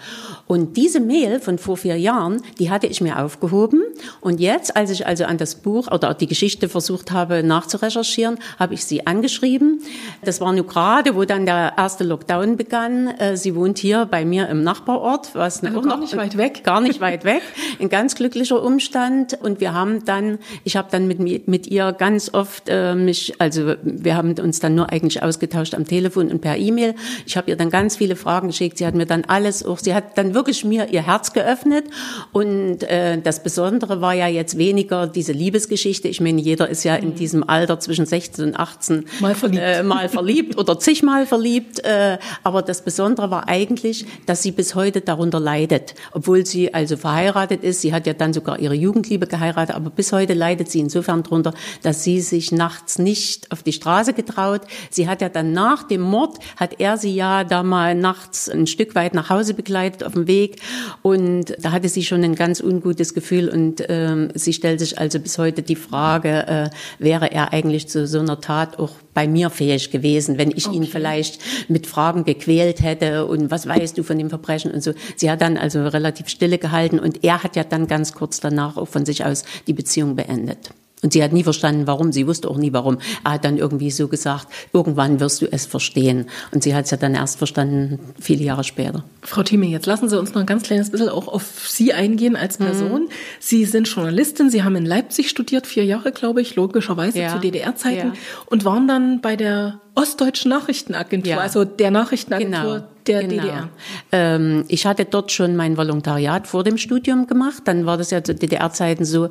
Und 0.48 0.78
diese 0.78 1.00
Mail 1.00 1.40
von 1.40 1.58
vor 1.58 1.76
vier 1.78 1.98
Jahren, 1.98 2.42
die 2.60 2.72
hatte 2.72 2.88
ich 2.88 3.02
mir 3.02 3.20
aufgehoben 3.20 3.84
und 4.22 4.40
jetzt, 4.40 4.76
als 4.76 4.90
ich 4.90 5.06
also 5.06 5.26
an 5.26 5.38
das 5.38 5.49
Buch 5.56 5.88
oder 5.92 6.14
die 6.14 6.28
Geschichte 6.28 6.70
versucht 6.70 7.12
habe 7.12 7.44
nachzurecherchieren, 7.44 8.38
habe 8.58 8.74
ich 8.74 8.86
sie 8.86 9.06
angeschrieben. 9.08 9.82
Das 10.24 10.42
war 10.42 10.52
nur 10.54 10.66
gerade, 10.68 11.16
wo 11.16 11.26
dann 11.26 11.46
der 11.46 11.74
erste 11.78 12.04
Lockdown 12.04 12.58
begann. 12.58 13.08
Äh, 13.08 13.38
Sie 13.38 13.56
wohnt 13.56 13.78
hier 13.80 14.06
bei 14.06 14.26
mir 14.26 14.50
im 14.50 14.64
Nachbarort, 14.64 15.36
was 15.36 15.64
Also 15.64 15.80
auch 15.80 15.84
gar 15.84 15.96
noch- 15.96 16.00
nicht 16.02 16.18
weit 16.18 16.38
weg. 16.38 16.64
Gar 16.64 16.82
nicht 16.82 17.00
weit 17.02 17.24
weg. 17.24 17.42
Ein 17.80 17.90
ganz 17.90 18.16
glücklicher 18.16 18.62
Umstand. 18.64 19.38
Und 19.42 19.60
wir 19.60 19.74
haben 19.74 20.04
dann, 20.06 20.40
ich 20.64 20.76
habe 20.78 20.88
dann 20.92 21.08
mit, 21.08 21.20
mi- 21.20 21.42
mit 21.46 21.68
ihr 21.68 21.92
ganz 21.94 22.34
oft 22.34 22.64
äh, 22.68 22.96
mich, 22.96 23.34
also 23.40 23.76
wir 23.84 24.16
haben 24.16 24.34
uns 24.40 24.60
dann 24.60 24.76
nur 24.76 24.90
eigentlich 24.92 25.22
ausgetauscht 25.24 25.74
am 25.76 25.86
Telefon 25.86 26.32
und 26.32 26.42
per 26.42 26.58
E-Mail. 26.58 26.96
Ich 27.26 27.38
habe 27.38 27.50
ihr 27.50 27.56
dann 27.56 27.70
ganz 27.70 27.96
viele 27.98 28.16
Fragen 28.16 28.48
geschickt. 28.48 28.78
Sie 28.78 28.86
hat 28.86 28.96
mir 28.96 29.06
dann 29.06 29.24
alles 29.26 29.66
auch, 29.66 29.80
sie 29.80 29.94
hat 29.94 30.18
dann 30.18 30.34
wirklich 30.34 30.64
mir 30.66 30.90
ihr 30.90 31.02
Herz 31.06 31.34
geöffnet. 31.34 31.86
Und 32.32 32.84
äh, 32.84 33.20
das 33.22 33.44
Besondere 33.44 34.02
war 34.02 34.14
ja 34.14 34.28
jetzt 34.28 34.58
weniger 34.58 35.08
diese 35.08 35.34
Liebesgeschichte. 35.40 36.08
Ich 36.08 36.22
meine, 36.22 36.42
jeder 36.42 36.70
ist 36.70 36.84
ja 36.84 36.96
in 36.96 37.16
diesem 37.16 37.48
Alter 37.48 37.80
zwischen 37.80 38.06
16 38.06 38.46
und 38.46 38.60
18 38.60 39.06
Mal 39.20 39.34
verliebt. 39.36 39.64
Äh, 39.64 39.84
mal 39.84 40.10
verliebt 40.10 40.58
oder 40.58 40.78
zigmal 40.78 41.26
verliebt. 41.26 41.84
Äh, 41.84 42.18
aber 42.44 42.62
das 42.62 42.84
Besondere 42.84 43.32
war 43.32 43.48
eigentlich, 43.48 44.06
dass 44.26 44.44
sie 44.44 44.52
bis 44.52 44.76
heute 44.76 45.02
darunter 45.02 45.40
leidet. 45.40 45.96
Obwohl 46.12 46.46
sie 46.46 46.74
also 46.74 46.98
verheiratet 46.98 47.64
ist. 47.64 47.82
Sie 47.82 47.94
hat 47.94 48.06
ja 48.06 48.14
dann 48.14 48.34
sogar 48.34 48.60
ihre 48.60 48.76
Jugendliebe 48.76 49.28
geheiratet. 49.28 49.76
Aber 49.76 49.90
bis 49.90 50.12
heute 50.12 50.34
leidet 50.34 50.70
sie 50.70 50.80
insofern 50.80 51.24
darunter, 51.24 51.54
dass 51.82 52.04
sie 52.04 52.22
sich 52.22 52.52
nachts 52.52 53.00
nicht 53.00 53.52
auf 53.52 53.64
die 53.64 53.74
Straße 53.74 54.14
getraut. 54.14 54.62
Sie 54.90 55.08
hat 55.08 55.22
ja 55.22 55.30
dann 55.30 55.54
nach 55.54 55.84
dem 55.84 56.02
Mord, 56.02 56.38
hat 56.58 56.80
er 56.80 56.98
sie 56.98 57.16
ja 57.16 57.44
da 57.44 57.64
mal 57.64 57.96
nachts 57.96 58.50
ein 58.50 58.68
Stück 58.68 58.96
weit 58.96 59.14
nach 59.14 59.30
Hause 59.30 59.54
begleitet 59.54 60.04
auf 60.04 60.14
dem 60.14 60.28
Weg. 60.28 60.62
Und 61.02 61.56
da 61.60 61.72
hatte 61.72 61.88
sie 61.88 62.04
schon 62.04 62.24
ein 62.24 62.36
ganz 62.36 62.60
ungutes 62.60 63.14
Gefühl. 63.14 63.50
Und 63.50 63.84
ähm, 63.88 64.30
sie 64.36 64.54
stellt 64.54 64.80
sich 64.80 64.98
also 64.98 65.20
bis 65.20 65.29
heute 65.38 65.62
die 65.62 65.76
Frage, 65.76 66.48
äh, 66.48 66.70
wäre 66.98 67.32
er 67.32 67.54
eigentlich 67.54 67.88
zu 67.88 68.08
so 68.08 68.20
einer 68.20 68.42
Tat 68.42 68.80
auch 68.80 68.92
bei 69.14 69.28
mir 69.28 69.50
fähig 69.50 69.92
gewesen, 69.92 70.38
wenn 70.38 70.52
ich 70.52 70.72
ihn 70.72 70.84
vielleicht 70.84 71.42
mit 71.70 71.88
Fragen 71.88 72.24
gequält 72.24 72.82
hätte 72.82 73.26
und 73.26 73.52
was 73.52 73.68
weißt 73.68 73.98
du 73.98 74.04
von 74.04 74.18
dem 74.18 74.30
Verbrechen 74.30 74.72
und 74.72 74.82
so. 74.82 74.94
Sie 75.16 75.30
hat 75.30 75.42
dann 75.42 75.58
also 75.58 75.86
relativ 75.86 76.30
stille 76.30 76.58
gehalten 76.58 77.00
und 77.00 77.24
er 77.24 77.44
hat 77.44 77.56
ja 77.56 77.64
dann 77.64 77.88
ganz 77.88 78.14
kurz 78.14 78.40
danach 78.40 78.78
auch 78.78 78.88
von 78.88 79.06
sich 79.06 79.26
aus 79.26 79.44
die 79.68 79.74
Beziehung 79.74 80.16
beendet. 80.16 80.72
Und 81.02 81.14
sie 81.14 81.24
hat 81.24 81.32
nie 81.32 81.44
verstanden, 81.44 81.88
warum. 81.88 82.12
Sie 82.12 82.28
wusste 82.28 82.50
auch 82.50 82.58
nie, 82.58 82.74
warum. 82.74 82.98
Er 83.24 83.32
hat 83.34 83.46
dann 83.46 83.58
irgendwie 83.58 83.90
so 83.90 84.10
gesagt, 84.10 84.48
irgendwann 84.74 85.20
wirst 85.22 85.42
du 85.42 85.46
es 85.50 85.66
verstehen. 85.66 86.26
Und 86.52 86.62
sie 86.64 86.76
hat 86.76 86.86
es 86.86 86.92
ja 86.92 86.98
dann 86.98 87.16
erst 87.16 87.38
verstanden, 87.38 88.00
viele 88.20 88.44
Jahre 88.44 88.66
später. 88.66 89.06
Frau 89.22 89.44
Thieme, 89.44 89.68
jetzt 89.68 89.86
lassen 89.86 90.10
Sie 90.10 90.20
uns 90.20 90.34
noch 90.34 90.42
ein 90.42 90.46
ganz 90.46 90.64
kleines 90.64 90.90
bisschen 90.90 91.08
auch 91.10 91.28
auf 91.30 91.68
Sie 91.70 91.94
eingehen 91.94 92.36
als 92.36 92.60
Mhm. 92.60 92.64
Person. 92.66 93.10
Sie 93.40 93.64
sind 93.64 93.88
Journalistin, 93.88 94.50
Sie 94.50 94.64
haben 94.64 94.76
in 94.76 94.86
Leipzig 94.86 95.30
studiert, 95.30 95.68
vier 95.68 95.86
Jahre, 95.86 96.12
glaube 96.12 96.42
ich, 96.42 96.56
logischerweise 96.56 97.20
Ja. 97.20 97.34
zu 97.34 97.40
DDR-Zeiten 97.40 98.08
Ja. 98.08 98.14
und 98.48 98.66
waren 98.66 98.88
dann 98.88 99.22
bei 99.22 99.38
der 99.38 99.80
Ostdeutschen 99.96 100.50
Nachrichtenagentur, 100.50 101.32
Ja. 101.32 101.38
also 101.40 101.64
der 101.66 101.92
Nachrichtenagentur 101.92 102.88
der 103.10 103.24
genau. 103.24 103.42
DDR. 103.42 103.70
Ähm, 104.12 104.66
ich 104.68 104.86
hatte 104.86 105.06
dort 105.06 105.32
schon 105.32 105.56
mein 105.56 105.78
Volontariat 105.78 106.48
vor 106.48 106.64
dem 106.64 106.78
Studium 106.78 107.28
gemacht. 107.28 107.64
Dann 107.66 107.86
war 107.86 107.98
das 107.98 108.12
ja 108.12 108.24
zu 108.24 108.36
DDR-Zeiten 108.36 109.04
so, 109.04 109.30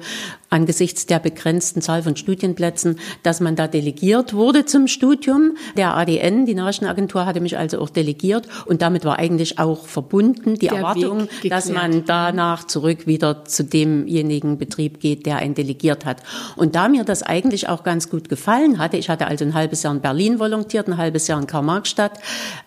angesichts 0.51 1.07
der 1.07 1.19
begrenzten 1.19 1.83
Zahl 1.83 2.03
von 2.03 2.17
Studienplätzen, 2.17 2.99
dass 3.23 3.41
man 3.41 3.57
da 3.57 3.69
delegiert 3.69 4.35
wurde 4.35 4.65
zum 4.65 4.87
Studium. 4.89 5.57
Der 5.77 5.95
ADN, 5.97 6.47
die 6.47 6.55
Nachrichtenagentur, 6.55 7.27
hatte 7.27 7.41
mich 7.41 7.59
also 7.59 7.81
auch 7.81 7.91
delegiert 7.91 8.49
und 8.67 8.83
damit 8.83 9.05
war 9.05 9.19
eigentlich 9.19 9.59
auch 9.59 9.87
verbunden 9.87 10.55
die 10.55 10.69
Der 10.69 10.79
Erwartung, 10.79 11.29
dass 11.49 11.71
man 11.71 12.05
danach 12.05 12.67
zurück 12.67 13.07
wieder 13.07 13.45
zu 13.45 13.65
demjenigen 13.65 14.59
Betrieb 14.59 15.01
geht, 15.01 15.27
der 15.27 15.37
einen 15.37 15.55
delegiert 15.55 16.05
hat. 16.05 16.23
Und 16.57 16.75
da 16.75 16.89
mir 16.89 17.05
das 17.05 17.23
eigentlich 17.23 17.69
auch 17.69 17.85
ganz 17.85 18.09
gut 18.09 18.29
gefallen 18.29 18.79
hatte, 18.79 18.97
ich 18.97 19.11
hatte 19.11 19.27
also 19.27 19.45
ein 19.45 19.55
halbes 19.55 19.83
Jahr 19.83 19.95
in 19.95 20.01
Berlin 20.01 20.39
volontiert, 20.39 20.89
ein 20.89 20.97
halbes 20.97 21.29
Jahr 21.29 21.41
in 21.41 21.47
Karl-Marx-Stadt, 21.47 22.19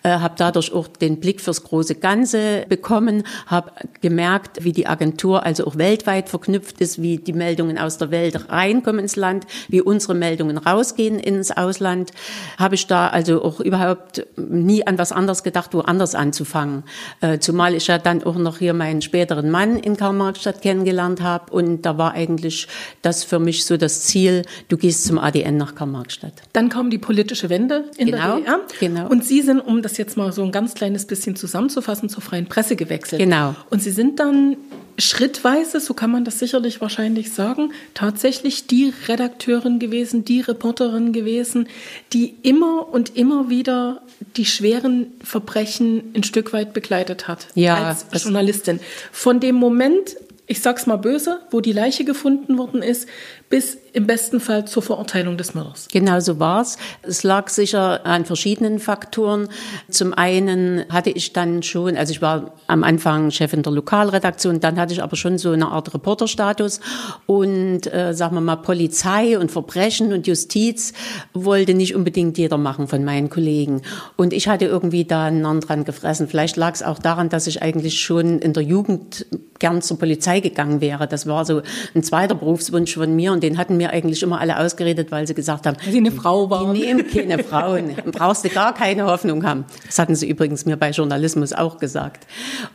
äh, 0.02 0.10
habe 0.10 0.34
dadurch 0.36 0.72
auch 0.72 0.86
den 1.02 1.20
Blick 1.20 1.40
fürs 1.42 1.62
große 1.64 1.96
Ganze 1.96 2.64
bekommen, 2.68 3.24
habe 3.46 3.72
gemerkt, 4.00 4.64
wie 4.64 4.72
die 4.72 4.86
Agentur 4.86 5.44
also 5.44 5.66
auch 5.66 5.76
weltweit 5.76 6.28
verknüpft 6.30 6.80
ist, 6.80 7.02
wie 7.02 7.18
die 7.18 7.32
Meldungen 7.34 7.76
aus 7.76 7.98
der 7.98 8.10
Welt 8.10 8.48
reinkommen 8.48 9.00
ins 9.00 9.16
Land, 9.16 9.46
wie 9.68 9.82
unsere 9.82 10.14
Meldungen 10.14 10.56
rausgehen 10.56 11.18
ins 11.18 11.50
Ausland, 11.50 12.12
habe 12.56 12.76
ich 12.76 12.86
da 12.86 13.08
also 13.08 13.42
auch 13.42 13.60
überhaupt 13.60 14.24
nie 14.36 14.86
an 14.86 14.96
was 14.96 15.12
anderes 15.12 15.42
gedacht, 15.42 15.74
woanders 15.74 16.14
anzufangen. 16.14 16.84
Äh, 17.20 17.38
zumal 17.40 17.74
ich 17.74 17.88
ja 17.88 17.98
dann 17.98 18.22
auch 18.22 18.36
noch 18.36 18.58
hier 18.58 18.72
meinen 18.72 19.02
späteren 19.02 19.50
Mann 19.50 19.76
in 19.76 19.96
Karl-Marx-Stadt 19.96 20.62
kennengelernt 20.62 21.20
habe 21.20 21.52
und 21.52 21.82
da 21.82 21.98
war 21.98 22.12
eigentlich 22.12 22.68
das 23.02 23.24
für 23.24 23.40
mich 23.40 23.64
so 23.64 23.76
das 23.76 24.02
Ziel, 24.02 24.42
du 24.68 24.76
gehst 24.76 25.04
zum 25.04 25.18
ADN 25.18 25.56
nach 25.56 25.74
Karl-Marx-Stadt. 25.74 26.34
Dann 26.52 26.68
kam 26.68 26.88
die 26.90 26.98
politische 26.98 27.50
Wende 27.50 27.86
in 27.96 28.06
Genau, 28.06 28.36
der 28.36 28.36
DDR. 28.36 28.60
genau. 28.78 29.08
Und 29.08 29.24
Sie 29.24 29.40
sind, 29.42 29.58
um 29.58 29.82
das 29.82 29.96
jetzt 29.96 30.16
mal 30.16 30.30
so 30.32 30.44
ein 30.44 30.52
ganz 30.52 30.74
kleines 30.74 30.91
bisschen 30.98 31.36
zusammenzufassen, 31.36 32.08
zur 32.08 32.22
freien 32.22 32.46
Presse 32.46 32.76
gewechselt. 32.76 33.20
Genau. 33.20 33.54
Und 33.70 33.82
Sie 33.82 33.90
sind 33.90 34.20
dann 34.20 34.56
schrittweise, 34.98 35.80
so 35.80 35.94
kann 35.94 36.10
man 36.10 36.24
das 36.24 36.38
sicherlich 36.38 36.80
wahrscheinlich 36.80 37.32
sagen, 37.32 37.72
tatsächlich 37.94 38.66
die 38.66 38.92
Redakteurin 39.08 39.78
gewesen, 39.78 40.24
die 40.24 40.40
Reporterin 40.40 41.12
gewesen, 41.12 41.68
die 42.12 42.34
immer 42.42 42.88
und 42.92 43.16
immer 43.16 43.48
wieder 43.48 44.02
die 44.36 44.44
schweren 44.44 45.06
Verbrechen 45.22 46.12
ein 46.14 46.22
Stück 46.22 46.52
weit 46.52 46.72
begleitet 46.72 47.28
hat. 47.28 47.48
Ja, 47.54 47.96
als 48.10 48.24
Journalistin. 48.24 48.80
Von 49.10 49.40
dem 49.40 49.56
Moment, 49.56 50.16
ich 50.46 50.60
sag's 50.60 50.86
mal 50.86 50.96
böse, 50.96 51.40
wo 51.50 51.60
die 51.60 51.72
Leiche 51.72 52.04
gefunden 52.04 52.58
worden 52.58 52.82
ist, 52.82 53.08
bis 53.52 53.76
im 53.92 54.06
besten 54.06 54.40
Fall 54.40 54.64
zur 54.64 54.82
Verurteilung 54.82 55.36
des 55.36 55.52
Mörders. 55.54 55.88
Genau 55.92 56.20
so 56.20 56.40
war's. 56.40 56.78
Es 57.02 57.22
lag 57.22 57.50
sicher 57.50 58.06
an 58.06 58.24
verschiedenen 58.24 58.78
Faktoren. 58.78 59.48
Zum 59.90 60.14
einen 60.14 60.86
hatte 60.88 61.10
ich 61.10 61.34
dann 61.34 61.62
schon, 61.62 61.98
also 61.98 62.12
ich 62.12 62.22
war 62.22 62.54
am 62.66 62.82
Anfang 62.82 63.30
Chefin 63.30 63.62
der 63.62 63.74
Lokalredaktion, 63.74 64.60
dann 64.60 64.80
hatte 64.80 64.94
ich 64.94 65.02
aber 65.02 65.16
schon 65.16 65.36
so 65.36 65.50
eine 65.50 65.68
Art 65.68 65.92
Reporterstatus 65.92 66.80
und 67.26 67.92
äh, 67.92 68.14
sagen 68.14 68.36
wir 68.36 68.40
mal 68.40 68.56
Polizei 68.56 69.38
und 69.38 69.52
Verbrechen 69.52 70.14
und 70.14 70.26
Justiz 70.26 70.94
wollte 71.34 71.74
nicht 71.74 71.94
unbedingt 71.94 72.38
jeder 72.38 72.56
machen 72.56 72.88
von 72.88 73.04
meinen 73.04 73.28
Kollegen. 73.28 73.82
Und 74.16 74.32
ich 74.32 74.48
hatte 74.48 74.64
irgendwie 74.64 75.04
da 75.04 75.26
einen 75.26 75.42
Narren 75.42 75.60
dran 75.60 75.84
gefressen. 75.84 76.26
Vielleicht 76.26 76.56
lag 76.56 76.72
es 76.72 76.82
auch 76.82 76.98
daran, 76.98 77.28
dass 77.28 77.46
ich 77.46 77.60
eigentlich 77.60 78.00
schon 78.00 78.38
in 78.38 78.54
der 78.54 78.62
Jugend 78.62 79.26
gern 79.58 79.82
zur 79.82 79.98
Polizei 79.98 80.40
gegangen 80.40 80.80
wäre. 80.80 81.06
Das 81.06 81.26
war 81.26 81.44
so 81.44 81.60
ein 81.94 82.02
zweiter 82.02 82.34
Berufswunsch 82.34 82.94
von 82.94 83.14
mir 83.14 83.32
den 83.42 83.58
hatten 83.58 83.76
mir 83.76 83.90
eigentlich 83.90 84.22
immer 84.22 84.40
alle 84.40 84.58
ausgeredet, 84.58 85.10
weil 85.10 85.26
sie 85.26 85.34
gesagt 85.34 85.66
haben, 85.66 85.76
weil 85.82 85.92
sie 85.92 85.98
eine 85.98 86.12
Frau 86.12 86.48
war. 86.50 86.72
Die 86.72 86.80
nehmen 86.80 87.06
keine 87.06 87.38
Frauen, 87.44 87.94
brauchst 88.12 88.44
du 88.44 88.48
gar 88.48 88.74
keine 88.74 89.06
Hoffnung 89.06 89.44
haben. 89.44 89.64
Das 89.86 89.98
hatten 89.98 90.14
sie 90.14 90.28
übrigens 90.28 90.64
mir 90.64 90.76
bei 90.76 90.90
Journalismus 90.90 91.52
auch 91.52 91.78
gesagt. 91.78 92.26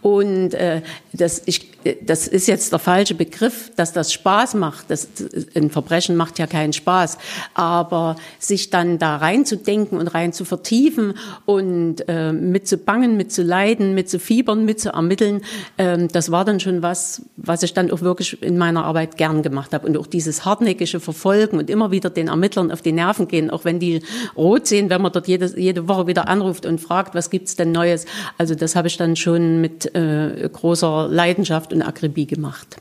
Und 0.01 0.53
äh, 0.53 0.82
das, 1.13 1.41
ich, 1.45 1.71
das 2.02 2.28
ist 2.28 2.47
jetzt 2.47 2.71
der 2.71 2.80
falsche 2.80 3.15
Begriff, 3.15 3.71
dass 3.76 3.93
das 3.93 4.13
Spaß 4.13 4.56
macht. 4.56 4.89
Das, 4.89 5.08
ein 5.56 5.69
Verbrechen 5.69 6.15
macht 6.15 6.39
ja 6.39 6.47
keinen 6.47 6.73
Spaß. 6.73 7.17
Aber 7.54 8.15
sich 8.39 8.69
dann 8.69 8.97
da 9.00 9.17
reinzudenken 9.17 9.97
und 9.97 10.08
rein 10.08 10.34
zu 10.34 10.45
vertiefen 10.45 11.13
und 11.45 12.08
äh, 12.08 12.34
mit 12.34 12.67
zu 12.67 12.78
bangen, 12.78 13.17
mit 13.17 13.32
zu 13.32 13.43
leiden, 13.43 13.93
mit 13.93 14.10
zu 14.10 14.19
fiebern, 14.19 14.65
mit 14.65 14.80
zu 14.80 14.89
ermitteln, 14.89 15.41
äh, 15.78 16.08
das 16.08 16.32
war 16.32 16.45
dann 16.45 16.60
schon 16.60 16.82
was, 16.82 17.21
was 17.38 17.63
ich 17.63 17.73
dann 17.73 17.91
auch 17.91 18.02
wirklich 18.02 18.41
in 18.41 18.58
meiner 18.58 18.86
Arbeit 18.86 19.17
gern 19.17 19.41
gemacht 19.41 19.73
habe. 19.73 19.88
Und 19.88 19.97
auch 19.97 20.08
dieses 20.08 20.45
hartnäckige 20.45 21.00
Verfolgen 21.00 21.58
und 21.58 21.69
immer 21.69 21.91
wieder 21.91 22.10
den 22.10 22.28
Ermittlern 22.28 22.71
auf 22.71 22.82
die 22.82 22.91
Nerven 22.91 23.28
gehen, 23.28 23.50
auch 23.50 23.65
wenn 23.65 23.80
die 23.80 24.02
rot 24.36 24.67
sehen, 24.67 24.89
wenn 24.89 25.02
man 25.02 25.12
dort 25.12 25.28
jede, 25.28 25.60
jede 25.60 25.88
Woche 25.88 26.08
wieder 26.08 26.28
anruft 26.28 26.65
und 26.65 26.80
fragt, 26.80 27.15
was 27.15 27.30
gibt's 27.30 27.56
denn 27.56 27.71
Neues. 27.71 28.06
Also 28.38 28.56
das 28.56 28.76
habe 28.76 28.88
ich 28.88 28.97
dann 28.97 29.15
schon 29.15 29.62
mit 29.62 29.93
äh, 29.95 30.50
großer 30.52 31.08
Leidenschaft 31.10 31.73
und 31.77 31.87
Akribie 31.87 32.27
gemacht. 32.27 32.77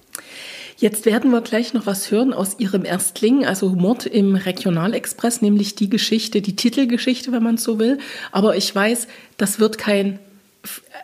Jetzt 0.78 1.06
werden 1.06 1.30
wir 1.30 1.40
gleich 1.40 1.72
noch 1.72 1.86
was 1.86 2.10
hören 2.10 2.34
aus 2.34 2.58
Ihrem 2.58 2.84
Erstling, 2.84 3.46
also 3.46 3.70
Mord 3.70 4.04
im 4.04 4.34
Regionalexpress, 4.36 5.40
nämlich 5.40 5.74
die 5.74 5.88
Geschichte, 5.88 6.42
die 6.42 6.54
Titelgeschichte, 6.54 7.32
wenn 7.32 7.42
man 7.42 7.56
so 7.56 7.78
will. 7.78 7.98
Aber 8.30 8.56
ich 8.56 8.74
weiß, 8.74 9.08
das 9.38 9.58
wird 9.58 9.78
kein 9.78 10.18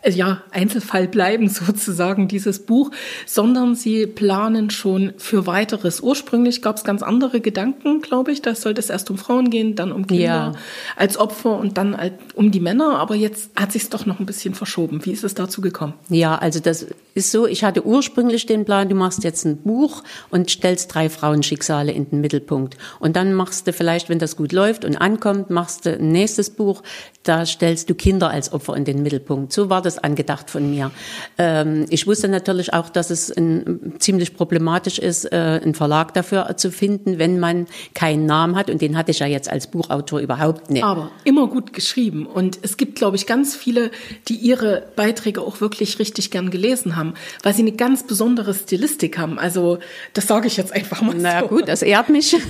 ja, 0.08 0.42
Einzelfall 0.50 1.08
bleiben 1.08 1.48
sozusagen, 1.48 2.28
dieses 2.28 2.60
Buch, 2.60 2.90
sondern 3.26 3.74
sie 3.74 4.06
planen 4.06 4.70
schon 4.70 5.12
für 5.16 5.46
weiteres. 5.46 6.00
Ursprünglich 6.00 6.62
gab 6.62 6.76
es 6.76 6.84
ganz 6.84 7.02
andere 7.02 7.40
Gedanken, 7.40 8.00
glaube 8.00 8.32
ich. 8.32 8.42
Da 8.42 8.54
sollte 8.54 8.80
es 8.80 8.90
erst 8.90 9.10
um 9.10 9.18
Frauen 9.18 9.50
gehen, 9.50 9.74
dann 9.74 9.92
um 9.92 10.06
Kinder 10.06 10.24
ja. 10.24 10.52
als 10.96 11.16
Opfer 11.16 11.58
und 11.58 11.78
dann 11.78 11.96
um 12.34 12.50
die 12.50 12.60
Männer. 12.60 12.98
Aber 12.98 13.14
jetzt 13.14 13.50
hat 13.56 13.72
sich 13.72 13.88
doch 13.90 14.06
noch 14.06 14.20
ein 14.20 14.26
bisschen 14.26 14.54
verschoben. 14.54 15.04
Wie 15.04 15.12
ist 15.12 15.24
es 15.24 15.34
dazu 15.34 15.60
gekommen? 15.60 15.94
Ja, 16.08 16.36
also 16.36 16.60
das 16.60 16.86
ist 17.14 17.30
so, 17.30 17.46
ich 17.46 17.64
hatte 17.64 17.84
ursprünglich 17.86 18.46
den 18.46 18.64
Plan, 18.64 18.88
du 18.88 18.94
machst 18.94 19.24
jetzt 19.24 19.44
ein 19.44 19.58
Buch 19.58 20.02
und 20.30 20.50
stellst 20.50 20.94
drei 20.94 21.08
Frauenschicksale 21.08 21.92
in 21.92 22.08
den 22.10 22.20
Mittelpunkt. 22.20 22.76
Und 23.00 23.16
dann 23.16 23.34
machst 23.34 23.66
du 23.66 23.72
vielleicht, 23.72 24.08
wenn 24.08 24.18
das 24.18 24.36
gut 24.36 24.52
läuft 24.52 24.84
und 24.84 24.96
ankommt, 24.96 25.50
machst 25.50 25.86
du 25.86 25.94
ein 25.94 26.08
nächstes 26.10 26.50
Buch, 26.50 26.82
da 27.22 27.46
stellst 27.46 27.88
du 27.90 27.94
Kinder 27.94 28.30
als 28.30 28.52
Opfer 28.52 28.76
in 28.76 28.84
den 28.84 29.02
Mittelpunkt. 29.02 29.52
So 29.52 29.70
war 29.70 29.81
das 29.82 29.98
angedacht 29.98 30.50
von 30.50 30.70
mir. 30.70 30.90
Ähm, 31.38 31.86
ich 31.90 32.06
wusste 32.06 32.28
natürlich 32.28 32.72
auch, 32.72 32.88
dass 32.88 33.10
es 33.10 33.30
ein, 33.30 33.94
ziemlich 33.98 34.36
problematisch 34.36 34.98
ist, 34.98 35.24
äh, 35.32 35.60
einen 35.62 35.74
Verlag 35.74 36.14
dafür 36.14 36.56
zu 36.56 36.70
finden, 36.70 37.18
wenn 37.18 37.38
man 37.38 37.66
keinen 37.94 38.26
Namen 38.26 38.56
hat. 38.56 38.70
Und 38.70 38.80
den 38.80 38.96
hatte 38.96 39.10
ich 39.10 39.18
ja 39.18 39.26
jetzt 39.26 39.50
als 39.50 39.66
Buchautor 39.66 40.20
überhaupt 40.20 40.70
nicht. 40.70 40.84
Aber 40.84 41.10
immer 41.24 41.46
gut 41.46 41.72
geschrieben. 41.72 42.26
Und 42.26 42.58
es 42.62 42.76
gibt, 42.76 42.96
glaube 42.96 43.16
ich, 43.16 43.26
ganz 43.26 43.54
viele, 43.54 43.90
die 44.28 44.36
ihre 44.36 44.84
Beiträge 44.96 45.40
auch 45.40 45.60
wirklich 45.60 45.98
richtig 45.98 46.30
gern 46.30 46.50
gelesen 46.50 46.96
haben, 46.96 47.14
weil 47.42 47.54
sie 47.54 47.62
eine 47.62 47.72
ganz 47.72 48.06
besondere 48.06 48.54
Stilistik 48.54 49.18
haben. 49.18 49.38
Also 49.38 49.78
das 50.14 50.26
sage 50.26 50.46
ich 50.46 50.56
jetzt 50.56 50.72
einfach 50.72 51.02
mal. 51.02 51.14
Na 51.16 51.40
so. 51.40 51.48
gut, 51.48 51.68
das 51.68 51.82
ehrt 51.82 52.08
mich. 52.08 52.36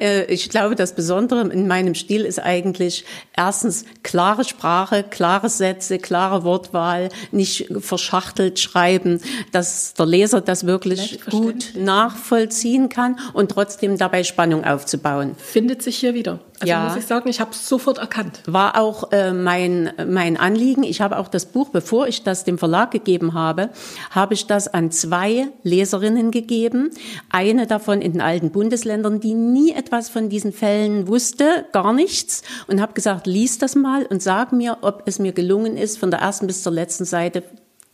Äh, 0.00 0.24
ich 0.26 0.50
glaube, 0.50 0.74
das 0.74 0.94
Besondere 0.94 1.48
in 1.48 1.66
meinem 1.66 1.94
Stil 1.94 2.24
ist 2.24 2.38
eigentlich 2.38 3.04
erstens 3.36 3.84
klare 4.02 4.44
Sprache, 4.44 5.02
klare 5.02 5.48
Sätze, 5.48 5.98
klare 5.98 6.37
Wortwahl, 6.44 7.08
nicht 7.32 7.68
verschachtelt 7.80 8.58
schreiben, 8.58 9.20
dass 9.52 9.94
der 9.94 10.06
Leser 10.06 10.40
das 10.40 10.66
wirklich 10.66 11.20
gut 11.30 11.72
nachvollziehen 11.76 12.88
kann 12.88 13.18
und 13.32 13.50
trotzdem 13.50 13.98
dabei 13.98 14.24
Spannung 14.24 14.64
aufzubauen. 14.64 15.34
Findet 15.38 15.82
sich 15.82 15.96
hier 15.98 16.14
wieder. 16.14 16.40
Also 16.60 16.72
ja. 16.72 16.84
muss 16.84 16.96
ich 16.96 17.06
sagen, 17.06 17.28
ich 17.28 17.40
habe 17.40 17.52
es 17.52 17.68
sofort 17.68 17.98
erkannt. 17.98 18.40
War 18.46 18.80
auch 18.80 19.12
äh, 19.12 19.32
mein, 19.32 19.92
mein 20.08 20.36
Anliegen. 20.36 20.82
Ich 20.82 21.00
habe 21.00 21.18
auch 21.18 21.28
das 21.28 21.46
Buch, 21.46 21.68
bevor 21.68 22.08
ich 22.08 22.24
das 22.24 22.42
dem 22.44 22.58
Verlag 22.58 22.90
gegeben 22.90 23.34
habe, 23.34 23.70
habe 24.10 24.34
ich 24.34 24.46
das 24.46 24.66
an 24.66 24.90
zwei 24.90 25.48
Leserinnen 25.62 26.32
gegeben. 26.32 26.90
Eine 27.30 27.68
davon 27.68 28.02
in 28.02 28.12
den 28.12 28.20
alten 28.20 28.50
Bundesländern, 28.50 29.20
die 29.20 29.34
nie 29.34 29.72
etwas 29.72 30.08
von 30.08 30.28
diesen 30.28 30.52
Fällen 30.52 31.06
wusste, 31.06 31.66
gar 31.72 31.92
nichts. 31.92 32.42
Und 32.66 32.80
habe 32.80 32.92
gesagt, 32.92 33.28
lies 33.28 33.58
das 33.58 33.76
mal 33.76 34.04
und 34.06 34.20
sag 34.20 34.52
mir, 34.52 34.78
ob 34.80 35.02
es 35.06 35.20
mir 35.20 35.32
gelungen 35.32 35.76
ist, 35.76 35.98
von 35.98 36.10
der 36.10 36.22
ersten 36.28 36.46
bis 36.46 36.62
zur 36.62 36.72
letzten 36.72 37.06
Seite 37.06 37.42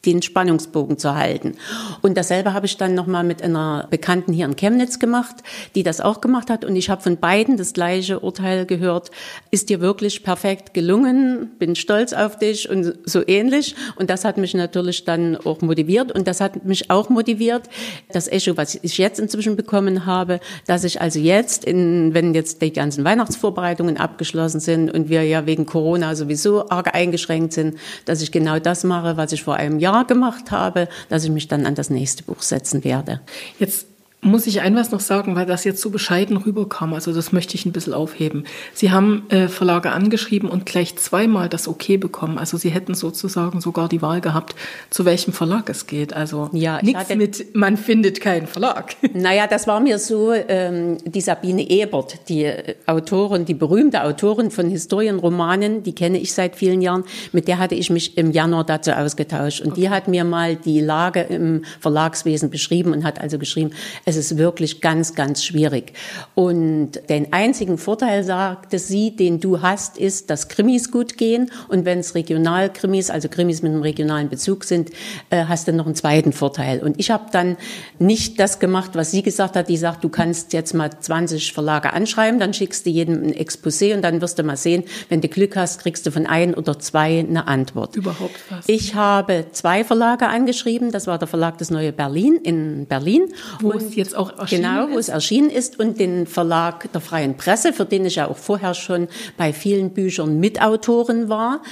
den 0.06 0.22
Spannungsbogen 0.22 0.98
zu 0.98 1.14
halten. 1.14 1.54
Und 2.02 2.16
dasselbe 2.16 2.52
habe 2.52 2.66
ich 2.66 2.76
dann 2.76 2.94
nochmal 2.94 3.24
mit 3.24 3.42
einer 3.42 3.86
Bekannten 3.90 4.32
hier 4.32 4.46
in 4.46 4.56
Chemnitz 4.56 4.98
gemacht, 4.98 5.36
die 5.74 5.82
das 5.82 6.00
auch 6.00 6.20
gemacht 6.20 6.50
hat. 6.50 6.64
Und 6.64 6.76
ich 6.76 6.90
habe 6.90 7.02
von 7.02 7.16
beiden 7.16 7.56
das 7.56 7.72
gleiche 7.72 8.20
Urteil 8.20 8.66
gehört. 8.66 9.10
Ist 9.50 9.68
dir 9.68 9.80
wirklich 9.80 10.22
perfekt 10.22 10.74
gelungen? 10.74 11.52
Bin 11.58 11.76
stolz 11.76 12.12
auf 12.12 12.38
dich 12.38 12.68
und 12.68 12.94
so 13.04 13.26
ähnlich. 13.26 13.74
Und 13.96 14.10
das 14.10 14.24
hat 14.24 14.36
mich 14.36 14.54
natürlich 14.54 15.04
dann 15.04 15.36
auch 15.36 15.60
motiviert. 15.60 16.12
Und 16.12 16.26
das 16.26 16.40
hat 16.40 16.64
mich 16.64 16.90
auch 16.90 17.08
motiviert, 17.08 17.68
das 18.12 18.28
Echo, 18.28 18.56
was 18.56 18.74
ich 18.74 18.98
jetzt 18.98 19.18
inzwischen 19.18 19.56
bekommen 19.56 20.06
habe, 20.06 20.40
dass 20.66 20.84
ich 20.84 21.00
also 21.00 21.18
jetzt, 21.18 21.64
in, 21.64 22.14
wenn 22.14 22.34
jetzt 22.34 22.60
die 22.62 22.72
ganzen 22.72 23.04
Weihnachtsvorbereitungen 23.04 23.96
abgeschlossen 23.96 24.60
sind 24.60 24.90
und 24.90 25.08
wir 25.08 25.22
ja 25.22 25.46
wegen 25.46 25.66
Corona 25.66 26.14
sowieso 26.14 26.68
arg 26.68 26.94
eingeschränkt 26.94 27.52
sind, 27.52 27.78
dass 28.04 28.22
ich 28.22 28.32
genau 28.32 28.58
das 28.58 28.84
mache, 28.84 29.16
was 29.16 29.32
ich 29.32 29.42
vor 29.42 29.54
einem 29.54 29.78
Jahr 29.78 29.93
Jahr 29.94 30.04
gemacht 30.04 30.50
habe, 30.50 30.88
dass 31.08 31.24
ich 31.24 31.30
mich 31.30 31.48
dann 31.48 31.66
an 31.66 31.74
das 31.74 31.90
nächste 31.90 32.24
Buch 32.24 32.42
setzen 32.42 32.84
werde. 32.84 33.20
Jetzt 33.58 33.86
muss 34.24 34.46
ich 34.46 34.60
ein 34.60 34.74
was 34.74 34.90
noch 34.90 35.00
sagen, 35.00 35.36
weil 35.36 35.46
das 35.46 35.64
jetzt 35.64 35.80
so 35.80 35.90
bescheiden 35.90 36.36
rüberkam. 36.36 36.94
Also 36.94 37.12
das 37.12 37.32
möchte 37.32 37.54
ich 37.54 37.66
ein 37.66 37.72
bisschen 37.72 37.94
aufheben. 37.94 38.44
Sie 38.72 38.90
haben 38.90 39.24
äh, 39.28 39.48
Verlage 39.48 39.92
angeschrieben 39.92 40.48
und 40.48 40.66
gleich 40.66 40.96
zweimal 40.96 41.48
das 41.48 41.68
Okay 41.68 41.96
bekommen. 41.96 42.38
Also 42.38 42.56
Sie 42.56 42.70
hätten 42.70 42.94
sozusagen 42.94 43.60
sogar 43.60 43.88
die 43.88 44.02
Wahl 44.02 44.20
gehabt, 44.20 44.54
zu 44.90 45.04
welchem 45.04 45.32
Verlag 45.32 45.68
es 45.68 45.86
geht. 45.86 46.12
Also 46.14 46.48
ja, 46.52 46.80
nichts 46.82 47.14
mit, 47.14 47.54
man 47.54 47.76
findet 47.76 48.20
keinen 48.20 48.46
Verlag. 48.46 48.96
Naja, 49.16 49.46
das 49.46 49.66
war 49.66 49.80
mir 49.80 49.98
so, 49.98 50.32
ähm, 50.32 50.98
die 51.04 51.20
Sabine 51.20 51.70
Ebert, 51.70 52.28
die 52.28 52.50
Autorin, 52.86 53.44
die 53.44 53.54
berühmte 53.54 54.02
Autorin 54.02 54.50
von 54.50 54.68
Historienromanen, 54.68 55.82
die 55.82 55.94
kenne 55.94 56.18
ich 56.18 56.32
seit 56.32 56.56
vielen 56.56 56.82
Jahren, 56.82 57.04
mit 57.32 57.46
der 57.48 57.58
hatte 57.58 57.74
ich 57.74 57.90
mich 57.90 58.18
im 58.18 58.32
Januar 58.32 58.64
dazu 58.64 58.90
ausgetauscht. 58.90 59.60
Und 59.60 59.72
okay. 59.72 59.82
die 59.82 59.90
hat 59.90 60.08
mir 60.08 60.24
mal 60.24 60.56
die 60.56 60.80
Lage 60.80 61.20
im 61.20 61.64
Verlagswesen 61.80 62.50
beschrieben 62.50 62.92
und 62.92 63.04
hat 63.04 63.20
also 63.20 63.38
geschrieben, 63.38 63.70
es 64.16 64.32
ist 64.32 64.38
wirklich 64.38 64.80
ganz, 64.80 65.14
ganz 65.14 65.44
schwierig. 65.44 65.92
Und 66.34 66.92
den 67.08 67.32
einzigen 67.32 67.78
Vorteil, 67.78 68.24
sagte 68.24 68.78
sie, 68.78 69.14
den 69.16 69.40
du 69.40 69.62
hast, 69.62 69.98
ist, 69.98 70.30
dass 70.30 70.48
Krimis 70.48 70.90
gut 70.90 71.16
gehen. 71.16 71.50
Und 71.68 71.84
wenn 71.84 71.98
es 71.98 72.14
Regionalkrimis, 72.14 73.10
also 73.10 73.28
Krimis 73.28 73.62
mit 73.62 73.72
einem 73.72 73.82
regionalen 73.82 74.28
Bezug 74.28 74.64
sind, 74.64 74.90
äh, 75.30 75.44
hast 75.46 75.68
du 75.68 75.72
noch 75.72 75.86
einen 75.86 75.94
zweiten 75.94 76.32
Vorteil. 76.32 76.82
Und 76.82 76.98
ich 76.98 77.10
habe 77.10 77.26
dann 77.32 77.56
nicht 77.98 78.40
das 78.40 78.58
gemacht, 78.58 78.92
was 78.94 79.10
sie 79.10 79.22
gesagt 79.22 79.56
hat. 79.56 79.68
Die 79.68 79.76
sagt, 79.76 80.04
du 80.04 80.08
kannst 80.08 80.52
jetzt 80.52 80.74
mal 80.74 80.90
20 80.98 81.52
Verlage 81.52 81.92
anschreiben, 81.92 82.40
dann 82.40 82.54
schickst 82.54 82.86
du 82.86 82.90
jedem 82.90 83.22
ein 83.22 83.34
Exposé 83.34 83.94
und 83.94 84.02
dann 84.02 84.20
wirst 84.20 84.38
du 84.38 84.42
mal 84.42 84.56
sehen, 84.56 84.84
wenn 85.08 85.20
du 85.20 85.28
Glück 85.28 85.56
hast, 85.56 85.80
kriegst 85.80 86.06
du 86.06 86.10
von 86.10 86.26
ein 86.26 86.54
oder 86.54 86.78
zwei 86.78 87.20
eine 87.20 87.46
Antwort. 87.46 87.96
Überhaupt 87.96 88.38
was. 88.50 88.68
Ich 88.68 88.94
habe 88.94 89.46
zwei 89.52 89.84
Verlage 89.84 90.26
angeschrieben. 90.26 90.90
Das 90.90 91.06
war 91.06 91.18
der 91.18 91.28
Verlag 91.28 91.58
Das 91.58 91.70
Neue 91.70 91.92
Berlin 91.92 92.38
in 92.42 92.86
Berlin. 92.86 93.32
Wo 93.60 93.70
und 93.70 93.82
jetzt 94.04 94.16
auch 94.16 94.38
erschienen 94.38 94.62
Genau, 94.62 94.90
wo 94.90 94.98
es 94.98 95.08
erschienen 95.08 95.50
ist 95.50 95.78
und 95.80 95.98
den 95.98 96.26
Verlag 96.26 96.92
der 96.92 97.00
Freien 97.00 97.36
Presse, 97.36 97.72
für 97.72 97.84
den 97.84 98.04
ich 98.06 98.16
ja 98.16 98.28
auch 98.28 98.36
vorher 98.36 98.74
schon 98.74 99.08
bei 99.36 99.52
vielen 99.52 99.90
Büchern 99.90 100.38
Mitautorin 100.38 101.28
war. 101.28 101.62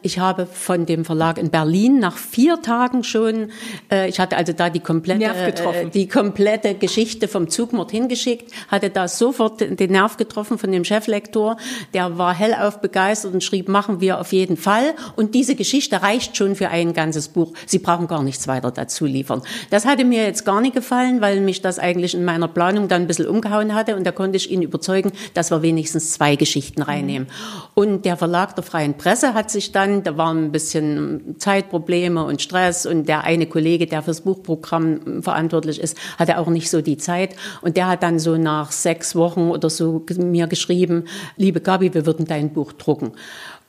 Ich 0.00 0.18
habe 0.18 0.46
von 0.46 0.86
dem 0.86 1.04
Verlag 1.04 1.38
in 1.38 1.50
Berlin 1.50 1.98
nach 1.98 2.16
vier 2.16 2.60
Tagen 2.62 3.04
schon, 3.04 3.50
äh, 3.90 4.08
ich 4.08 4.18
hatte 4.18 4.36
also 4.36 4.52
da 4.52 4.70
die 4.70 4.80
komplette, 4.80 5.24
äh, 5.24 5.90
die 5.90 6.08
komplette 6.08 6.74
Geschichte 6.74 7.28
vom 7.28 7.48
Zugmord 7.48 7.90
hingeschickt, 7.90 8.52
hatte 8.68 8.90
da 8.90 9.08
sofort 9.08 9.60
den 9.60 9.92
Nerv 9.92 10.16
getroffen 10.16 10.58
von 10.58 10.72
dem 10.72 10.84
Cheflektor, 10.84 11.56
der 11.94 12.18
war 12.18 12.34
hellauf 12.34 12.80
begeistert 12.80 13.34
und 13.34 13.44
schrieb, 13.44 13.68
machen 13.68 14.00
wir 14.00 14.20
auf 14.20 14.32
jeden 14.32 14.56
Fall. 14.56 14.94
Und 15.16 15.34
diese 15.34 15.54
Geschichte 15.54 16.02
reicht 16.02 16.36
schon 16.36 16.56
für 16.56 16.68
ein 16.68 16.92
ganzes 16.92 17.28
Buch. 17.28 17.52
Sie 17.66 17.78
brauchen 17.78 18.06
gar 18.06 18.22
nichts 18.22 18.48
weiter 18.48 18.70
dazu 18.70 19.04
liefern. 19.04 19.42
Das 19.70 19.84
hatte 19.84 20.04
mir 20.04 20.24
jetzt 20.24 20.44
gar 20.44 20.60
nicht 20.60 20.74
gefallen, 20.74 21.20
weil 21.20 21.40
mich 21.40 21.60
das 21.60 21.78
eigentlich 21.82 22.14
in 22.14 22.24
meiner 22.24 22.48
Planung 22.48 22.88
dann 22.88 23.02
ein 23.02 23.06
bisschen 23.06 23.26
umgehauen 23.26 23.74
hatte 23.74 23.96
und 23.96 24.06
da 24.06 24.12
konnte 24.12 24.36
ich 24.36 24.50
ihn 24.50 24.62
überzeugen, 24.62 25.12
dass 25.34 25.50
wir 25.50 25.62
wenigstens 25.62 26.12
zwei 26.12 26.36
Geschichten 26.36 26.82
reinnehmen. 26.82 27.28
Und 27.74 28.04
der 28.04 28.16
Verlag 28.16 28.54
der 28.54 28.64
Freien 28.64 28.96
Presse 28.96 29.34
hat 29.34 29.50
sich 29.50 29.72
dann, 29.72 30.02
da 30.02 30.16
waren 30.16 30.46
ein 30.46 30.52
bisschen 30.52 31.36
Zeitprobleme 31.38 32.24
und 32.24 32.40
Stress 32.40 32.86
und 32.86 33.08
der 33.08 33.24
eine 33.24 33.46
Kollege, 33.46 33.86
der 33.86 34.02
fürs 34.02 34.22
Buchprogramm 34.22 35.22
verantwortlich 35.22 35.80
ist, 35.80 35.96
hatte 36.18 36.38
auch 36.38 36.48
nicht 36.48 36.70
so 36.70 36.80
die 36.80 36.96
Zeit 36.96 37.36
und 37.60 37.76
der 37.76 37.88
hat 37.88 38.02
dann 38.02 38.18
so 38.18 38.36
nach 38.36 38.72
sechs 38.72 39.14
Wochen 39.14 39.50
oder 39.50 39.68
so 39.70 40.04
mir 40.18 40.46
geschrieben, 40.46 41.04
liebe 41.36 41.60
Gabi, 41.60 41.92
wir 41.94 42.06
würden 42.06 42.26
dein 42.26 42.52
Buch 42.52 42.72
drucken. 42.72 43.12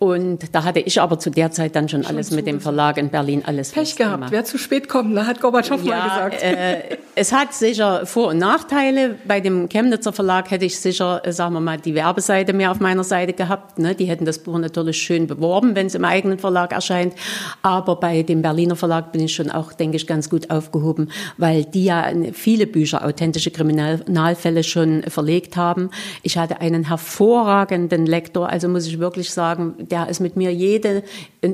Und 0.04 0.54
da 0.54 0.66
hatte 0.66 0.82
ich 0.82 1.00
aber 1.00 1.18
zu 1.18 1.30
der 1.30 1.52
Zeit 1.52 1.78
dann 1.78 1.88
schon, 1.88 2.04
schon 2.04 2.14
alles 2.14 2.32
mit 2.32 2.46
dem 2.46 2.60
Verlag 2.60 2.98
in 2.98 3.08
Berlin 3.08 3.42
alles 3.46 3.72
Pech 3.72 3.96
gehabt. 3.96 4.16
Gemacht. 4.16 4.32
Wer 4.34 4.44
zu 4.44 4.58
spät 4.58 4.90
kommt, 4.90 5.16
da 5.16 5.26
hat 5.26 5.40
Gorbatschow 5.40 5.82
ja, 5.82 5.96
mal 5.96 6.30
gesagt. 6.30 6.44
Äh, 6.44 6.98
es 7.16 7.32
hat 7.32 7.54
sicher 7.54 8.06
Vor- 8.06 8.32
und 8.32 8.38
Nachteile. 8.38 9.16
Bei 9.26 9.40
dem 9.40 9.70
Chemnitzer 9.70 10.12
Verlag 10.12 10.52
hätte 10.52 10.66
ich 10.66 10.78
sicher, 10.78 11.22
äh, 11.24 11.32
sagen 11.32 11.54
wir 11.54 11.62
mal, 11.62 11.78
die 11.78 11.96
Werbeseite 11.96 12.52
mehr 12.52 12.72
auf 12.72 12.82
meiner 12.82 13.06
Seite 13.06 13.32
gehabt. 13.32 13.80
Ne? 13.80 13.96
Die 13.96 14.04
hätten 14.04 14.26
das 14.26 14.40
Buch 14.40 14.60
natürlich 14.60 14.98
schön 14.98 15.26
beworben, 15.26 15.74
wenn 15.74 15.88
es 15.88 15.96
im 15.96 16.04
eigenen 16.04 16.38
Verlag 16.38 16.74
erscheint. 16.74 17.14
Aber 17.62 17.96
bei 17.96 18.24
dem 18.24 18.42
Berliner 18.42 18.76
Verlag 18.76 19.14
bin 19.14 19.22
ich 19.22 19.34
schon 19.34 19.52
auch, 19.52 19.72
denke 19.72 19.96
ich, 19.96 20.06
ganz 20.06 20.30
gut 20.30 20.50
aufgehoben, 20.50 21.12
weil 21.38 21.64
die 21.64 21.86
ja 21.86 22.12
viele 22.34 22.68
Bücher, 22.68 23.06
authentische 23.06 23.52
Kriminalfälle 23.52 24.64
schon 24.64 25.04
verlegt 25.04 25.56
haben. 25.56 25.92
Ich 26.24 26.38
hatte 26.38 26.60
einen 26.60 26.90
hervorragenden 26.90 28.06
Lektor, 28.06 28.50
also 28.50 28.68
muss 28.68 28.86
ich 28.86 29.00
wirklich 29.00 29.32
sagen, 29.32 29.76
der 29.94 30.10
ist 30.10 30.20
mit 30.20 30.36
mir 30.36 30.52
jede, 30.52 31.04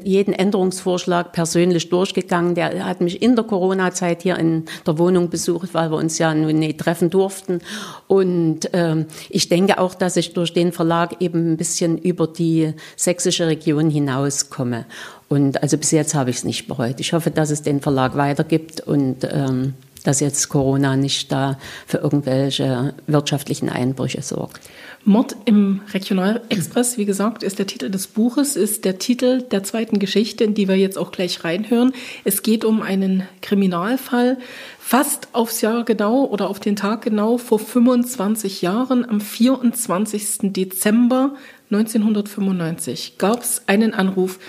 jeden 0.03 0.33
Änderungsvorschlag 0.33 1.33
persönlich 1.33 1.89
durchgegangen. 1.89 2.55
Der 2.55 2.85
hat 2.85 3.01
mich 3.01 3.21
in 3.21 3.35
der 3.35 3.43
Corona-Zeit 3.43 4.21
hier 4.21 4.37
in 4.37 4.63
der 4.87 4.97
Wohnung 4.97 5.29
besucht, 5.29 5.73
weil 5.73 5.91
wir 5.91 5.97
uns 5.97 6.17
ja 6.19 6.33
nun 6.33 6.57
nicht 6.57 6.77
treffen 6.77 7.09
durften. 7.09 7.59
Und 8.07 8.69
ähm, 8.71 9.07
ich 9.29 9.49
denke 9.49 9.77
auch, 9.77 9.93
dass 9.93 10.15
ich 10.15 10.33
durch 10.33 10.53
den 10.53 10.71
Verlag 10.71 11.17
eben 11.19 11.51
ein 11.51 11.57
bisschen 11.57 11.97
über 11.97 12.27
die 12.27 12.73
sächsische 12.95 13.47
Region 13.47 13.89
hinauskomme. 13.89 14.85
Und 15.27 15.61
also 15.61 15.77
bis 15.77 15.91
jetzt 15.91 16.15
habe 16.15 16.29
ich 16.29 16.37
es 16.37 16.43
nicht 16.45 16.69
bereut. 16.69 17.01
Ich 17.01 17.11
hoffe, 17.11 17.31
dass 17.31 17.49
es 17.49 17.61
den 17.61 17.81
Verlag 17.81 18.15
weitergibt 18.15 18.79
und 18.79 19.27
ähm, 19.29 19.73
dass 20.05 20.21
jetzt 20.21 20.47
Corona 20.47 20.95
nicht 20.95 21.29
da 21.29 21.57
für 21.85 21.97
irgendwelche 21.97 22.93
wirtschaftlichen 23.05 23.67
Einbrüche 23.67 24.21
sorgt. 24.21 24.61
Mord 25.05 25.35
im 25.45 25.81
Regionalexpress, 25.93 26.97
wie 26.97 27.05
gesagt, 27.05 27.41
ist 27.41 27.57
der 27.57 27.67
Titel 27.67 27.89
des 27.89 28.07
Buches, 28.07 28.55
ist 28.55 28.85
der 28.85 28.99
Titel 28.99 29.41
der 29.41 29.63
zweiten 29.63 29.97
Geschichte, 29.97 30.43
in 30.43 30.53
die 30.53 30.67
wir 30.67 30.75
jetzt 30.75 30.97
auch 30.97 31.11
gleich 31.11 31.43
reinhören. 31.43 31.93
Es 32.25 32.43
geht 32.43 32.65
um 32.65 32.81
einen 32.81 33.23
Kriminalfall, 33.41 34.37
fast 34.79 35.29
aufs 35.31 35.61
Jahr 35.61 35.85
genau 35.85 36.25
oder 36.25 36.49
auf 36.49 36.59
den 36.59 36.75
Tag 36.75 37.03
genau 37.03 37.37
vor 37.37 37.59
25 37.59 38.61
Jahren, 38.61 39.07
am 39.07 39.21
24. 39.21 40.51
Dezember 40.53 41.35
1995, 41.71 43.17
gab 43.17 43.41
es 43.41 43.63
einen 43.67 43.93
Anruf. 43.93 44.39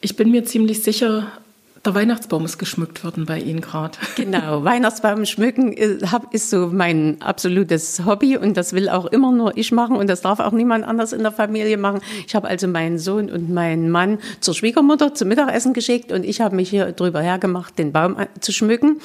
Ich 0.00 0.16
bin 0.16 0.30
mir 0.30 0.44
ziemlich 0.44 0.82
sicher, 0.82 1.28
der 1.84 1.94
Weihnachtsbaum 1.94 2.44
ist 2.44 2.58
geschmückt 2.58 3.04
worden 3.04 3.26
bei 3.26 3.38
Ihnen 3.38 3.60
gerade. 3.60 3.98
Genau, 4.16 4.64
Weihnachtsbaum 4.64 5.26
schmücken 5.26 5.72
ist 5.72 6.50
so 6.50 6.68
mein 6.72 7.20
absolutes 7.20 8.04
Hobby 8.06 8.36
und 8.36 8.56
das 8.56 8.72
will 8.72 8.88
auch 8.88 9.06
immer 9.06 9.32
nur 9.32 9.56
ich 9.56 9.72
machen 9.72 9.96
und 9.96 10.08
das 10.08 10.22
darf 10.22 10.40
auch 10.40 10.52
niemand 10.52 10.86
anders 10.86 11.12
in 11.12 11.22
der 11.22 11.32
Familie 11.32 11.76
machen. 11.76 12.00
Ich 12.26 12.34
habe 12.34 12.48
also 12.48 12.68
meinen 12.68 12.98
Sohn 12.98 13.30
und 13.30 13.52
meinen 13.52 13.90
Mann 13.90 14.18
zur 14.40 14.54
Schwiegermutter 14.54 15.14
zum 15.14 15.28
Mittagessen 15.28 15.72
geschickt 15.74 16.12
und 16.12 16.24
ich 16.24 16.40
habe 16.40 16.56
mich 16.56 16.70
hier 16.70 16.92
drüber 16.92 17.20
hergemacht, 17.20 17.78
den 17.78 17.92
Baum 17.92 18.16
zu 18.40 18.52
schmücken. 18.52 19.00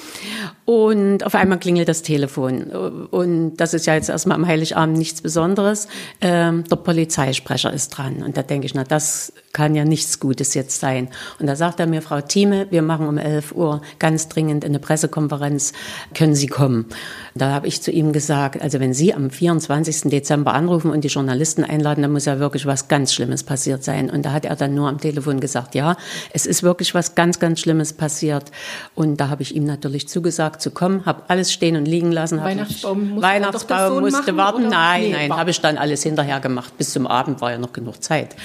Und 0.66 1.26
auf 1.26 1.34
einmal 1.34 1.60
klingelt 1.60 1.90
das 1.90 2.04
Telefon. 2.04 2.64
Und 3.10 3.58
das 3.58 3.74
ist 3.74 3.88
ja 3.88 3.96
jetzt 3.96 4.10
erstmal 4.10 4.38
am 4.38 4.46
Heiligabend 4.46 4.98
nichts 4.98 5.22
Besonderes. 5.22 5.88
Ähm, 6.22 6.64
der 6.66 6.76
Polizeisprecher 6.76 7.74
ist 7.74 7.90
dran. 7.90 8.22
Und 8.24 8.38
da 8.38 8.44
denke 8.44 8.68
ich, 8.68 8.76
na, 8.76 8.84
das 8.84 9.34
kann 9.54 9.76
ja 9.76 9.84
nichts 9.84 10.20
Gutes 10.20 10.54
jetzt 10.54 10.80
sein. 10.80 11.10
Und 11.40 11.48
da 11.48 11.56
sagt 11.56 11.80
er 11.80 11.88
mir, 11.88 12.02
Frau 12.02 12.22
Thieme, 12.22 12.68
wir 12.70 12.82
machen 12.82 13.08
um 13.08 13.18
11 13.18 13.54
Uhr 13.54 13.82
ganz 13.98 14.28
dringend 14.30 14.64
eine 14.64 14.80
Pressekonferenz, 14.80 15.74
können 16.14 16.36
Sie 16.36 16.48
kommen? 16.48 16.86
Da 17.36 17.52
habe 17.52 17.68
ich 17.68 17.82
zu 17.82 17.92
ihm 17.92 18.14
gesagt, 18.14 18.62
also 18.62 18.80
wenn 18.80 18.94
Sie 18.94 19.14
am 19.14 19.30
24. 19.30 20.12
Dezember 20.12 20.54
anrufen 20.54 20.92
und 20.92 21.04
die 21.04 21.08
Journalisten 21.08 21.64
einladen, 21.64 22.02
dann 22.02 22.12
muss 22.12 22.26
ja 22.26 22.40
wirklich 22.40 22.66
was 22.66 22.88
ganz 22.88 23.14
Schlimmes 23.14 23.44
passiert 23.44 23.84
sein. 23.84 24.10
Und 24.10 24.24
da 24.24 24.34
hat 24.34 24.46
er 24.46 24.56
dann 24.56 24.76
nur 24.76 24.88
am 24.88 25.00
Telefon 25.00 25.40
gesagt, 25.40 25.74
ja, 25.76 25.98
es 26.34 26.46
ist 26.46 26.64
wirklich 26.64 26.94
was 26.94 27.16
ganz, 27.16 27.40
ganz 27.40 27.60
Schlimmes 27.60 27.94
passiert. 27.94 28.52
Und 28.94 29.18
da 29.18 29.30
habe 29.30 29.42
ich 29.42 29.56
ihm 29.56 29.64
natürlich 29.64 30.08
zugesagt 30.08 30.62
zu 30.62 30.72
kommen, 30.72 31.06
habe 31.06 31.24
alles 31.28 31.52
stehen 31.52 31.76
und 31.76 31.86
liegen 31.86 32.12
lassen. 32.12 32.40
Weihnachtsbaum, 32.42 33.10
musste, 33.10 33.22
Weihnachtsbaum 33.22 34.00
musste 34.02 34.38
warten. 34.38 34.68
Oder? 34.68 34.70
Nein, 34.70 35.02
nee, 35.02 35.12
nein, 35.12 35.38
habe 35.38 35.50
ich 35.50 35.62
dann 35.62 35.78
alles 35.78 36.04
hinterher 36.04 36.40
gemacht. 36.40 36.78
Bis 36.78 36.92
zum 36.92 37.08
Abend 37.08 37.42
war 37.42 37.52
ja 37.52 37.58
noch 37.58 37.74
genug 37.74 38.04
Zeit. 38.04 38.36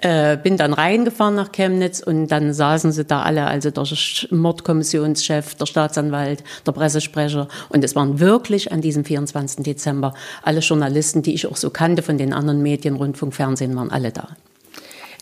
Äh, 0.00 0.36
bin 0.36 0.51
dann 0.56 0.72
reingefahren 0.72 1.34
nach 1.34 1.52
Chemnitz 1.52 2.00
und 2.00 2.28
dann 2.28 2.52
saßen 2.52 2.92
sie 2.92 3.04
da 3.04 3.22
alle, 3.22 3.46
also 3.46 3.70
der 3.70 3.86
Mordkommissionschef, 4.30 5.54
der 5.54 5.66
Staatsanwalt, 5.66 6.44
der 6.66 6.72
Pressesprecher. 6.72 7.48
Und 7.68 7.84
es 7.84 7.94
waren 7.94 8.20
wirklich 8.20 8.72
an 8.72 8.80
diesem 8.80 9.04
24. 9.04 9.64
Dezember 9.64 10.14
alle 10.42 10.60
Journalisten, 10.60 11.22
die 11.22 11.34
ich 11.34 11.46
auch 11.46 11.56
so 11.56 11.70
kannte 11.70 12.02
von 12.02 12.18
den 12.18 12.32
anderen 12.32 12.62
Medien, 12.62 12.96
Rundfunk, 12.96 13.34
Fernsehen, 13.34 13.76
waren 13.76 13.90
alle 13.90 14.12
da. 14.12 14.28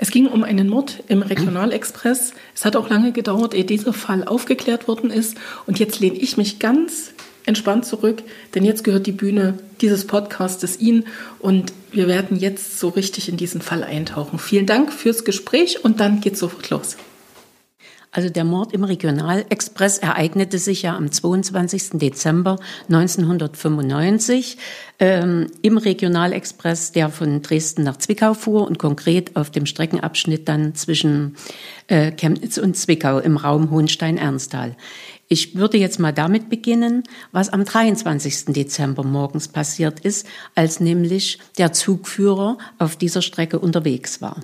Es 0.02 0.10
ging 0.10 0.26
um 0.28 0.44
einen 0.44 0.68
Mord 0.68 1.02
im 1.08 1.20
Regionalexpress. 1.20 2.32
Es 2.54 2.64
hat 2.64 2.74
auch 2.74 2.88
lange 2.88 3.12
gedauert, 3.12 3.52
ehe 3.52 3.64
dieser 3.64 3.92
Fall 3.92 4.24
aufgeklärt 4.24 4.88
worden 4.88 5.10
ist. 5.10 5.36
Und 5.66 5.78
jetzt 5.78 6.00
lehne 6.00 6.16
ich 6.16 6.38
mich 6.38 6.58
ganz 6.58 7.12
entspannt 7.50 7.84
zurück, 7.84 8.22
denn 8.54 8.64
jetzt 8.64 8.82
gehört 8.84 9.06
die 9.06 9.12
Bühne 9.12 9.58
dieses 9.82 10.06
Podcastes 10.06 10.80
Ihnen 10.80 11.04
und 11.38 11.72
wir 11.92 12.08
werden 12.08 12.38
jetzt 12.38 12.78
so 12.78 12.88
richtig 12.88 13.28
in 13.28 13.36
diesen 13.36 13.60
Fall 13.60 13.84
eintauchen. 13.84 14.38
Vielen 14.38 14.66
Dank 14.66 14.92
fürs 14.92 15.24
Gespräch 15.24 15.84
und 15.84 16.00
dann 16.00 16.20
geht's 16.20 16.40
sofort 16.40 16.70
los. 16.70 16.96
Also 18.12 18.28
der 18.28 18.44
Mord 18.44 18.72
im 18.72 18.82
Regionalexpress 18.82 19.98
ereignete 19.98 20.58
sich 20.58 20.82
ja 20.82 20.96
am 20.96 21.12
22. 21.12 21.90
Dezember 21.92 22.58
1995 22.88 24.58
ähm, 24.98 25.46
im 25.62 25.78
Regionalexpress, 25.78 26.90
der 26.90 27.10
von 27.10 27.40
Dresden 27.42 27.84
nach 27.84 27.98
Zwickau 27.98 28.34
fuhr 28.34 28.66
und 28.66 28.80
konkret 28.80 29.36
auf 29.36 29.50
dem 29.50 29.64
Streckenabschnitt 29.64 30.48
dann 30.48 30.74
zwischen 30.74 31.36
äh, 31.86 32.10
Chemnitz 32.10 32.58
und 32.58 32.76
Zwickau 32.76 33.20
im 33.20 33.36
Raum 33.36 33.70
Hohenstein-Ernsthal. 33.70 34.74
Ich 35.32 35.54
würde 35.54 35.78
jetzt 35.78 36.00
mal 36.00 36.12
damit 36.12 36.48
beginnen, 36.48 37.04
was 37.30 37.50
am 37.50 37.64
23. 37.64 38.46
Dezember 38.46 39.04
morgens 39.04 39.46
passiert 39.46 40.00
ist, 40.00 40.26
als 40.56 40.80
nämlich 40.80 41.38
der 41.56 41.72
Zugführer 41.72 42.58
auf 42.80 42.96
dieser 42.96 43.22
Strecke 43.22 43.60
unterwegs 43.60 44.20
war. 44.20 44.40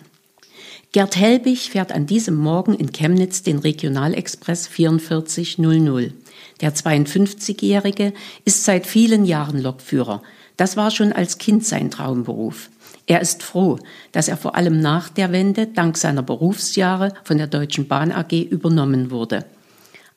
Gerd 0.92 1.16
Helbig 1.16 1.70
fährt 1.70 1.90
an 1.90 2.06
diesem 2.06 2.36
Morgen 2.36 2.72
in 2.72 2.92
Chemnitz 2.92 3.42
den 3.42 3.58
Regionalexpress 3.58 4.68
4400. 4.68 6.12
Der 6.60 6.72
52-Jährige 6.72 8.12
ist 8.44 8.64
seit 8.64 8.86
vielen 8.86 9.24
Jahren 9.24 9.60
Lokführer. 9.60 10.22
Das 10.56 10.76
war 10.76 10.92
schon 10.92 11.12
als 11.12 11.38
Kind 11.38 11.66
sein 11.66 11.90
Traumberuf. 11.90 12.70
Er 13.08 13.20
ist 13.20 13.42
froh, 13.42 13.80
dass 14.12 14.28
er 14.28 14.36
vor 14.36 14.54
allem 14.54 14.80
nach 14.80 15.08
der 15.08 15.32
Wende 15.32 15.66
dank 15.66 15.96
seiner 15.96 16.22
Berufsjahre 16.22 17.12
von 17.24 17.38
der 17.38 17.48
Deutschen 17.48 17.88
Bahn 17.88 18.12
AG 18.12 18.30
übernommen 18.32 19.10
wurde. 19.10 19.46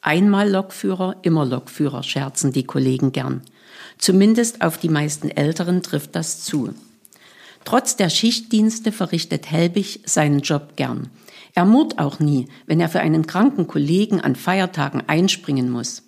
Einmal 0.02 0.50
Lokführer, 0.50 1.18
immer 1.24 1.46
Lokführer, 1.46 2.04
scherzen 2.04 2.54
die 2.54 2.64
Kollegen 2.64 3.12
gern. 3.12 3.42
Zumindest 3.98 4.62
auf 4.62 4.78
die 4.78 4.90
meisten 4.90 5.30
Älteren 5.30 5.84
trifft 5.84 6.16
das 6.16 6.44
zu. 6.44 6.74
Trotz 7.66 7.98
der 7.98 8.10
Schichtdienste 8.10 8.92
verrichtet 8.92 9.52
Helbig 9.52 10.02
seinen 10.06 10.40
Job 10.40 10.78
gern. 10.78 11.10
Er 11.54 11.66
murrt 11.66 12.00
auch 12.00 12.20
nie, 12.20 12.48
wenn 12.66 12.80
er 12.80 12.90
für 12.90 13.02
einen 13.02 13.28
kranken 13.28 13.68
Kollegen 13.68 14.22
an 14.22 14.36
Feiertagen 14.36 15.04
einspringen 15.08 15.70
muss. 15.70 16.04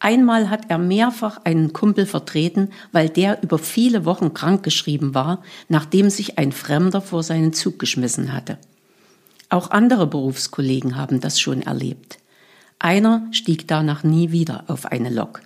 Einmal 0.00 0.50
hat 0.50 0.70
er 0.70 0.78
mehrfach 0.78 1.40
einen 1.44 1.72
Kumpel 1.72 2.06
vertreten, 2.06 2.70
weil 2.92 3.08
der 3.08 3.42
über 3.42 3.58
viele 3.58 4.04
Wochen 4.04 4.34
krankgeschrieben 4.34 5.14
war, 5.14 5.42
nachdem 5.68 6.10
sich 6.10 6.38
ein 6.38 6.52
Fremder 6.52 7.00
vor 7.00 7.22
seinen 7.22 7.52
Zug 7.52 7.78
geschmissen 7.78 8.32
hatte. 8.32 8.58
Auch 9.48 9.70
andere 9.70 10.06
Berufskollegen 10.06 10.96
haben 10.96 11.20
das 11.20 11.40
schon 11.40 11.62
erlebt. 11.62 12.18
Einer 12.78 13.26
stieg 13.32 13.66
danach 13.66 14.04
nie 14.04 14.30
wieder 14.30 14.64
auf 14.68 14.86
eine 14.86 15.10
Lok. 15.10 15.42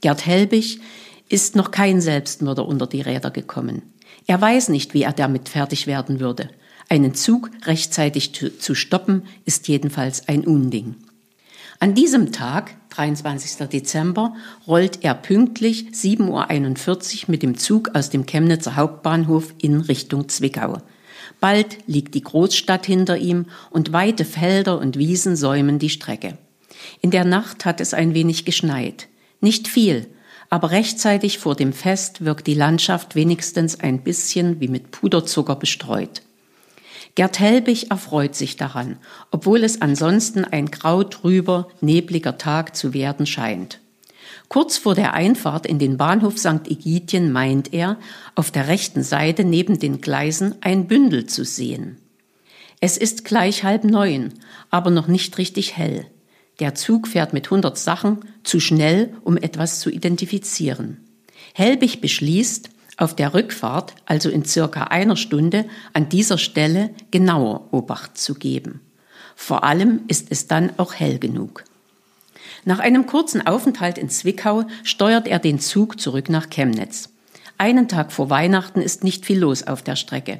Gerd 0.00 0.26
Helbig 0.26 0.80
ist 1.28 1.56
noch 1.56 1.70
kein 1.70 2.00
Selbstmörder 2.00 2.66
unter 2.66 2.86
die 2.86 3.00
Räder 3.00 3.30
gekommen. 3.30 3.82
Er 4.26 4.40
weiß 4.40 4.68
nicht, 4.68 4.94
wie 4.94 5.02
er 5.02 5.12
damit 5.12 5.48
fertig 5.48 5.86
werden 5.86 6.20
würde. 6.20 6.50
Einen 6.88 7.14
Zug 7.14 7.50
rechtzeitig 7.64 8.32
zu 8.32 8.74
stoppen, 8.74 9.22
ist 9.44 9.66
jedenfalls 9.66 10.28
ein 10.28 10.44
Unding. 10.44 10.96
An 11.80 11.94
diesem 11.94 12.30
Tag, 12.30 12.76
23. 12.90 13.66
Dezember, 13.68 14.36
rollt 14.68 15.02
er 15.02 15.14
pünktlich 15.14 15.86
7.41 15.92 17.24
Uhr 17.24 17.30
mit 17.30 17.42
dem 17.42 17.58
Zug 17.58 17.90
aus 17.94 18.10
dem 18.10 18.26
Chemnitzer 18.26 18.76
Hauptbahnhof 18.76 19.54
in 19.60 19.80
Richtung 19.80 20.28
Zwickau. 20.28 20.78
Bald 21.40 21.78
liegt 21.86 22.14
die 22.14 22.22
Großstadt 22.22 22.86
hinter 22.86 23.16
ihm 23.16 23.46
und 23.70 23.92
weite 23.92 24.24
Felder 24.24 24.78
und 24.78 24.96
Wiesen 24.96 25.34
säumen 25.34 25.80
die 25.80 25.88
Strecke. 25.88 26.38
In 27.02 27.10
der 27.10 27.24
Nacht 27.24 27.64
hat 27.64 27.80
es 27.80 27.94
ein 27.94 28.14
wenig 28.14 28.44
geschneit. 28.44 29.08
Nicht 29.40 29.66
viel, 29.66 30.06
aber 30.48 30.70
rechtzeitig 30.70 31.38
vor 31.38 31.56
dem 31.56 31.72
Fest 31.72 32.24
wirkt 32.24 32.46
die 32.46 32.54
Landschaft 32.54 33.16
wenigstens 33.16 33.80
ein 33.80 34.02
bisschen 34.02 34.60
wie 34.60 34.68
mit 34.68 34.92
Puderzucker 34.92 35.56
bestreut. 35.56 36.22
Gerd 37.16 37.40
Helbig 37.40 37.90
erfreut 37.90 38.36
sich 38.36 38.56
daran, 38.56 38.98
obwohl 39.32 39.64
es 39.64 39.82
ansonsten 39.82 40.44
ein 40.44 40.70
grautrüber, 40.70 41.68
nebliger 41.80 42.38
Tag 42.38 42.76
zu 42.76 42.94
werden 42.94 43.26
scheint. 43.26 43.80
Kurz 44.48 44.78
vor 44.78 44.94
der 44.94 45.12
Einfahrt 45.12 45.66
in 45.66 45.78
den 45.80 45.96
Bahnhof 45.96 46.38
St. 46.38 46.68
Egidien 46.68 47.32
meint 47.32 47.74
er, 47.74 47.98
auf 48.34 48.50
der 48.50 48.68
rechten 48.68 49.02
Seite 49.02 49.44
neben 49.44 49.78
den 49.78 50.00
Gleisen 50.00 50.54
ein 50.60 50.86
Bündel 50.86 51.26
zu 51.26 51.44
sehen. 51.44 51.98
Es 52.78 52.96
ist 52.96 53.24
gleich 53.24 53.64
halb 53.64 53.84
neun, 53.84 54.34
aber 54.70 54.90
noch 54.90 55.08
nicht 55.08 55.36
richtig 55.38 55.76
hell. 55.76 56.06
Der 56.62 56.76
Zug 56.76 57.08
fährt 57.08 57.32
mit 57.32 57.46
100 57.46 57.76
Sachen 57.76 58.20
zu 58.44 58.60
schnell, 58.60 59.16
um 59.24 59.36
etwas 59.36 59.80
zu 59.80 59.90
identifizieren. 59.90 60.98
Helbig 61.54 62.00
beschließt, 62.00 62.70
auf 62.96 63.16
der 63.16 63.34
Rückfahrt, 63.34 63.96
also 64.06 64.30
in 64.30 64.44
circa 64.44 64.84
einer 64.84 65.16
Stunde, 65.16 65.64
an 65.92 66.08
dieser 66.08 66.38
Stelle 66.38 66.90
genauer 67.10 67.74
Obacht 67.74 68.16
zu 68.16 68.34
geben. 68.34 68.80
Vor 69.34 69.64
allem 69.64 70.02
ist 70.06 70.28
es 70.30 70.46
dann 70.46 70.70
auch 70.76 70.94
hell 70.94 71.18
genug. 71.18 71.64
Nach 72.64 72.78
einem 72.78 73.06
kurzen 73.06 73.44
Aufenthalt 73.44 73.98
in 73.98 74.08
Zwickau 74.08 74.62
steuert 74.84 75.26
er 75.26 75.40
den 75.40 75.58
Zug 75.58 76.00
zurück 76.00 76.28
nach 76.28 76.48
Chemnitz. 76.48 77.08
Einen 77.58 77.88
Tag 77.88 78.12
vor 78.12 78.30
Weihnachten 78.30 78.80
ist 78.80 79.02
nicht 79.02 79.26
viel 79.26 79.40
los 79.40 79.66
auf 79.66 79.82
der 79.82 79.96
Strecke. 79.96 80.38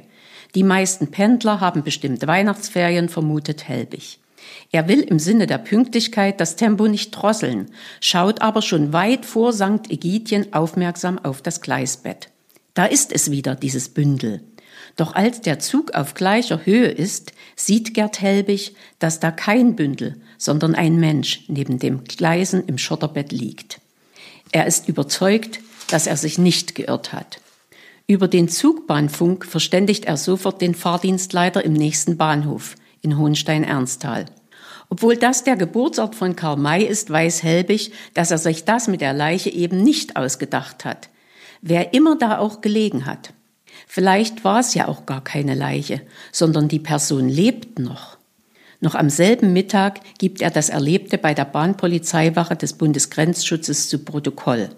Die 0.55 0.63
meisten 0.63 1.11
Pendler 1.11 1.59
haben 1.59 1.83
bestimmt 1.83 2.25
Weihnachtsferien, 2.25 3.09
vermutet 3.09 3.67
Helbig. 3.67 4.19
Er 4.71 4.87
will 4.87 5.01
im 5.01 5.19
Sinne 5.19 5.47
der 5.47 5.59
Pünktlichkeit 5.59 6.39
das 6.39 6.55
Tempo 6.55 6.87
nicht 6.87 7.11
drosseln, 7.11 7.69
schaut 7.99 8.41
aber 8.41 8.61
schon 8.61 8.91
weit 8.91 9.25
vor 9.25 9.53
St. 9.53 9.89
Egidien 9.89 10.53
aufmerksam 10.53 11.19
auf 11.19 11.41
das 11.41 11.61
Gleisbett. 11.61 12.29
Da 12.73 12.85
ist 12.85 13.11
es 13.11 13.29
wieder, 13.29 13.55
dieses 13.55 13.89
Bündel. 13.89 14.41
Doch 14.95 15.13
als 15.15 15.41
der 15.41 15.59
Zug 15.59 15.93
auf 15.93 16.13
gleicher 16.13 16.65
Höhe 16.65 16.87
ist, 16.87 17.33
sieht 17.55 17.93
Gerd 17.93 18.21
Helbig, 18.21 18.75
dass 18.99 19.19
da 19.19 19.31
kein 19.31 19.75
Bündel, 19.75 20.21
sondern 20.37 20.75
ein 20.75 20.97
Mensch 20.99 21.45
neben 21.47 21.79
dem 21.79 22.03
Gleisen 22.03 22.65
im 22.65 22.77
Schotterbett 22.77 23.31
liegt. 23.31 23.79
Er 24.51 24.67
ist 24.67 24.87
überzeugt, 24.87 25.59
dass 25.89 26.07
er 26.07 26.17
sich 26.17 26.37
nicht 26.37 26.75
geirrt 26.75 27.13
hat. 27.13 27.39
Über 28.05 28.27
den 28.27 28.49
Zugbahnfunk 28.49 29.45
verständigt 29.45 30.05
er 30.05 30.17
sofort 30.17 30.61
den 30.61 30.75
Fahrdienstleiter 30.75 31.63
im 31.63 31.73
nächsten 31.73 32.17
Bahnhof 32.17 32.75
in 33.03 33.17
Hohenstein-Ernsthal. 33.19 34.25
Obwohl 34.89 35.17
das 35.17 35.43
der 35.43 35.55
Geburtsort 35.55 36.15
von 36.15 36.35
Karl 36.35 36.57
May 36.57 36.83
ist, 36.83 37.09
weiß 37.09 37.43
Helbig, 37.43 37.93
dass 38.13 38.31
er 38.31 38.37
sich 38.37 38.65
das 38.65 38.87
mit 38.87 39.01
der 39.01 39.13
Leiche 39.13 39.49
eben 39.49 39.83
nicht 39.83 40.15
ausgedacht 40.15 40.85
hat. 40.85 41.09
Wer 41.61 41.93
immer 41.93 42.17
da 42.17 42.39
auch 42.39 42.61
gelegen 42.61 43.05
hat. 43.05 43.33
Vielleicht 43.87 44.43
war 44.43 44.59
es 44.59 44.73
ja 44.73 44.87
auch 44.87 45.05
gar 45.05 45.23
keine 45.23 45.55
Leiche, 45.55 46.01
sondern 46.31 46.67
die 46.67 46.79
Person 46.79 47.29
lebt 47.29 47.79
noch. 47.79 48.17
Noch 48.81 48.95
am 48.95 49.09
selben 49.09 49.53
Mittag 49.53 50.01
gibt 50.17 50.41
er 50.41 50.51
das 50.51 50.69
Erlebte 50.69 51.17
bei 51.17 51.33
der 51.33 51.45
Bahnpolizeiwache 51.45 52.55
des 52.55 52.73
Bundesgrenzschutzes 52.73 53.87
zu 53.87 53.99
Protokoll. 53.99 54.69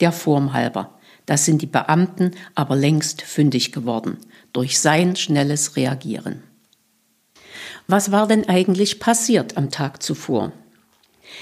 Der 0.00 0.12
Form 0.12 0.52
halber. 0.52 0.98
Das 1.26 1.44
sind 1.44 1.60
die 1.60 1.66
Beamten 1.66 2.32
aber 2.54 2.76
längst 2.76 3.22
fündig 3.22 3.72
geworden 3.72 4.18
durch 4.52 4.78
sein 4.78 5.16
schnelles 5.16 5.76
Reagieren. 5.76 6.42
Was 7.92 8.12
war 8.12 8.28
denn 8.28 8.48
eigentlich 8.48 9.00
passiert 9.00 9.56
am 9.56 9.68
Tag 9.68 10.00
zuvor? 10.00 10.52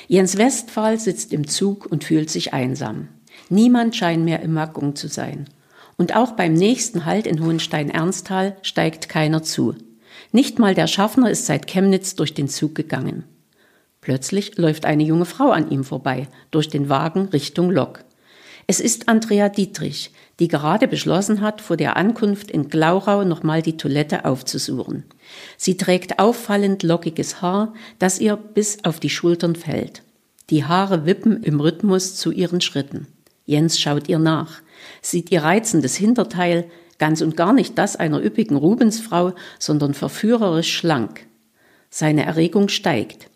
Jens 0.06 0.38
Westphal 0.38 0.98
sitzt 0.98 1.34
im 1.34 1.46
Zug 1.46 1.84
und 1.84 2.04
fühlt 2.04 2.30
sich 2.30 2.54
einsam. 2.54 3.08
Niemand 3.50 3.94
scheint 3.94 4.24
mehr 4.24 4.40
im 4.40 4.54
Waggon 4.54 4.96
zu 4.96 5.08
sein. 5.08 5.50
Und 5.98 6.16
auch 6.16 6.32
beim 6.32 6.54
nächsten 6.54 7.04
Halt 7.04 7.26
in 7.26 7.44
Hohenstein-Ernsthal 7.44 8.56
steigt 8.62 9.10
keiner 9.10 9.42
zu. 9.42 9.74
Nicht 10.32 10.58
mal 10.58 10.74
der 10.74 10.86
Schaffner 10.86 11.28
ist 11.28 11.44
seit 11.44 11.66
Chemnitz 11.66 12.14
durch 12.14 12.32
den 12.32 12.48
Zug 12.48 12.74
gegangen. 12.74 13.24
Plötzlich 14.00 14.56
läuft 14.56 14.86
eine 14.86 15.02
junge 15.02 15.26
Frau 15.26 15.50
an 15.50 15.70
ihm 15.70 15.84
vorbei, 15.84 16.28
durch 16.50 16.70
den 16.70 16.88
Wagen 16.88 17.28
Richtung 17.28 17.70
Lok. 17.70 18.04
Es 18.70 18.78
ist 18.78 19.08
Andrea 19.08 19.48
Dietrich, 19.48 20.12
die 20.38 20.46
gerade 20.46 20.86
beschlossen 20.86 21.40
hat, 21.40 21.60
vor 21.60 21.76
der 21.76 21.96
Ankunft 21.96 22.50
in 22.50 22.68
Glaurau 22.68 23.24
nochmal 23.24 23.62
die 23.62 23.76
Toilette 23.76 24.24
aufzusuchen. 24.24 25.04
Sie 25.56 25.76
trägt 25.76 26.20
auffallend 26.20 26.84
lockiges 26.84 27.42
Haar, 27.42 27.74
das 27.98 28.20
ihr 28.20 28.36
bis 28.36 28.84
auf 28.84 29.00
die 29.00 29.10
Schultern 29.10 29.56
fällt. 29.56 30.02
Die 30.50 30.64
Haare 30.64 31.06
wippen 31.06 31.42
im 31.42 31.60
Rhythmus 31.60 32.14
zu 32.14 32.30
ihren 32.30 32.60
Schritten. 32.60 33.08
Jens 33.46 33.80
schaut 33.80 34.08
ihr 34.08 34.20
nach 34.20 34.60
sieht 35.02 35.30
ihr 35.30 35.42
reizendes 35.42 35.96
Hinterteil 35.96 36.70
ganz 36.98 37.20
und 37.20 37.36
gar 37.36 37.52
nicht 37.52 37.78
das 37.78 37.96
einer 37.96 38.22
üppigen 38.22 38.56
Rubensfrau, 38.56 39.32
sondern 39.58 39.94
verführerisch 39.94 40.74
schlank. 40.74 41.26
Seine 41.90 42.24
Erregung 42.24 42.68
steigt. 42.68 43.30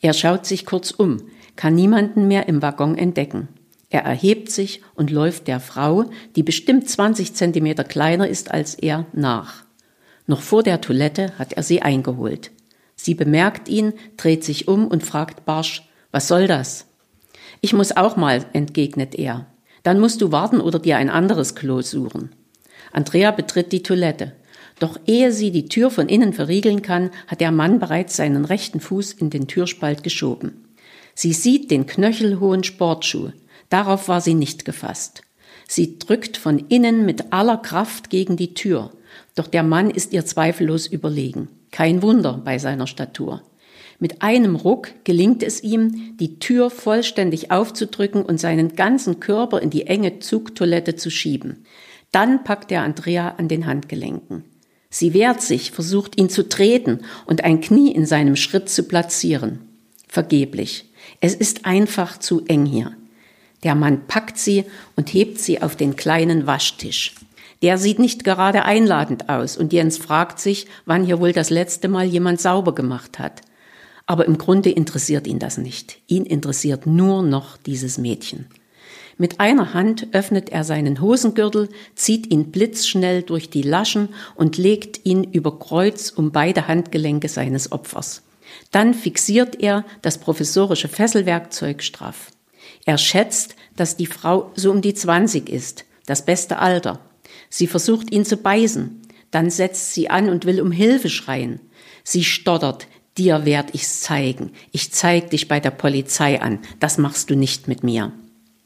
Er 0.00 0.12
schaut 0.12 0.46
sich 0.46 0.64
kurz 0.64 0.90
um, 0.90 1.18
kann 1.56 1.74
niemanden 1.74 2.28
mehr 2.28 2.48
im 2.48 2.62
Waggon 2.62 2.96
entdecken. 2.96 3.48
Er 3.90 4.02
erhebt 4.02 4.50
sich 4.50 4.82
und 4.94 5.10
läuft 5.10 5.48
der 5.48 5.60
Frau, 5.60 6.10
die 6.36 6.44
bestimmt 6.44 6.88
20 6.88 7.34
Zentimeter 7.34 7.84
kleiner 7.84 8.28
ist 8.28 8.50
als 8.50 8.74
er, 8.74 9.06
nach. 9.12 9.64
Noch 10.26 10.40
vor 10.40 10.62
der 10.62 10.80
Toilette 10.80 11.36
hat 11.38 11.54
er 11.54 11.64
sie 11.64 11.82
eingeholt. 11.82 12.52
Sie 12.94 13.14
bemerkt 13.14 13.68
ihn, 13.68 13.92
dreht 14.16 14.44
sich 14.44 14.68
um 14.68 14.86
und 14.86 15.02
fragt 15.02 15.44
barsch, 15.44 15.88
was 16.12 16.28
soll 16.28 16.46
das? 16.46 16.86
Ich 17.60 17.72
muss 17.72 17.96
auch 17.96 18.16
mal, 18.16 18.46
entgegnet 18.52 19.16
er. 19.16 19.46
Dann 19.82 19.98
musst 19.98 20.20
du 20.20 20.30
warten 20.30 20.60
oder 20.60 20.78
dir 20.78 20.96
ein 20.96 21.10
anderes 21.10 21.54
Klo 21.54 21.80
suchen. 21.82 22.30
Andrea 22.92 23.32
betritt 23.32 23.72
die 23.72 23.82
Toilette. 23.82 24.32
Doch 24.78 24.98
ehe 25.06 25.32
sie 25.32 25.50
die 25.50 25.68
Tür 25.68 25.90
von 25.90 26.08
innen 26.08 26.32
verriegeln 26.32 26.82
kann, 26.82 27.10
hat 27.26 27.40
der 27.40 27.50
Mann 27.50 27.80
bereits 27.80 28.16
seinen 28.16 28.44
rechten 28.44 28.80
Fuß 28.80 29.14
in 29.14 29.30
den 29.30 29.48
Türspalt 29.48 30.02
geschoben. 30.02 30.64
Sie 31.14 31.32
sieht 31.32 31.70
den 31.70 31.86
knöchelhohen 31.86 32.64
Sportschuh. 32.64 33.30
Darauf 33.70 34.08
war 34.08 34.20
sie 34.20 34.34
nicht 34.34 34.66
gefasst. 34.66 35.22
Sie 35.66 35.98
drückt 35.98 36.36
von 36.36 36.58
innen 36.68 37.06
mit 37.06 37.32
aller 37.32 37.56
Kraft 37.56 38.10
gegen 38.10 38.36
die 38.36 38.54
Tür. 38.54 38.90
Doch 39.34 39.46
der 39.46 39.62
Mann 39.62 39.88
ist 39.90 40.12
ihr 40.12 40.26
zweifellos 40.26 40.86
überlegen. 40.86 41.48
Kein 41.70 42.02
Wunder 42.02 42.42
bei 42.44 42.58
seiner 42.58 42.86
Statur. 42.86 43.42
Mit 44.00 44.22
einem 44.22 44.56
Ruck 44.56 44.88
gelingt 45.04 45.42
es 45.42 45.62
ihm, 45.62 46.16
die 46.18 46.38
Tür 46.38 46.70
vollständig 46.70 47.50
aufzudrücken 47.50 48.22
und 48.22 48.40
seinen 48.40 48.74
ganzen 48.74 49.20
Körper 49.20 49.60
in 49.60 49.70
die 49.70 49.86
enge 49.86 50.18
Zugtoilette 50.18 50.96
zu 50.96 51.10
schieben. 51.10 51.64
Dann 52.10 52.42
packt 52.42 52.72
er 52.72 52.82
Andrea 52.82 53.34
an 53.36 53.46
den 53.46 53.66
Handgelenken. 53.66 54.44
Sie 54.88 55.14
wehrt 55.14 55.42
sich, 55.42 55.70
versucht 55.70 56.18
ihn 56.18 56.30
zu 56.30 56.48
treten 56.48 57.00
und 57.26 57.44
ein 57.44 57.60
Knie 57.60 57.92
in 57.92 58.06
seinem 58.06 58.34
Schritt 58.34 58.68
zu 58.68 58.82
platzieren. 58.82 59.60
Vergeblich. 60.08 60.86
Es 61.20 61.34
ist 61.34 61.64
einfach 61.66 62.18
zu 62.18 62.44
eng 62.46 62.66
hier. 62.66 62.96
Der 63.62 63.74
Mann 63.74 64.06
packt 64.06 64.38
sie 64.38 64.64
und 64.96 65.12
hebt 65.12 65.38
sie 65.38 65.62
auf 65.62 65.76
den 65.76 65.96
kleinen 65.96 66.46
Waschtisch. 66.46 67.14
Der 67.62 67.76
sieht 67.76 67.98
nicht 67.98 68.24
gerade 68.24 68.64
einladend 68.64 69.28
aus 69.28 69.56
und 69.56 69.72
Jens 69.72 69.98
fragt 69.98 70.40
sich, 70.40 70.66
wann 70.86 71.04
hier 71.04 71.20
wohl 71.20 71.32
das 71.32 71.50
letzte 71.50 71.88
Mal 71.88 72.06
jemand 72.06 72.40
sauber 72.40 72.74
gemacht 72.74 73.18
hat. 73.18 73.42
Aber 74.06 74.26
im 74.26 74.38
Grunde 74.38 74.70
interessiert 74.70 75.26
ihn 75.26 75.38
das 75.38 75.58
nicht. 75.58 75.98
Ihn 76.06 76.24
interessiert 76.24 76.86
nur 76.86 77.22
noch 77.22 77.58
dieses 77.58 77.98
Mädchen. 77.98 78.46
Mit 79.18 79.38
einer 79.38 79.74
Hand 79.74 80.08
öffnet 80.12 80.48
er 80.48 80.64
seinen 80.64 81.02
Hosengürtel, 81.02 81.68
zieht 81.94 82.30
ihn 82.32 82.50
blitzschnell 82.50 83.22
durch 83.22 83.50
die 83.50 83.60
Laschen 83.60 84.08
und 84.34 84.56
legt 84.56 85.04
ihn 85.04 85.24
über 85.24 85.58
Kreuz 85.58 86.08
um 86.08 86.32
beide 86.32 86.66
Handgelenke 86.66 87.28
seines 87.28 87.70
Opfers. 87.70 88.22
Dann 88.70 88.94
fixiert 88.94 89.60
er 89.62 89.84
das 90.00 90.16
professorische 90.16 90.88
Fesselwerkzeug 90.88 91.82
straff. 91.82 92.32
Er 92.90 92.98
schätzt, 92.98 93.54
dass 93.76 93.96
die 93.96 94.06
Frau 94.06 94.50
so 94.56 94.72
um 94.72 94.82
die 94.82 94.94
20 94.94 95.48
ist, 95.48 95.84
das 96.06 96.24
beste 96.24 96.58
Alter. 96.58 96.98
Sie 97.48 97.68
versucht 97.68 98.10
ihn 98.10 98.24
zu 98.24 98.36
beißen. 98.36 99.00
Dann 99.30 99.48
setzt 99.48 99.94
sie 99.94 100.10
an 100.10 100.28
und 100.28 100.44
will 100.44 100.60
um 100.60 100.72
Hilfe 100.72 101.08
schreien. 101.08 101.60
Sie 102.02 102.24
stottert, 102.24 102.88
dir 103.16 103.44
werd 103.44 103.76
ich's 103.76 104.00
zeigen. 104.00 104.50
Ich 104.72 104.90
zeig 104.90 105.30
dich 105.30 105.46
bei 105.46 105.60
der 105.60 105.70
Polizei 105.70 106.42
an. 106.42 106.58
Das 106.80 106.98
machst 106.98 107.30
du 107.30 107.36
nicht 107.36 107.68
mit 107.68 107.84
mir. 107.84 108.10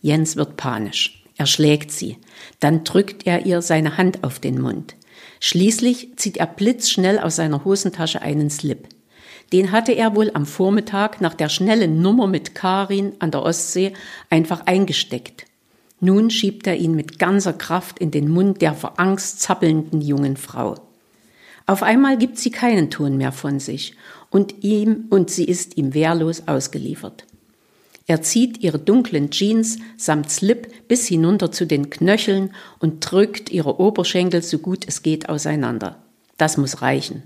Jens 0.01 0.37
wird 0.37 0.57
panisch. 0.57 1.23
Er 1.37 1.45
schlägt 1.45 1.93
sie. 1.93 2.17
Dann 2.61 2.83
drückt 2.83 3.27
er 3.27 3.45
ihr 3.45 3.61
seine 3.61 3.99
Hand 3.99 4.25
auf 4.25 4.39
den 4.39 4.59
Mund. 4.59 4.97
Schließlich 5.39 6.17
zieht 6.17 6.39
er 6.39 6.47
blitzschnell 6.47 7.19
aus 7.19 7.37
seiner 7.37 7.67
Hosentasche 7.67 8.23
einen 8.23 8.49
Slip. 8.49 8.89
Den 9.53 9.73
hatte 9.73 9.93
er 9.93 10.17
wohl 10.17 10.31
am 10.35 10.47
Vormittag 10.47 11.21
nach 11.21 11.35
der 11.35 11.49
schnellen 11.49 12.01
Nummer 12.03 12.27
mit 12.27 12.55
Karin 12.55 13.13
an 13.19 13.31
der 13.31 13.43
Ostsee 13.43 13.93
einfach 14.31 14.67
eingesteckt. 14.67 15.47
Nun 16.01 16.31
schiebt 16.31 16.67
er 16.67 16.77
ihn 16.77 16.95
mit 16.95 17.19
ganzer 17.19 17.53
Kraft 17.53 17.99
in 17.99 18.11
den 18.11 18.29
Mund 18.29 18.63
der 18.63 18.75
vor 18.75 18.99
Angst 18.99 19.41
zappelnden 19.41 20.01
jungen 20.01 20.37
Frau. 20.37 20.77
Auf 21.67 21.83
einmal 21.83 22.19
gibt 22.19 22.39
sie 22.39 22.51
keinen 22.51 22.91
Ton 22.91 23.17
mehr 23.17 23.33
von 23.33 23.59
sich 23.59 23.97
und 24.31 24.63
ihm 24.63 25.07
und 25.11 25.31
sie 25.31 25.45
ist 25.45 25.77
ihm 25.77 25.95
wehrlos 25.95 26.47
ausgeliefert. 26.47 27.25
Er 28.07 28.21
zieht 28.21 28.63
ihre 28.63 28.79
dunklen 28.79 29.31
Jeans 29.31 29.79
samt 29.97 30.31
Slip 30.31 30.89
bis 30.89 31.07
hinunter 31.07 31.53
zu 31.53 31.67
den 31.67 31.89
Knöcheln 31.89 32.51
und 32.81 33.01
drückt 33.01 33.51
ihre 33.51 33.81
Oberschenkel 33.81 34.43
so 34.43 34.59
gut 34.59 34.85
es 34.87 35.03
geht 35.03 35.31
auseinander. 35.31 36.03
Das 36.37 36.59
muss 36.59 36.83
reichen. 36.83 37.23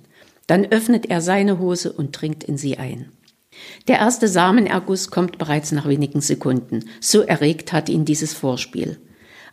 Dann 0.49 0.67
öffnet 0.67 1.07
er 1.07 1.21
seine 1.21 1.61
Hose 1.61 1.93
und 1.93 2.11
dringt 2.21 2.43
in 2.43 2.59
sie 2.59 2.79
ein. 2.79 3.13
Der 3.87 3.99
erste 3.99 4.27
Samenerguss 4.27 5.11
kommt 5.11 5.39
bereits 5.39 5.71
nach 5.71 5.87
wenigen 5.87 6.21
Sekunden. 6.21 6.85
So 7.01 7.23
erregt 7.23 7.73
hat 7.73 7.89
ihn 7.89 8.05
dieses 8.05 8.35
Vorspiel. 8.35 8.99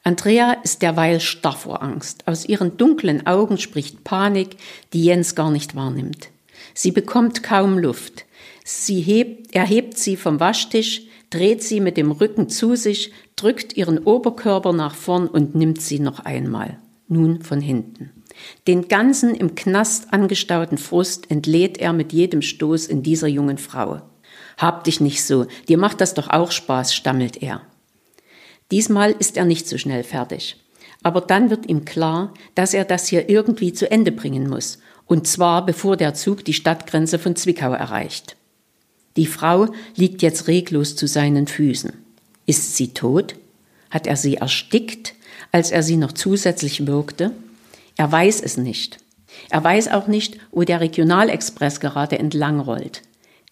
Andrea 0.04 0.54
ist 0.64 0.82
derweil 0.82 1.20
starr 1.20 1.56
vor 1.56 1.84
Angst. 1.84 2.28
Aus 2.28 2.46
ihren 2.46 2.78
dunklen 2.78 3.28
Augen 3.28 3.58
spricht 3.58 4.04
Panik, 4.04 4.58
die 4.94 5.04
Jens 5.04 5.36
gar 5.36 5.52
nicht 5.52 5.76
wahrnimmt. 5.76 6.30
Sie 6.74 6.92
bekommt 6.92 7.44
kaum 7.44 7.78
Luft. 7.78 8.26
Sie 8.64 9.02
hebt, 9.02 9.54
er 9.54 9.68
sie 9.96 10.16
vom 10.16 10.40
Waschtisch, 10.40 11.02
dreht 11.30 11.64
sie 11.64 11.80
mit 11.80 11.98
dem 11.98 12.12
Rücken 12.12 12.50
zu 12.50 12.76
sich, 12.76 13.12
drückt 13.36 13.76
ihren 13.76 13.98
Oberkörper 13.98 14.74
nach 14.74 14.96
vorn 14.96 15.28
und 15.28 15.56
nimmt 15.56 15.82
sie 15.82 16.00
noch 16.00 16.20
einmal. 16.20 16.78
Nun 17.08 17.42
von 17.42 17.60
hinten. 17.60 18.15
Den 18.68 18.88
ganzen 18.88 19.36
im 19.36 19.56
Knast 19.56 20.14
angestauten 20.14 20.78
Frust 20.78 21.30
entlädt 21.32 21.78
er 21.78 21.94
mit 21.94 22.14
jedem 22.14 22.42
Stoß 22.42 22.88
in 22.88 23.04
dieser 23.04 23.28
jungen 23.28 23.58
Frau. 23.58 24.02
Hab 24.58 24.84
dich 24.84 25.02
nicht 25.02 25.24
so, 25.24 25.46
dir 25.68 25.78
macht 25.78 26.02
das 26.02 26.14
doch 26.14 26.30
auch 26.30 26.52
Spaß, 26.52 26.94
stammelt 26.94 27.42
er. 27.42 27.62
Diesmal 28.72 29.12
ist 29.12 29.38
er 29.38 29.46
nicht 29.46 29.68
so 29.68 29.78
schnell 29.78 30.04
fertig. 30.04 30.58
Aber 31.04 31.22
dann 31.22 31.50
wird 31.50 31.70
ihm 31.70 31.86
klar, 31.86 32.34
dass 32.56 32.74
er 32.74 32.86
das 32.86 33.08
hier 33.08 33.30
irgendwie 33.30 33.74
zu 33.74 33.90
Ende 33.92 34.12
bringen 34.12 34.50
muss. 34.50 34.80
Und 35.06 35.28
zwar 35.28 35.66
bevor 35.66 35.98
der 35.98 36.16
Zug 36.16 36.44
die 36.46 36.54
Stadtgrenze 36.54 37.20
von 37.20 37.36
Zwickau 37.36 37.74
erreicht. 37.74 38.36
Die 39.18 39.28
Frau 39.28 39.68
liegt 39.96 40.22
jetzt 40.24 40.48
reglos 40.48 40.96
zu 40.96 41.08
seinen 41.08 41.48
Füßen. 41.48 41.94
Ist 42.48 42.76
sie 42.76 42.94
tot? 42.94 43.36
Hat 43.92 44.08
er 44.08 44.18
sie 44.18 44.36
erstickt, 44.38 45.14
als 45.52 45.72
er 45.72 45.84
sie 45.84 45.96
noch 45.96 46.12
zusätzlich 46.12 46.88
wirkte? 46.88 47.32
Er 47.98 48.12
weiß 48.12 48.42
es 48.42 48.58
nicht. 48.58 49.00
Er 49.50 49.64
weiß 49.64 49.90
auch 49.90 50.08
nicht, 50.08 50.38
wo 50.52 50.64
der 50.64 50.82
Regionalexpress 50.82 51.80
gerade 51.80 52.20
entlang 52.20 52.60
rollt. 52.60 53.02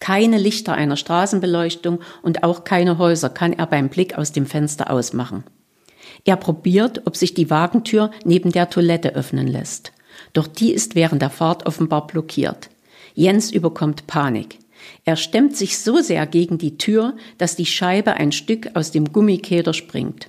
Keine 0.00 0.38
Lichter 0.38 0.74
einer 0.74 0.96
Straßenbeleuchtung 0.96 2.00
und 2.22 2.42
auch 2.42 2.64
keine 2.64 2.98
Häuser 2.98 3.30
kann 3.30 3.52
er 3.52 3.66
beim 3.66 3.88
Blick 3.88 4.18
aus 4.18 4.32
dem 4.32 4.46
Fenster 4.46 4.90
ausmachen. 4.90 5.44
Er 6.24 6.36
probiert, 6.36 7.02
ob 7.06 7.16
sich 7.16 7.34
die 7.34 7.50
Wagentür 7.50 8.10
neben 8.24 8.52
der 8.52 8.70
Toilette 8.70 9.14
öffnen 9.14 9.46
lässt. 9.46 9.92
Doch 10.32 10.46
die 10.46 10.72
ist 10.72 10.94
während 10.94 11.22
der 11.22 11.30
Fahrt 11.30 11.66
offenbar 11.66 12.06
blockiert. 12.06 12.70
Jens 13.14 13.50
überkommt 13.50 14.06
Panik. 14.06 14.58
Er 15.04 15.16
stemmt 15.16 15.56
sich 15.56 15.78
so 15.78 15.98
sehr 15.98 16.26
gegen 16.26 16.58
die 16.58 16.76
Tür, 16.76 17.16
dass 17.38 17.56
die 17.56 17.66
Scheibe 17.66 18.14
ein 18.14 18.32
Stück 18.32 18.70
aus 18.74 18.90
dem 18.90 19.12
Gummikeder 19.12 19.72
springt. 19.72 20.28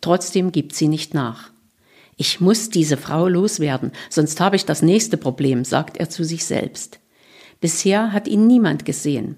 Trotzdem 0.00 0.52
gibt 0.52 0.74
sie 0.74 0.88
nicht 0.88 1.14
nach. 1.14 1.50
Ich 2.16 2.40
muss 2.40 2.70
diese 2.70 2.96
Frau 2.96 3.28
loswerden, 3.28 3.92
sonst 4.08 4.40
habe 4.40 4.56
ich 4.56 4.64
das 4.64 4.82
nächste 4.82 5.16
Problem, 5.16 5.64
sagt 5.64 5.96
er 5.96 6.08
zu 6.08 6.24
sich 6.24 6.44
selbst. 6.44 7.00
Bisher 7.60 8.12
hat 8.12 8.28
ihn 8.28 8.46
niemand 8.46 8.84
gesehen. 8.84 9.36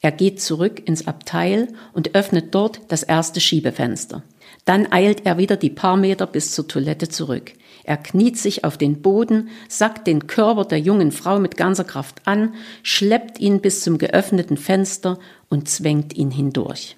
Er 0.00 0.12
geht 0.12 0.40
zurück 0.40 0.82
ins 0.86 1.06
Abteil 1.06 1.68
und 1.92 2.14
öffnet 2.14 2.54
dort 2.54 2.80
das 2.88 3.02
erste 3.02 3.40
Schiebefenster. 3.40 4.22
Dann 4.64 4.90
eilt 4.92 5.24
er 5.26 5.38
wieder 5.38 5.56
die 5.56 5.70
paar 5.70 5.96
Meter 5.96 6.26
bis 6.26 6.52
zur 6.52 6.68
Toilette 6.68 7.08
zurück. 7.08 7.52
Er 7.84 7.96
kniet 7.96 8.36
sich 8.36 8.64
auf 8.64 8.76
den 8.76 9.00
Boden, 9.00 9.48
sackt 9.68 10.06
den 10.06 10.26
Körper 10.26 10.64
der 10.64 10.80
jungen 10.80 11.12
Frau 11.12 11.38
mit 11.38 11.56
ganzer 11.56 11.84
Kraft 11.84 12.20
an, 12.24 12.54
schleppt 12.82 13.38
ihn 13.38 13.60
bis 13.60 13.82
zum 13.82 13.96
geöffneten 13.96 14.56
Fenster 14.56 15.18
und 15.48 15.68
zwängt 15.68 16.14
ihn 16.14 16.32
hindurch. 16.32 16.96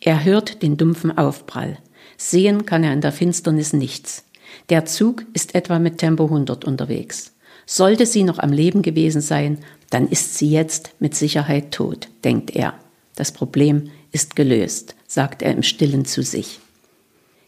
Er 0.00 0.24
hört 0.24 0.62
den 0.62 0.76
dumpfen 0.76 1.16
Aufprall. 1.18 1.78
Sehen 2.16 2.66
kann 2.66 2.84
er 2.84 2.92
in 2.92 3.00
der 3.00 3.12
Finsternis 3.12 3.72
nichts. 3.72 4.24
Der 4.68 4.84
Zug 4.84 5.24
ist 5.32 5.54
etwa 5.54 5.78
mit 5.78 5.98
Tempo 5.98 6.24
100 6.24 6.64
unterwegs. 6.64 7.32
Sollte 7.66 8.06
sie 8.06 8.22
noch 8.22 8.38
am 8.38 8.52
Leben 8.52 8.82
gewesen 8.82 9.20
sein, 9.20 9.58
dann 9.90 10.08
ist 10.08 10.36
sie 10.36 10.50
jetzt 10.50 10.94
mit 10.98 11.14
Sicherheit 11.14 11.72
tot, 11.72 12.08
denkt 12.24 12.54
er. 12.54 12.74
Das 13.14 13.32
Problem 13.32 13.90
ist 14.12 14.36
gelöst, 14.36 14.94
sagt 15.06 15.42
er 15.42 15.52
im 15.52 15.62
stillen 15.62 16.04
zu 16.04 16.22
sich. 16.22 16.60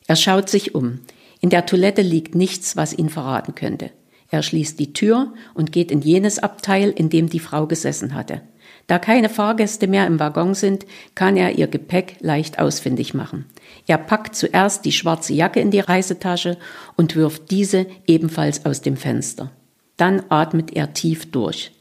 Er 0.07 0.17
schaut 0.17 0.49
sich 0.49 0.75
um. 0.75 1.01
In 1.41 1.51
der 1.51 1.67
Toilette 1.67 2.03
liegt 2.03 2.35
nichts, 2.35 2.77
was 2.77 2.93
ihn 2.93 3.09
verraten 3.09 3.55
könnte. 3.55 3.91
Er 4.31 4.43
schließt 4.43 4.79
die 4.79 4.93
Tür 4.93 5.33
und 5.55 5.73
geht 5.73 5.91
in 5.91 6.03
jenes 6.03 6.39
Abteil, 6.39 6.91
in 6.91 7.11
dem 7.11 7.29
die 7.29 7.41
Frau 7.41 7.67
gesessen 7.67 8.15
hatte. 8.15 8.43
Da 8.87 8.99
keine 8.99 9.29
Fahrgäste 9.29 9.87
mehr 9.87 10.07
im 10.07 10.19
Waggon 10.19 10.55
sind, 10.55 10.85
kann 11.15 11.37
er 11.37 11.59
ihr 11.59 11.67
Gepäck 11.67 12.17
leicht 12.21 12.59
ausfindig 12.59 13.15
machen. 13.15 13.47
Er 13.87 13.99
packt 13.99 14.37
zuerst 14.37 14.85
die 14.85 14.93
schwarze 14.93 15.33
Jacke 15.33 15.61
in 15.61 15.71
die 15.71 15.81
Reisetasche 15.81 16.59
und 16.97 17.17
wirft 17.17 17.51
diese 17.51 17.87
ebenfalls 18.07 18.65
aus 18.65 18.83
dem 18.83 18.97
Fenster. 18.97 19.51
Dann 19.97 20.23
atmet 20.29 20.73
er 20.75 20.93
tief 20.93 21.31
durch. 21.31 21.73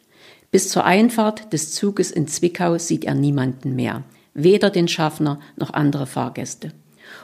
Bis 0.52 0.70
zur 0.70 0.86
Einfahrt 0.86 1.54
des 1.54 1.74
Zuges 1.74 2.12
in 2.12 2.28
Zwickau 2.28 2.78
sieht 2.78 3.06
er 3.06 3.14
niemanden 3.14 3.76
mehr, 3.76 4.04
weder 4.34 4.70
den 4.70 4.88
Schaffner 4.88 5.40
noch 5.56 5.74
andere 5.74 6.08
Fahrgäste. 6.08 6.72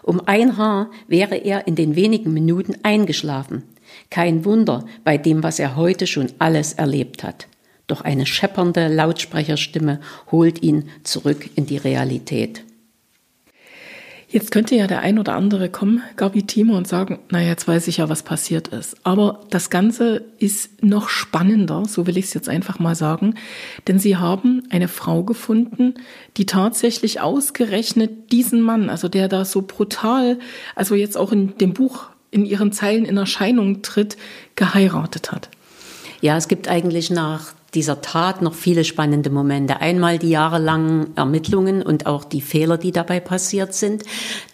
Um 0.03 0.21
ein 0.27 0.57
Haar 0.57 0.91
wäre 1.07 1.35
er 1.35 1.67
in 1.67 1.75
den 1.75 1.95
wenigen 1.95 2.33
Minuten 2.33 2.75
eingeschlafen. 2.83 3.63
Kein 4.09 4.45
Wunder 4.45 4.85
bei 5.03 5.17
dem, 5.17 5.43
was 5.43 5.59
er 5.59 5.75
heute 5.75 6.07
schon 6.07 6.27
alles 6.39 6.73
erlebt 6.73 7.23
hat. 7.23 7.47
Doch 7.87 8.01
eine 8.01 8.25
scheppernde 8.25 8.87
Lautsprecherstimme 8.87 9.99
holt 10.31 10.63
ihn 10.63 10.89
zurück 11.03 11.49
in 11.55 11.65
die 11.65 11.77
Realität. 11.77 12.63
Jetzt 14.27 14.51
könnte 14.51 14.75
ja 14.75 14.87
der 14.87 15.01
ein 15.01 15.19
oder 15.19 15.35
andere 15.35 15.69
kommen, 15.69 16.01
Gabi 16.15 16.43
Timo, 16.43 16.75
und 16.75 16.87
sagen, 16.87 17.19
na 17.29 17.41
jetzt 17.41 17.67
weiß 17.67 17.87
ich 17.87 17.97
ja, 17.97 18.09
was 18.09 18.23
passiert 18.23 18.69
ist. 18.69 18.97
Aber 19.03 19.41
das 19.51 19.69
Ganze 19.69 20.25
ist 20.39 20.83
noch 20.83 21.09
spannender, 21.09 21.85
so 21.85 22.07
will 22.07 22.17
ich 22.17 22.25
es 22.25 22.33
jetzt 22.33 22.49
einfach 22.49 22.79
mal 22.79 22.95
sagen, 22.95 23.35
denn 23.87 23.99
sie 23.99 24.17
haben 24.17 24.63
eine 24.71 24.87
Frau 24.87 25.23
gefunden, 25.23 25.93
die 26.37 26.45
tatsächlich 26.47 27.21
ausgerechnet 27.21 28.31
diesen 28.31 28.61
Mann, 28.61 28.89
also 28.89 29.09
der 29.09 29.27
da 29.27 29.45
so 29.45 29.61
brutal, 29.61 30.39
also 30.75 30.95
jetzt 30.95 31.17
auch 31.17 31.31
in 31.31 31.57
dem 31.57 31.73
Buch 31.73 32.07
in 32.31 32.45
ihren 32.45 32.71
Zeilen 32.71 33.05
in 33.05 33.17
Erscheinung 33.17 33.83
tritt, 33.83 34.17
geheiratet 34.55 35.31
hat. 35.31 35.49
Ja, 36.21 36.35
es 36.35 36.47
gibt 36.47 36.67
eigentlich 36.67 37.11
nach 37.11 37.53
dieser 37.75 38.01
Tat 38.01 38.41
noch 38.41 38.53
viele 38.53 38.83
spannende 38.83 39.29
Momente. 39.29 39.81
Einmal 39.81 40.17
die 40.17 40.29
jahrelangen 40.29 41.15
Ermittlungen 41.15 41.81
und 41.81 42.05
auch 42.05 42.23
die 42.23 42.41
Fehler, 42.41 42.77
die 42.77 42.91
dabei 42.91 43.19
passiert 43.19 43.73
sind. 43.73 44.03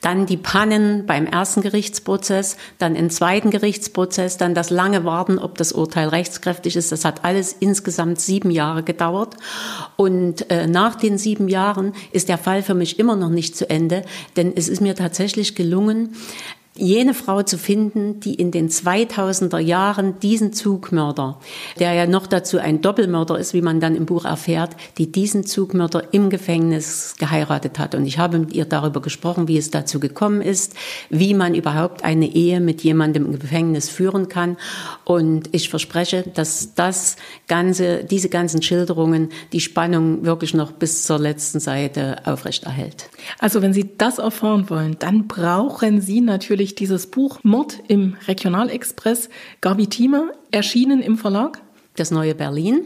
Dann 0.02 0.26
die 0.26 0.38
Pannen 0.38 1.06
beim 1.06 1.28
ersten 1.28 1.62
Gerichtsprozess, 1.62 2.58
dann 2.80 2.96
im 2.96 3.10
zweiten 3.10 3.52
Gerichtsprozess, 3.52 4.38
dann 4.38 4.56
das 4.56 4.70
lange 4.70 5.06
Warten, 5.06 5.40
ob 5.40 5.58
das 5.58 5.72
Urteil 5.72 6.10
rechtskräftig 6.10 6.76
ist. 6.76 6.92
Das 6.92 7.06
hat 7.06 7.24
alles 7.24 7.56
insgesamt 7.60 8.20
sieben 8.20 8.52
Jahre 8.52 8.84
gedauert. 8.84 9.38
Und 9.96 10.50
äh, 10.50 10.68
nach 10.68 10.96
den 10.96 11.18
sieben 11.18 11.48
Jahren 11.48 11.94
ist 12.12 12.28
der 12.28 12.38
Fall 12.38 12.64
für 12.64 12.74
mich 12.74 13.00
immer 13.00 13.16
noch 13.16 13.30
nicht 13.30 13.56
zu 13.56 13.70
Ende, 13.70 14.04
denn 14.36 14.54
es 14.56 14.68
ist 14.68 14.82
mir 14.82 14.96
tatsächlich 14.96 15.56
gelungen, 15.56 16.16
jene 16.82 17.14
Frau 17.14 17.44
zu 17.44 17.58
finden, 17.58 18.20
die 18.20 18.34
in 18.34 18.52
den 18.52 18.70
2000er 18.70 19.60
Jahren 19.60 20.20
diesen 20.20 20.52
Zugmörder, 20.52 21.40
der 21.80 21.94
ja 21.94 22.08
noch 22.08 22.28
dazu 22.28 22.58
ein 22.58 22.82
Doppelmörder 22.82 23.38
ist, 23.38 23.54
wie 23.54 23.62
man 23.62 23.80
dann 23.80 23.96
im 23.96 24.06
Buch 24.06 24.26
erfährt, 24.26 24.76
die 24.98 25.12
diesen 25.12 25.46
Zugmörder 25.46 26.14
im 26.14 26.30
Gefängnis 26.30 27.16
geheiratet 27.20 27.78
hat. 27.78 27.96
Und 27.96 28.06
ich 28.06 28.18
habe 28.18 28.40
mit 28.40 28.54
ihr 28.54 28.66
darüber 28.66 29.02
gesprochen, 29.02 29.48
wie 29.48 29.58
es 29.58 29.70
dazu 29.70 30.00
gekommen 30.00 30.42
ist, 30.42 30.74
wie 31.10 31.34
man 31.34 31.54
überhaupt 31.54 32.04
eine 32.04 32.28
Ehe 32.28 32.60
mit 32.60 32.82
jemandem 32.82 33.26
im 33.28 33.40
Gefängnis 33.40 33.90
führen 33.90 34.28
kann. 34.28 34.58
Und 35.06 35.50
ich 35.52 35.70
verspreche, 35.70 36.24
dass 36.34 36.74
das 36.74 37.16
ganze, 37.48 38.04
diese 38.04 38.30
ganzen 38.30 38.62
Schilderungen 38.62 39.30
die 39.54 39.60
Spannung 39.60 40.26
wirklich 40.26 40.54
noch 40.54 40.72
bis 40.72 41.04
zur 41.04 41.20
letzten 41.20 41.60
Seite 41.60 42.18
aufrechterhält. 42.26 43.10
Also 43.40 43.62
wenn 43.62 43.74
Sie 43.74 43.92
das 43.98 44.18
erfahren 44.18 44.70
wollen, 44.70 44.96
dann 44.98 45.28
brauchen 45.28 46.02
Sie 46.02 46.22
natürlich 46.22 46.71
natürlich 46.72 46.76
dieses 46.76 47.08
Buch 47.08 47.40
Mord 47.44 47.80
im 47.88 48.16
Regionalexpress 48.28 49.30
Gabi 49.62 49.88
Thieme, 49.88 50.34
erschienen 50.52 51.02
im 51.02 51.18
Verlag. 51.18 51.62
Das 51.96 52.12
neue 52.12 52.36
Berlin. 52.36 52.86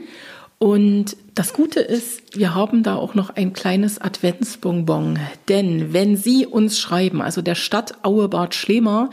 Und 0.58 1.18
das 1.36 1.54
Gute 1.54 1.82
ist, 1.82 2.38
wir 2.38 2.56
haben 2.56 2.82
da 2.82 2.96
auch 2.96 3.14
noch 3.14 3.30
ein 3.30 3.54
kleines 3.54 4.00
Adventsbonbon. 4.00 5.20
Denn 5.50 5.94
wenn 5.94 6.16
Sie 6.16 6.46
uns 6.46 6.80
schreiben, 6.80 7.22
also 7.22 7.42
der 7.42 7.56
Stadt 7.56 8.04
Auebad 8.04 8.56
Schlemer, 8.56 9.10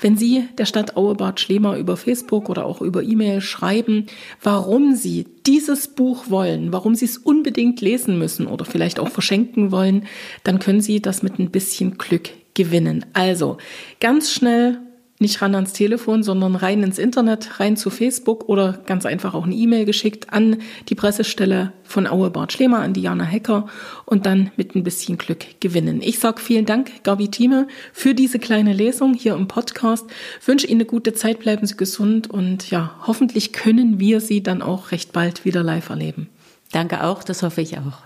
wenn 0.00 0.16
Sie 0.16 0.48
der 0.58 0.66
Stadt 0.66 0.96
Auebad 0.96 1.40
Schlemer 1.40 1.76
über 1.76 1.96
Facebook 1.96 2.50
oder 2.50 2.66
auch 2.66 2.82
über 2.82 3.02
E-Mail 3.02 3.40
schreiben, 3.40 4.06
warum 4.42 4.96
Sie 4.96 5.26
dieses 5.46 5.88
Buch 5.88 6.24
wollen, 6.28 6.72
warum 6.72 6.94
Sie 6.94 7.06
es 7.06 7.16
unbedingt 7.16 7.80
lesen 7.80 8.18
müssen 8.18 8.46
oder 8.46 8.64
vielleicht 8.64 8.98
auch 8.98 9.08
verschenken 9.08 9.70
wollen, 9.70 10.06
dann 10.42 10.58
können 10.58 10.80
Sie 10.80 11.00
das 11.00 11.22
mit 11.22 11.38
ein 11.38 11.50
bisschen 11.50 11.96
Glück 11.98 12.30
gewinnen. 12.60 13.06
Also 13.14 13.56
ganz 14.00 14.30
schnell 14.30 14.78
nicht 15.18 15.40
ran 15.40 15.54
ans 15.54 15.72
Telefon, 15.72 16.22
sondern 16.22 16.56
rein 16.56 16.82
ins 16.82 16.98
Internet, 16.98 17.58
rein 17.60 17.76
zu 17.76 17.88
Facebook 17.90 18.48
oder 18.48 18.80
ganz 18.84 19.06
einfach 19.06 19.32
auch 19.34 19.44
eine 19.44 19.54
E-Mail 19.54 19.86
geschickt 19.86 20.32
an 20.32 20.58
die 20.88 20.94
Pressestelle 20.94 21.72
von 21.84 22.06
Aue 22.06 22.30
Bart 22.30 22.52
Schlemer, 22.52 22.80
an 22.80 22.92
Diana 22.92 23.24
Hecker 23.24 23.66
und 24.04 24.26
dann 24.26 24.50
mit 24.56 24.74
ein 24.74 24.82
bisschen 24.82 25.16
Glück 25.16 25.60
gewinnen. 25.60 26.00
Ich 26.02 26.18
sage 26.18 26.40
vielen 26.40 26.66
Dank, 26.66 27.02
Gabi 27.02 27.28
Thieme, 27.28 27.66
für 27.92 28.14
diese 28.14 28.38
kleine 28.38 28.74
Lesung 28.74 29.14
hier 29.14 29.34
im 29.34 29.48
Podcast. 29.48 30.06
wünsche 30.44 30.66
Ihnen 30.66 30.80
eine 30.80 30.86
gute 30.86 31.14
Zeit, 31.14 31.40
bleiben 31.40 31.66
Sie 31.66 31.76
gesund 31.76 32.30
und 32.30 32.70
ja, 32.70 32.94
hoffentlich 33.06 33.52
können 33.52 34.00
wir 34.00 34.20
Sie 34.20 34.42
dann 34.42 34.60
auch 34.60 34.90
recht 34.90 35.12
bald 35.12 35.46
wieder 35.46 35.62
live 35.62 35.88
erleben. 35.88 36.28
Danke 36.72 37.04
auch, 37.04 37.22
das 37.22 37.42
hoffe 37.42 37.62
ich 37.62 37.78
auch. 37.78 37.98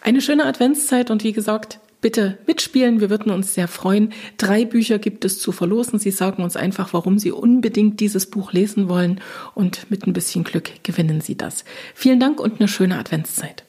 Eine 0.00 0.20
schöne 0.20 0.46
Adventszeit 0.46 1.10
und 1.10 1.22
wie 1.22 1.32
gesagt, 1.32 1.78
bitte 2.00 2.38
mitspielen. 2.46 3.00
Wir 3.00 3.10
würden 3.10 3.30
uns 3.30 3.54
sehr 3.54 3.68
freuen. 3.68 4.12
Drei 4.36 4.64
Bücher 4.64 4.98
gibt 4.98 5.24
es 5.24 5.38
zu 5.38 5.52
verlosen. 5.52 5.98
Sie 5.98 6.10
sagen 6.10 6.42
uns 6.42 6.56
einfach, 6.56 6.92
warum 6.92 7.18
Sie 7.18 7.32
unbedingt 7.32 8.00
dieses 8.00 8.26
Buch 8.26 8.52
lesen 8.52 8.88
wollen 8.88 9.20
und 9.54 9.90
mit 9.90 10.06
ein 10.06 10.12
bisschen 10.12 10.44
Glück 10.44 10.70
gewinnen 10.82 11.20
Sie 11.20 11.36
das. 11.36 11.64
Vielen 11.94 12.20
Dank 12.20 12.40
und 12.40 12.60
eine 12.60 12.68
schöne 12.68 12.98
Adventszeit. 12.98 13.64